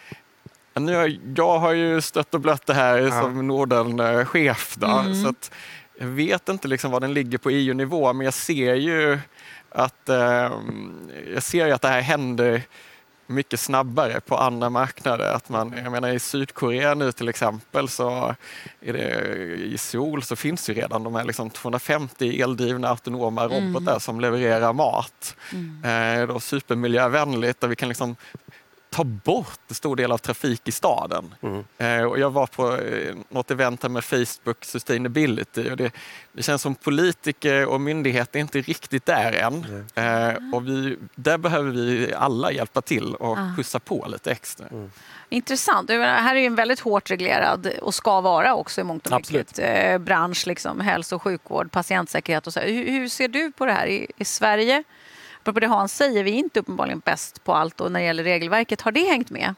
Jag 1.37 1.59
har 1.59 1.73
ju 1.73 2.01
stött 2.01 2.35
och 2.35 2.41
blött 2.41 2.67
det 2.67 2.75
här 2.75 2.99
ja. 2.99 3.21
som 3.21 3.47
Norden-chef. 3.47 4.79
Mm. 4.83 5.25
Så 5.25 5.35
jag 5.99 6.07
vet 6.07 6.49
inte 6.49 6.69
liksom 6.69 6.91
var 6.91 7.01
den 7.01 7.15
ligger 7.15 7.39
på 7.39 7.51
EU-nivå, 7.51 8.13
men 8.13 8.25
jag 8.25 8.35
ser 8.35 8.75
ju 8.75 9.19
att, 9.69 10.09
eh, 10.09 10.51
jag 11.35 11.43
ser 11.43 11.67
ju 11.67 11.73
att 11.73 11.83
det 11.83 11.89
här 11.89 12.01
händer 12.01 12.63
mycket 13.27 13.61
snabbare 13.61 14.21
på 14.21 14.37
andra 14.37 14.71
marknader. 14.71 15.33
Att 15.35 15.49
man, 15.49 15.75
jag 15.83 15.93
menar 15.93 16.09
I 16.09 16.19
Sydkorea 16.19 16.95
nu 16.95 17.13
till 17.13 17.29
exempel, 17.29 17.89
så 17.89 18.35
är 18.81 18.93
det, 18.93 19.25
i 19.55 19.79
Seoul 19.79 20.23
så 20.23 20.37
finns 20.37 20.71
ju 20.71 20.75
redan 20.75 21.03
de 21.03 21.15
här 21.15 21.25
liksom 21.25 21.51
250 21.51 22.43
eldrivna 22.43 22.89
autonoma 22.89 23.45
mm. 23.45 23.57
robotar 23.57 23.93
mm. 23.93 24.01
som 24.01 24.21
levererar 24.21 24.73
mat. 24.73 25.37
Mm. 25.53 26.21
Eh, 26.21 26.35
då 26.35 26.41
supermiljövänligt, 26.41 27.61
där 27.61 27.69
vi 27.69 27.77
kan 27.77 27.89
liksom 27.89 28.17
ta 28.93 29.05
bort 29.05 29.61
en 29.69 29.75
stor 29.75 29.97
del 29.97 30.13
av 30.13 30.19
trafik 30.19 30.69
i 30.69 30.73
staden. 30.73 31.35
Mm. 31.41 31.65
Eh, 31.79 32.05
och 32.05 32.19
jag 32.19 32.31
var 32.31 32.47
på 32.47 32.77
eh, 32.77 33.15
något 33.29 33.51
event 33.51 33.83
här 33.83 33.91
med 33.91 34.05
Facebook 34.05 34.65
Sustainability 34.65 35.71
och 35.71 35.77
det, 35.77 35.93
det 36.33 36.43
känns 36.43 36.63
som 36.63 36.75
politiker 36.75 37.67
och 37.67 37.81
myndigheter 37.81 38.39
är 38.39 38.41
inte 38.41 38.61
riktigt 38.61 39.07
där 39.07 39.33
än. 39.33 39.87
Mm. 39.95 40.55
och 40.55 40.69
vi, 40.69 40.99
där 41.15 41.39
behöver 41.39 41.71
vi 41.71 42.15
alla 42.15 42.53
hjälpa 42.53 42.83
till 42.83 43.15
och 43.15 43.39
ah. 43.39 43.55
skjutsa 43.57 43.81
på 43.81 44.07
lite 44.09 44.31
extra. 44.31 44.67
Mm. 44.67 44.91
Intressant. 45.29 45.89
Det 45.89 46.05
här 46.05 46.35
är 46.35 46.41
ju 46.41 46.47
en 46.47 46.55
väldigt 46.55 46.81
hårt 46.81 47.11
reglerad 47.11 47.67
och 47.83 47.95
ska 47.95 48.21
vara 48.21 48.55
också 48.55 48.81
i 48.81 48.85
mångt 48.85 49.07
och 49.07 49.21
mycket 49.33 49.59
eh, 49.59 49.99
bransch, 49.99 50.47
liksom, 50.47 50.81
hälso 50.81 51.17
och 51.17 51.23
sjukvård, 51.23 51.71
patientsäkerhet 51.71 52.47
och 52.47 52.53
så. 52.53 52.61
Hur, 52.61 52.91
hur 52.91 53.09
ser 53.09 53.29
du 53.29 53.53
på 53.53 53.67
det 53.67 53.73
här 53.73 53.87
i, 53.87 54.11
i 54.17 54.25
Sverige? 54.25 54.85
Apropå 55.43 55.61
det 55.61 55.67
Hans 55.67 55.97
säger, 55.97 56.25
vi 56.25 56.31
är 56.31 56.35
inte 56.35 56.61
uppenbarligen 56.61 57.03
bäst 57.05 57.45
på 57.45 57.55
allt 57.55 57.81
och 57.81 57.93
när 57.93 58.01
det 58.01 58.07
gäller 58.07 58.25
regelverket, 58.25 58.81
har 58.81 58.93
det 58.93 59.09
hängt 59.09 59.31
med? 59.31 59.55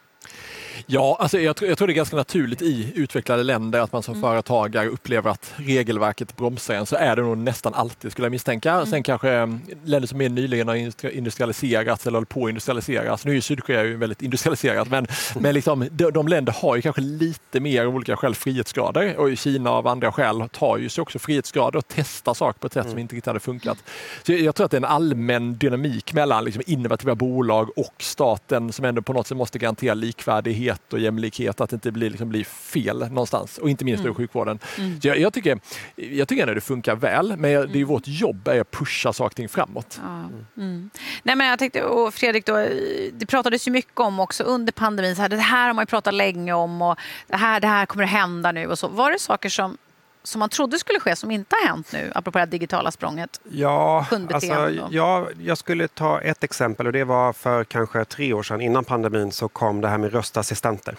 Ja, 0.87 1.17
alltså 1.21 1.39
jag, 1.39 1.57
tror, 1.57 1.69
jag 1.69 1.79
tror 1.79 1.89
det 1.89 1.93
är 1.93 1.95
ganska 1.95 2.17
naturligt 2.17 2.63
i 2.63 2.93
utvecklade 2.95 3.43
länder 3.43 3.81
att 3.81 3.93
man 3.93 4.03
som 4.03 4.15
mm. 4.15 4.23
företagare 4.23 4.89
upplever 4.89 5.31
att 5.31 5.53
regelverket 5.57 6.37
bromsar 6.37 6.75
en. 6.75 6.87
Så 6.87 6.97
är 6.97 7.17
det 7.17 7.23
nog 7.23 7.39
nästan 7.39 7.75
alltid 7.75 8.13
skulle 8.13 8.25
jag 8.25 8.31
misstänka. 8.31 8.73
Mm. 8.73 8.87
Sen 8.87 9.03
kanske 9.03 9.31
mm, 9.31 9.61
länder 9.85 10.09
som 10.09 10.19
mer 10.19 10.29
nyligen 10.29 10.69
har 10.69 11.11
industrialiserats 11.11 12.07
eller 12.07 12.17
håller 12.17 12.27
på 12.27 12.45
att 12.45 12.49
industrialiseras. 12.49 13.25
Nu 13.25 13.37
är 13.37 13.41
Sydkorea 13.41 13.85
ju 13.85 13.97
väldigt 13.97 14.23
industrialiserat 14.23 14.89
men, 14.89 15.07
men 15.39 15.55
liksom, 15.55 15.89
de, 15.91 16.11
de 16.11 16.29
länder 16.29 16.53
har 16.53 16.77
ju 16.77 16.83
kanske 16.83 17.03
lite 17.03 17.61
mer 17.61 17.87
olika 17.87 18.17
skäl 18.17 18.35
frihetsgrader 18.35 19.17
och 19.17 19.37
Kina 19.37 19.71
av 19.71 19.87
andra 19.87 20.13
skäl 20.13 20.49
tar 20.53 20.79
ju 20.79 20.89
sig 20.89 21.03
också 21.03 21.19
frihetsgrader 21.19 21.79
och 21.79 21.85
testar 21.89 22.35
saker 22.35 22.61
på 22.61 22.67
ett 22.67 22.73
sätt 22.73 22.85
mm. 22.85 22.93
som 22.93 22.99
inte 22.99 23.15
riktigt 23.15 23.27
hade 23.27 23.41
funkat. 23.41 23.79
Så 24.23 24.33
jag, 24.33 24.41
jag 24.41 24.55
tror 24.55 24.65
att 24.65 24.71
det 24.71 24.75
är 24.77 24.79
en 24.79 24.85
allmän 24.85 25.59
dynamik 25.59 26.13
mellan 26.13 26.45
liksom 26.45 26.63
innovativa 26.67 27.15
bolag 27.15 27.71
och 27.79 27.95
staten 27.99 28.73
som 28.73 28.85
ändå 28.85 29.03
på 29.03 29.13
något 29.13 29.27
sätt 29.27 29.37
måste 29.37 29.59
garantera 29.59 29.95
likvärdighet 29.95 30.64
likhet 30.65 30.93
och 30.93 30.99
jämlikhet, 30.99 31.61
att 31.61 31.71
det 31.71 31.75
inte 31.75 31.93
blir, 31.93 32.11
liksom, 32.11 32.29
blir 32.29 32.45
fel 32.45 32.99
någonstans. 32.99 33.59
Och 33.59 33.71
inte 33.71 33.85
minst 33.85 34.01
mm. 34.01 34.13
i 34.13 34.15
sjukvården. 34.15 34.59
Mm. 34.79 34.99
Jag, 35.03 35.19
jag, 35.19 35.33
tycker, 35.33 35.59
jag 35.97 36.29
tycker 36.29 36.43
ändå 36.43 36.55
det 36.55 36.61
funkar 36.61 36.97
väl, 36.97 37.29
men 37.29 37.43
det 37.43 37.51
är 37.51 37.65
mm. 37.65 37.87
vårt 37.87 38.07
jobb 38.07 38.49
är 38.49 38.61
att 38.61 38.71
pusha 38.71 39.13
saker 39.13 39.25
och 39.25 39.37
ting 39.37 39.49
framåt. 39.49 40.01
Ja. 40.03 40.63
Mm. 40.63 40.91
Nej, 41.23 41.37
men 41.37 41.47
jag 41.47 41.59
tänkte, 41.59 41.83
och 41.83 42.15
Fredrik, 42.15 42.47
då, 42.47 42.67
det 43.13 43.27
pratades 43.27 43.69
ju 43.69 43.71
mycket 43.71 44.01
om 44.01 44.21
också 44.21 44.45
under 44.45 44.73
pandemin, 44.73 45.17
så 45.17 45.23
här, 45.23 45.29
det 45.29 45.37
här 45.37 45.67
har 45.67 45.75
man 45.75 45.87
pratat 45.87 46.15
länge 46.15 46.53
om 46.53 46.83
och 46.83 46.99
det 47.27 47.37
här, 47.37 47.61
det 47.61 47.69
här 47.69 47.87
kommer 47.87 48.05
att 48.05 48.11
hända 48.11 48.53
nu. 48.53 48.67
Och 48.67 48.79
så. 48.79 48.89
Var 48.89 49.11
det 49.11 49.19
saker 49.19 49.49
som 49.49 49.79
som 50.25 50.39
man 50.39 50.49
trodde 50.49 50.79
skulle 50.79 51.01
ske 51.01 51.17
som 51.17 51.31
inte 51.31 51.57
har 51.63 51.69
hänt 51.69 51.93
nu, 51.93 52.13
apropå 52.15 52.39
det 52.39 52.47
digitala 52.47 52.91
språnget? 52.91 53.41
Ja, 53.51 54.07
alltså, 54.33 54.71
ja, 54.91 55.29
jag 55.41 55.59
skulle 55.59 55.89
ta 55.89 56.21
ett 56.21 56.45
exempel 56.45 56.87
och 56.87 56.93
det 56.93 57.05
var 57.05 57.33
för 57.33 57.65
kanske 57.65 58.05
tre 58.05 58.33
år 58.33 58.43
sedan 58.43 58.61
innan 58.61 58.85
pandemin 58.85 59.33
så 59.33 59.49
kom 59.49 59.81
det 59.81 59.89
här 59.89 59.99
med 59.99 60.13
röstassistenter. 60.13 60.97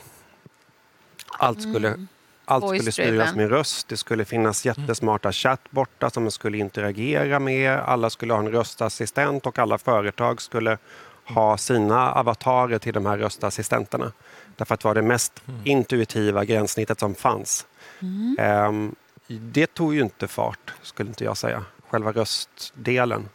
Allt 1.40 1.62
skulle, 1.62 1.88
mm. 1.88 2.08
allt 2.46 2.66
skulle 2.66 2.92
styras 2.92 3.36
med 3.36 3.50
röst. 3.50 3.88
Det 3.88 3.98
skulle 3.98 4.26
finnas 4.26 4.66
jättesmarta 4.66 5.32
chattbottar 5.32 6.10
som 6.10 6.24
man 6.24 6.32
skulle 6.32 6.58
interagera 6.58 7.40
med. 7.40 7.80
Alla 7.80 8.10
skulle 8.10 8.34
ha 8.34 8.40
en 8.40 8.52
röstassistent 8.52 9.46
och 9.46 9.60
alla 9.60 9.78
företag 9.78 10.42
skulle 10.42 10.78
ha 11.26 11.58
sina 11.58 12.14
avatarer 12.14 12.80
till 12.80 12.94
de 12.94 13.06
här 13.06 13.18
röstassistenterna. 13.18 14.12
Därför 14.56 14.74
att 14.74 14.80
det 14.80 14.88
var 14.88 14.96
det 14.96 15.02
mest 15.02 15.42
mm. 15.48 15.62
intuitiva 15.64 16.46
gränssnittet 16.46 17.00
som 17.00 17.16
fanns. 17.16 17.66
Mm. 18.00 18.68
Um, 18.68 18.96
det 19.28 19.74
tog 19.74 19.96
ju 19.96 20.02
inte 20.02 20.28
fart, 20.28 20.74
skulle 20.82 21.10
inte 21.10 21.24
jag 21.24 21.38
säga. 21.38 21.64
Själva 21.90 22.12
röstdelen. 22.12 23.30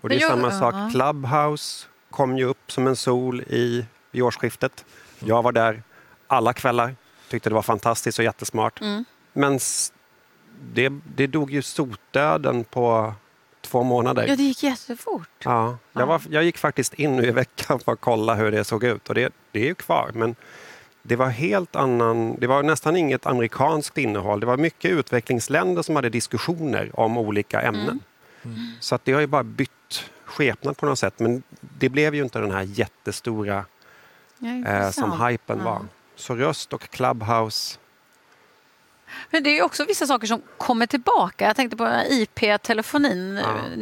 Och 0.00 0.08
det 0.08 0.14
är 0.14 0.20
jag, 0.20 0.30
samma 0.30 0.50
sak. 0.50 0.74
Uh. 0.74 0.90
Clubhouse 0.90 1.86
kom 2.10 2.38
ju 2.38 2.44
upp 2.44 2.72
som 2.72 2.86
en 2.86 2.96
sol 2.96 3.40
i, 3.40 3.86
i 4.12 4.22
årsskiftet. 4.22 4.84
Jag 5.18 5.42
var 5.42 5.52
där 5.52 5.82
alla 6.26 6.52
kvällar. 6.52 6.96
Tyckte 7.28 7.50
det 7.50 7.54
var 7.54 7.62
fantastiskt 7.62 8.18
och 8.18 8.24
jättesmart. 8.24 8.80
Mm. 8.80 9.04
Men 9.32 9.58
det, 10.72 10.92
det 11.16 11.26
dog 11.26 11.50
ju 11.50 11.62
sotdöden 11.62 12.64
på 12.64 13.14
två 13.60 13.82
månader. 13.82 14.26
Ja, 14.26 14.36
det 14.36 14.42
gick 14.42 14.62
jättefort. 14.62 15.28
Ja, 15.44 15.78
jag, 15.92 16.06
var, 16.06 16.22
jag 16.30 16.44
gick 16.44 16.58
faktiskt 16.58 16.94
in 16.94 17.16
nu 17.16 17.26
i 17.26 17.30
veckan 17.30 17.78
för 17.78 17.92
att 17.92 18.00
kolla 18.00 18.34
hur 18.34 18.50
det 18.50 18.64
såg 18.64 18.84
ut 18.84 19.08
och 19.08 19.14
det, 19.14 19.32
det 19.52 19.60
är 19.60 19.66
ju 19.66 19.74
kvar. 19.74 20.10
Men 20.14 20.36
det 21.02 21.16
var 21.16 21.28
helt 21.28 21.76
annan, 21.76 22.36
det 22.38 22.46
var 22.46 22.62
nästan 22.62 22.96
inget 22.96 23.26
amerikanskt 23.26 23.98
innehåll. 23.98 24.40
Det 24.40 24.46
var 24.46 24.56
mycket 24.56 24.90
utvecklingsländer 24.90 25.82
som 25.82 25.96
hade 25.96 26.08
diskussioner 26.08 26.90
om 27.00 27.18
olika 27.18 27.60
ämnen. 27.60 28.00
Mm. 28.42 28.56
Mm. 28.56 28.72
Så 28.80 28.94
att 28.94 29.04
det 29.04 29.12
har 29.12 29.20
ju 29.20 29.26
bara 29.26 29.44
bytt 29.44 30.10
skepnad 30.24 30.76
på 30.76 30.86
något 30.86 30.98
sätt. 30.98 31.18
Men 31.18 31.42
det 31.78 31.88
blev 31.88 32.14
ju 32.14 32.22
inte 32.22 32.38
den 32.38 32.50
här 32.50 32.62
jättestora 32.62 33.64
ja, 34.38 34.68
eh, 34.68 34.90
som 34.90 35.26
hypen 35.26 35.58
ja. 35.58 35.64
var. 35.64 35.80
Så 36.16 36.34
Röst 36.34 36.72
och 36.72 36.82
Clubhouse 36.82 37.78
men 39.30 39.42
det 39.42 39.58
är 39.58 39.62
också 39.62 39.84
vissa 39.84 40.06
saker 40.06 40.26
som 40.26 40.42
kommer 40.56 40.86
tillbaka. 40.86 41.46
Jag 41.46 41.56
tänkte 41.56 41.76
på 41.76 42.02
IP-telefonin. 42.10 43.40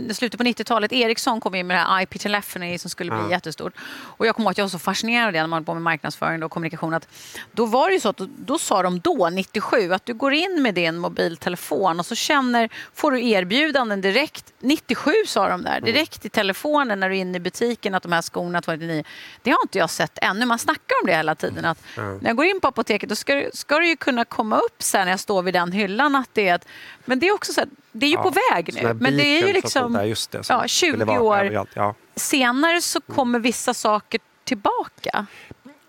Ja. 0.08 0.14
slutet 0.14 0.38
på 0.38 0.44
90-talet. 0.44 0.92
Ericsson 0.92 1.40
kom 1.40 1.54
in 1.54 1.66
med 1.66 1.76
det 1.76 1.80
här 1.80 2.02
IP-telefoni 2.02 2.78
som 2.78 2.90
skulle 2.90 3.10
bli 3.10 3.20
ja. 3.20 3.30
jättestort. 3.30 3.72
Och 3.90 4.26
jag 4.26 4.34
kommer 4.34 4.46
ihåg 4.46 4.50
att 4.50 4.58
jag 4.58 4.64
var 4.64 4.70
så 4.70 4.78
fascinerad 4.78 5.26
av 5.26 5.32
det 5.32 5.40
när 5.40 5.46
man 5.46 5.56
höll 5.56 5.64
på 5.64 5.74
med 5.74 5.82
marknadsföring 5.82 6.42
och 6.42 6.50
kommunikation. 6.50 6.94
Att 6.94 7.08
då 7.52 7.66
var 7.66 7.88
det 7.88 7.94
ju 7.94 8.00
så 8.00 8.08
att 8.08 8.16
då, 8.16 8.26
då 8.38 8.58
sa 8.58 8.82
de 8.82 9.00
då, 9.00 9.30
97, 9.30 9.92
att 9.92 10.06
du 10.06 10.14
går 10.14 10.32
in 10.32 10.62
med 10.62 10.74
din 10.74 10.98
mobiltelefon 10.98 12.00
och 12.00 12.06
så 12.06 12.14
känner, 12.14 12.68
får 12.94 13.10
du 13.10 13.28
erbjudanden 13.28 14.00
direkt. 14.00 14.52
97 14.58 15.12
sa 15.26 15.48
de 15.48 15.62
där, 15.62 15.78
mm. 15.78 15.84
direkt 15.84 16.24
i 16.24 16.28
telefonen 16.28 17.00
när 17.00 17.08
du 17.08 17.16
är 17.16 17.20
inne 17.20 17.36
i 17.36 17.40
butiken 17.40 17.94
att 17.94 18.02
de 18.02 18.12
här 18.12 18.22
skorna 18.22 18.62
29. 18.62 19.04
Det 19.42 19.50
har 19.50 19.58
inte 19.62 19.78
jag 19.78 19.90
sett 19.90 20.18
ännu. 20.22 20.46
Man 20.46 20.58
snackar 20.58 20.96
om 21.02 21.06
det 21.06 21.16
hela 21.16 21.34
tiden. 21.34 21.64
Att 21.64 21.78
När 21.96 22.18
jag 22.22 22.36
går 22.36 22.46
in 22.46 22.60
på 22.60 22.68
apoteket 22.68 23.08
då 23.08 23.14
ska, 23.14 23.44
ska 23.52 23.78
det 23.78 23.86
ju 23.86 23.96
kunna 23.96 24.24
komma 24.24 24.58
upp 24.58 24.82
sen 24.82 25.08
jag 25.18 25.22
står 25.22 25.42
vid 25.42 25.54
den 25.54 25.72
hyllan 25.72 26.14
att 26.14 26.30
det 26.32 26.48
är 26.48 26.54
ett, 26.54 26.68
Men 27.04 27.18
det 27.18 27.28
är 27.28 27.34
också 27.34 27.52
så 27.52 27.60
här, 27.60 27.70
det 27.92 28.06
är 28.06 28.10
ju 28.10 28.16
ja, 28.16 28.22
på 28.22 28.30
väg 28.30 28.70
nu. 28.74 28.94
Men 28.94 29.16
det 29.16 29.24
är 29.24 29.46
ju 29.46 29.52
liksom 29.52 29.92
där, 29.92 30.16
det, 30.30 30.48
ja, 30.48 30.68
20 30.68 31.18
år 31.18 31.66
ja. 31.74 31.94
senare 32.16 32.80
så 32.80 33.00
kommer 33.00 33.38
vissa 33.38 33.74
saker 33.74 34.20
tillbaka. 34.44 35.26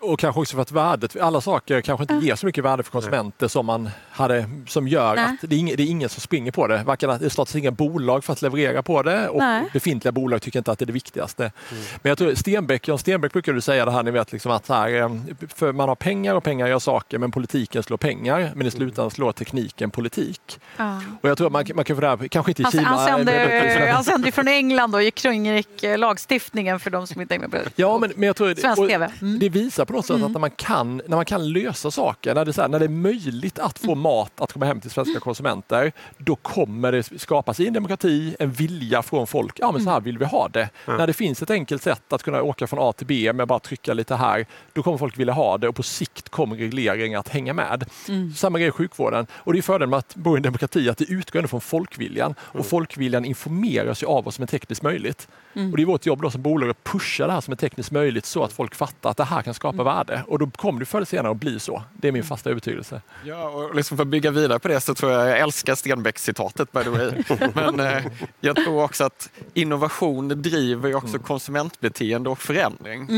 Och 0.02 0.18
kanske 0.18 0.40
också 0.40 0.54
för 0.54 0.62
att 0.62 0.72
värdet, 0.72 1.20
alla 1.20 1.40
saker 1.40 1.80
kanske 1.80 2.02
inte 2.02 2.26
ger 2.26 2.36
så 2.36 2.46
mycket 2.46 2.64
värde 2.64 2.82
för 2.82 2.90
konsumenter 2.90 3.48
som 3.48 3.66
man 3.66 3.90
hade, 4.10 4.50
som 4.66 4.88
gör 4.88 5.16
Nej. 5.16 5.24
att 5.24 5.50
det 5.50 5.56
är, 5.56 5.58
ingen, 5.58 5.76
det 5.76 5.82
är, 5.82 5.86
ingen, 5.86 6.08
som 6.08 6.20
springer 6.20 6.52
på 6.52 6.66
det. 6.66 6.82
Varken 6.86 7.10
att 7.10 7.20
det 7.20 7.30
startas 7.30 7.56
inga 7.56 7.70
bolag 7.70 8.24
för 8.24 8.32
att 8.32 8.42
leverera 8.42 8.82
på 8.82 9.02
det 9.02 9.28
och 9.28 9.38
Nej. 9.38 9.64
befintliga 9.72 10.12
bolag 10.12 10.42
tycker 10.42 10.58
inte 10.58 10.72
att 10.72 10.78
det 10.78 10.84
är 10.84 10.86
det 10.86 10.92
viktigaste. 10.92 11.42
Mm. 11.42 11.84
Men 12.02 12.10
jag 12.10 12.18
tror 12.18 12.34
Stenbeck, 12.34 12.88
Jan 12.88 12.98
Stenbeck 12.98 13.32
brukar 13.32 13.52
du 13.52 13.60
säga 13.60 13.84
det 13.84 13.90
här, 13.90 14.02
ni 14.02 14.10
vet 14.10 14.32
liksom 14.32 14.52
att 14.52 14.68
här, 14.68 14.94
eh, 14.94 15.10
för 15.48 15.72
man 15.72 15.88
har 15.88 15.96
pengar 15.96 16.34
och 16.34 16.44
pengar 16.44 16.66
gör 16.66 16.78
saker 16.78 17.18
men 17.18 17.30
politiken 17.30 17.82
slår 17.82 17.96
pengar 17.96 18.38
men 18.38 18.46
i 18.46 18.52
mm. 18.52 18.70
slutändan 18.70 19.10
slår 19.10 19.32
tekniken 19.32 19.90
politik. 19.90 20.60
Mm. 20.76 21.16
Och 21.22 21.28
jag 21.28 21.38
tror 21.38 21.50
man, 21.50 21.64
man 21.74 21.84
kan 21.84 21.96
få 21.96 22.00
det 22.00 22.08
här, 22.08 22.28
kanske 22.28 22.50
inte 22.50 22.62
i 22.62 22.66
Kina. 22.70 22.82
Han 22.82 23.06
sänder, 23.06 23.86
han 23.92 24.04
sänder 24.04 24.30
från 24.30 24.48
England 24.48 24.94
och 24.94 25.02
i 25.02 25.10
Kringrik 25.10 25.84
lagstiftningen 25.96 26.80
för 26.80 26.90
de 26.90 27.06
som 27.06 27.20
inte 27.20 27.34
är 27.34 27.38
med 27.38 27.50
på 27.50 27.58
ja, 27.76 27.98
men, 27.98 28.12
men 28.16 28.26
jag 28.26 28.36
tror, 28.36 28.54
svensk 28.54 28.88
TV. 28.88 29.10
Mm. 29.20 29.38
Det 29.38 29.48
visar 29.48 29.84
på 29.90 29.96
något 29.96 30.06
sätt 30.06 30.16
Mm. 30.16 30.26
att 30.26 30.32
när 30.32 30.40
man, 30.40 30.50
kan, 30.50 30.96
när 31.06 31.16
man 31.16 31.24
kan 31.24 31.52
lösa 31.52 31.90
saker, 31.90 32.34
när 32.34 32.44
det, 32.44 32.56
här, 32.56 32.68
när 32.68 32.78
det 32.78 32.84
är 32.84 32.88
möjligt 32.88 33.58
att 33.58 33.78
få 33.78 33.86
Mm. 33.92 33.98
mat 34.00 34.40
att 34.40 34.52
komma 34.52 34.66
hem 34.66 34.80
till 34.80 34.90
svenska 34.90 35.20
konsumenter, 35.20 35.92
då 36.18 36.36
kommer 36.36 36.92
det 36.92 37.20
skapas 37.20 37.60
i 37.60 37.66
en 37.66 37.72
demokrati 37.72 38.36
en 38.38 38.50
vilja 38.52 39.02
från 39.02 39.26
folk, 39.26 39.58
ja 39.58 39.72
men 39.72 39.80
så 39.80 39.82
Mm. 39.88 39.92
här 39.92 40.00
vill 40.00 40.18
vi 40.18 40.24
ha 40.24 40.48
det. 40.48 40.68
När 40.86 41.06
det 41.06 41.12
finns 41.12 41.42
ett 41.42 41.50
enkelt 41.50 41.82
sätt 41.82 42.12
att 42.12 42.22
kunna 42.22 42.42
åka 42.42 42.66
från 42.66 42.78
A 42.82 42.92
till 42.92 43.06
B 43.06 43.32
med 43.32 43.48
bara 43.48 43.58
trycka 43.58 43.94
lite 43.94 44.14
här, 44.16 44.46
då 44.72 44.82
kommer 44.82 44.98
folk 44.98 45.18
vilja 45.18 45.32
ha 45.34 45.58
det 45.58 45.68
och 45.68 45.74
på 45.74 45.82
sikt 45.82 46.28
kommer 46.28 46.56
regleringar 46.56 47.18
att 47.20 47.28
hänga 47.28 47.52
med. 47.52 47.84
Mm. 48.08 48.32
Samma 48.34 48.58
grej 48.58 48.68
i 48.68 48.72
sjukvården. 48.72 49.26
Och 49.32 49.52
det 49.52 49.58
är 49.58 49.62
fördelen 49.62 49.90
med 49.90 49.98
att 49.98 50.14
bo 50.14 50.34
i 50.34 50.36
en 50.36 50.42
demokrati, 50.42 50.88
att 50.88 50.98
det 50.98 51.04
utgår 51.04 51.38
ändå 51.38 51.48
från 51.48 51.60
folkviljan. 51.60 52.34
Och 52.40 52.66
folkviljan 52.66 53.24
informeras 53.24 54.02
ju 54.02 54.06
av 54.06 54.24
vad 54.24 54.34
som 54.34 54.42
är 54.42 54.46
tekniskt 54.46 54.82
möjligt. 54.82 55.28
Mm. 55.54 55.70
Och 55.70 55.76
det 55.76 55.82
är 55.82 55.86
vårt 55.86 56.06
jobb 56.06 56.22
då 56.22 56.30
som 56.30 56.42
bolag 56.42 56.70
att 56.70 56.84
pusha 56.84 57.26
det 57.26 57.32
här 57.32 57.40
som 57.40 57.52
är 57.52 57.56
tekniskt 57.56 57.90
möjligt 57.90 58.26
så 58.26 58.44
att 58.44 58.52
folk 58.52 58.74
fattar 58.74 59.10
att 59.10 59.16
det 59.16 59.24
här 59.24 59.42
kan 59.42 59.54
skapa 59.54 59.79
värde. 59.82 60.24
Och 60.28 60.38
då 60.38 60.50
kommer 60.50 60.80
det 60.80 60.86
förr 60.86 60.98
eller 60.98 61.06
senare 61.06 61.32
att 61.32 61.40
bli 61.40 61.60
så. 61.60 61.82
Det 61.92 62.08
är 62.08 62.12
min 62.12 62.24
fasta 62.24 62.50
övertygelse. 62.50 63.02
Ja, 63.24 63.48
och 63.48 63.74
liksom 63.74 63.96
för 63.96 64.02
att 64.02 64.08
bygga 64.08 64.30
vidare 64.30 64.58
på 64.58 64.68
det 64.68 64.80
så 64.80 64.94
tror 64.94 65.12
jag, 65.12 65.28
jag 65.28 65.38
älskar 65.38 65.74
Stenbeck-citatet 65.74 66.72
by 66.72 66.82
the 66.82 66.90
way. 66.90 67.12
Men 67.54 67.80
eh, 67.80 68.06
jag 68.40 68.56
tror 68.56 68.84
också 68.84 69.04
att 69.04 69.30
innovation 69.54 70.42
driver 70.42 70.94
också 70.94 71.18
konsumentbeteende 71.18 72.30
och 72.30 72.38
förändring. 72.38 73.08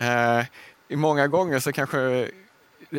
Eh, 0.00 0.44
i 0.88 0.96
många 0.96 1.26
gånger 1.26 1.58
så 1.58 1.72
kanske 1.72 2.30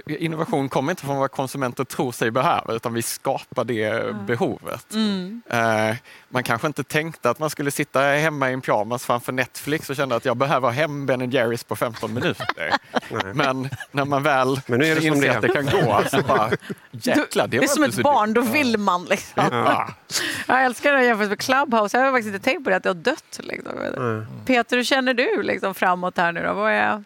innovation 0.07 0.69
kommer 0.69 0.91
inte 0.91 1.05
från 1.05 1.17
vad 1.17 1.31
konsumenter 1.31 1.83
tror 1.83 2.11
sig 2.11 2.31
behöva 2.31 2.73
utan 2.73 2.93
vi 2.93 3.01
skapar 3.01 3.63
det 3.63 4.15
behovet. 4.15 4.93
Mm. 4.93 5.41
Eh, 5.49 5.95
man 6.29 6.43
kanske 6.43 6.67
inte 6.67 6.83
tänkte 6.83 7.29
att 7.29 7.39
man 7.39 7.49
skulle 7.49 7.71
sitta 7.71 7.99
hemma 7.99 8.49
i 8.49 8.53
en 8.53 8.61
pyjamas 8.61 9.05
framför 9.05 9.31
Netflix 9.31 9.89
och 9.89 9.95
kände 9.95 10.15
att 10.15 10.25
jag 10.25 10.37
behöver 10.37 10.67
ha 10.67 10.73
hem 10.73 11.05
Ben 11.05 11.31
Jerrys 11.31 11.63
på 11.63 11.75
15 11.75 12.13
minuter. 12.13 12.47
Men 13.33 13.69
när 13.91 14.05
man 14.05 14.23
väl 14.23 14.59
Men 14.65 14.79
nu 14.79 14.85
är 14.85 14.95
det 14.95 15.01
som 15.01 15.07
inser 15.07 15.27
det 15.27 15.35
att 15.35 15.41
det 15.41 15.49
kan 15.49 15.65
gå 15.65 16.03
så 16.11 16.21
bara 16.21 16.51
jäklar, 16.91 17.47
det, 17.47 17.57
Det 17.57 17.63
är 17.63 17.67
som 17.67 17.83
ett 17.83 18.03
barn, 18.03 18.33
då 18.33 18.41
vill 18.41 18.77
man. 18.77 19.05
Liksom. 19.05 19.43
Ja. 19.51 19.89
Jag 20.47 20.65
älskar 20.65 20.93
det 20.93 21.03
jämfört 21.03 21.29
med 21.29 21.39
Clubhouse. 21.39 21.97
Jag 21.97 22.05
har 22.05 22.11
faktiskt 22.11 22.33
inte 22.33 22.45
tänkt 22.45 22.63
på 22.63 22.69
det, 22.69 22.75
att 22.75 22.83
det 22.83 22.89
har 22.89 22.93
dött. 22.93 23.39
Liksom. 23.39 23.77
Mm. 23.77 24.25
Peter, 24.45 24.77
hur 24.77 24.83
känner 24.83 25.13
du 25.13 25.43
liksom, 25.43 25.75
framåt 25.75 26.17
här 26.17 26.31
nu 26.31 26.43
då? 26.43 26.53
Vad 26.53 26.71
är 26.71 27.03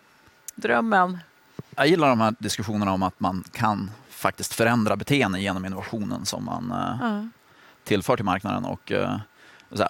drömmen? 0.56 1.20
Jag 1.78 1.88
gillar 1.88 2.10
de 2.10 2.22
här 2.22 2.36
diskussionerna 2.40 2.92
om 2.94 3.04
att 3.04 3.20
man 3.20 3.44
kan 3.52 3.92
faktiskt 4.10 4.54
förändra 4.54 4.96
beteenden 4.96 5.42
genom 5.42 5.66
innovationen 5.66 6.26
som 6.26 6.46
man 6.46 6.74
Ja. 7.02 7.28
tillför 7.84 8.16
till 8.16 8.26
marknaden. 8.26 8.66
Och, 8.66 8.92
eh, 8.92 9.18
så 9.72 9.78
här, 9.82 9.90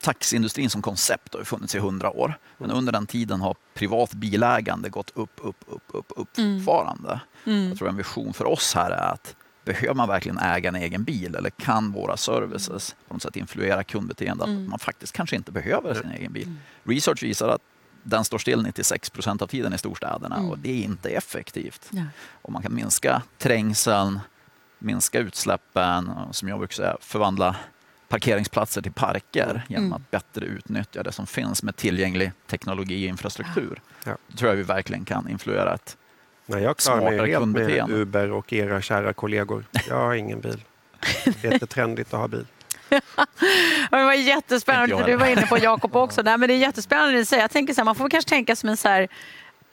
taxiindustrin 0.00 0.70
som 0.70 0.82
koncept 0.82 1.34
har 1.34 1.44
funnits 1.44 1.74
i 1.74 1.78
hundra 1.78 2.10
år. 2.10 2.38
Men 2.58 2.70
under 2.70 2.92
den 2.92 3.06
tiden 3.06 3.40
har 3.40 3.56
privat 3.74 4.12
bilägande 4.14 4.88
gått 4.88 5.10
upp, 5.14 5.40
upp, 5.42 5.64
upp, 5.66 5.82
upp, 5.88 6.12
upp 6.16 6.38
Mm. 6.38 6.58
fortfarande. 6.58 7.20
Mm. 7.46 7.68
Jag 7.68 7.78
tror 7.78 7.88
en 7.88 7.96
vision 7.96 8.32
för 8.34 8.44
oss 8.44 8.74
här 8.74 8.90
är 8.90 9.12
att 9.12 9.36
behöver 9.64 9.94
man 9.94 10.08
verkligen 10.08 10.38
äga 10.38 10.68
en 10.68 10.76
egen 10.76 11.04
bil 11.04 11.34
eller 11.34 11.50
kan 11.50 11.92
våra 11.92 12.16
services 12.16 12.96
på 13.08 13.14
något 13.14 13.22
sätt 13.22 13.36
influera 13.36 13.84
kundbeteende 13.84 14.44
Mm. 14.44 14.64
att 14.64 14.70
man 14.70 14.78
faktiskt 14.78 15.12
kanske 15.12 15.36
inte 15.36 15.52
behöver 15.52 15.94
sin 15.94 16.10
egen 16.10 16.32
bil. 16.32 16.54
Research 16.84 17.22
visar 17.22 17.48
att 17.48 17.60
den 18.04 18.24
står 18.24 18.38
still 18.38 18.62
96 18.62 19.10
procent 19.10 19.42
av 19.42 19.46
tiden 19.46 19.74
i 19.74 19.78
storstäderna 19.78 20.36
Mm. 20.36 20.50
och 20.50 20.58
det 20.58 20.70
är 20.70 20.84
inte 20.84 21.10
effektivt. 21.10 21.88
Ja. 21.90 22.02
Om 22.42 22.52
man 22.52 22.62
kan 22.62 22.74
minska 22.74 23.22
trängseln, 23.38 24.20
minska 24.78 25.18
utsläppen 25.18 26.08
och 26.08 26.36
som 26.36 26.48
jag 26.48 26.58
brukar 26.58 26.74
säga 26.74 26.96
förvandla 27.00 27.56
parkeringsplatser 28.08 28.82
till 28.82 28.92
parker 28.92 29.62
genom 29.68 29.84
Mm. 29.84 29.92
att 29.92 30.10
bättre 30.10 30.46
utnyttja 30.46 31.02
det 31.02 31.12
som 31.12 31.26
finns 31.26 31.62
med 31.62 31.76
tillgänglig 31.76 32.32
teknologi 32.46 33.04
och 33.06 33.08
infrastruktur. 33.08 33.80
Ja. 34.04 34.16
Då 34.28 34.36
tror 34.36 34.50
jag 34.50 34.56
vi 34.56 34.62
verkligen 34.62 35.04
kan 35.04 35.28
influera 35.28 35.74
ett 35.74 35.96
Nej, 36.46 36.62
jag 36.62 36.76
klarar 36.76 37.10
mig 37.10 37.30
helt 37.30 37.46
med. 37.48 37.90
Uber 37.90 38.30
och 38.30 38.52
era 38.52 38.82
kära 38.82 39.12
kollegor. 39.12 39.64
Jag 39.88 39.96
har 39.96 40.14
ingen 40.14 40.40
bil. 40.40 40.64
Det 41.24 41.44
är 41.44 41.52
jättetrendigt 41.52 42.14
att 42.14 42.20
ha 42.20 42.28
bil. 42.28 42.46
Det 43.98 44.04
var 44.04 44.12
jättespännande, 44.12 45.02
du 45.06 45.16
var 45.16 45.26
inne 45.26 45.46
på 45.46 45.58
Jakob 45.58 45.96
också. 45.96 46.22
Nej, 46.22 46.38
men 46.38 46.48
det 46.48 46.54
är 46.54 46.58
jättespännande 46.58 47.12
det 47.12 47.18
du 47.18 47.24
säger. 47.24 47.42
Jag 47.42 47.50
tänker 47.50 47.74
så 47.74 47.80
här, 47.80 47.84
man 47.84 47.94
får 47.94 48.08
kanske 48.08 48.28
tänka 48.28 48.56
som 48.56 48.68
en 48.68 48.76
så 48.76 48.88
här 48.88 49.08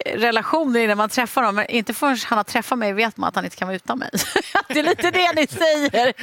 eh, 0.06 0.18
relation 0.18 0.76
innan 0.76 0.98
man 0.98 1.10
träffar 1.10 1.42
honom. 1.42 1.56
Men 1.56 1.66
inte 1.66 1.94
förrän 1.94 2.18
han 2.26 2.38
har 2.38 2.44
träffat 2.44 2.78
mig 2.78 2.94
vet 2.94 3.18
man 3.18 3.28
att 3.28 3.36
han 3.36 3.46
inte 3.46 3.58
kan 3.58 3.68
vara 3.68 3.76
utan 3.76 4.00
mig. 4.00 4.10
det 4.68 4.80
är 4.80 4.84
lite 4.84 5.12
det 5.12 5.34
ni 5.36 5.48
säger. 5.48 6.14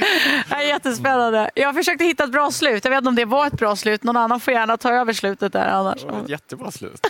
Det 0.49 0.55
är 0.55 0.61
jättespännande. 0.61 1.51
Jag 1.55 1.75
försökte 1.75 2.05
hitta 2.05 2.25
ett 2.25 2.33
bra 2.33 2.51
slut. 2.51 2.85
Jag 2.85 2.91
vet 2.91 2.99
inte 2.99 3.09
om 3.09 3.15
det 3.15 3.25
var 3.25 3.47
ett 3.47 3.53
bra 3.53 3.77
slut. 3.77 4.03
Någon 4.03 4.17
annan 4.17 4.41
får 4.41 4.55
gärna 4.55 4.77
ta 4.77 4.91
över 4.91 5.13
slutet 5.13 5.53
där 5.53 5.67
annars. 5.67 6.03
Det 6.03 6.13
var 6.13 6.21
ett 6.21 6.29
jättebra 6.29 6.71
slut. 6.71 7.07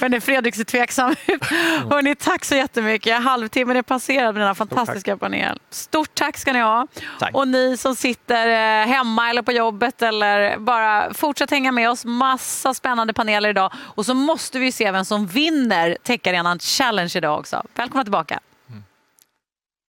Men 0.00 0.20
Fredrik 0.20 0.54
ser 0.54 0.64
tveksam 0.64 1.10
ut. 1.26 1.44
Hörrni, 1.90 2.14
tack 2.14 2.44
så 2.44 2.54
jättemycket. 2.54 3.22
Halvtimmen 3.22 3.76
är 3.76 3.82
passerad 3.82 4.34
med 4.34 4.42
denna 4.42 4.54
fantastiska 4.54 5.16
panel. 5.16 5.58
Stort 5.70 6.14
tack 6.14 6.38
ska 6.38 6.52
ni 6.52 6.60
ha. 6.60 6.86
Tack. 7.18 7.34
Och 7.34 7.48
ni 7.48 7.76
som 7.76 7.96
sitter 7.96 8.46
eh, 8.46 8.86
hemma 8.86 9.30
eller 9.30 9.42
på 9.42 9.52
jobbet 9.52 10.02
eller 10.02 10.58
bara 10.58 11.14
fortsätt 11.14 11.50
hänga 11.50 11.72
med 11.72 11.90
oss. 11.90 12.04
Massa 12.04 12.74
spännande 12.74 13.12
paneler 13.12 13.48
idag. 13.48 13.72
Och 13.76 14.06
så 14.06 14.14
måste 14.14 14.58
vi 14.58 14.72
se 14.72 14.90
vem 14.90 15.04
som 15.04 15.15
som 15.16 15.26
vinner 15.26 15.96
Techarenan 16.02 16.58
Challenge 16.58 17.12
idag 17.16 17.38
också. 17.38 17.62
Välkomna 17.74 18.04
tillbaka. 18.04 18.40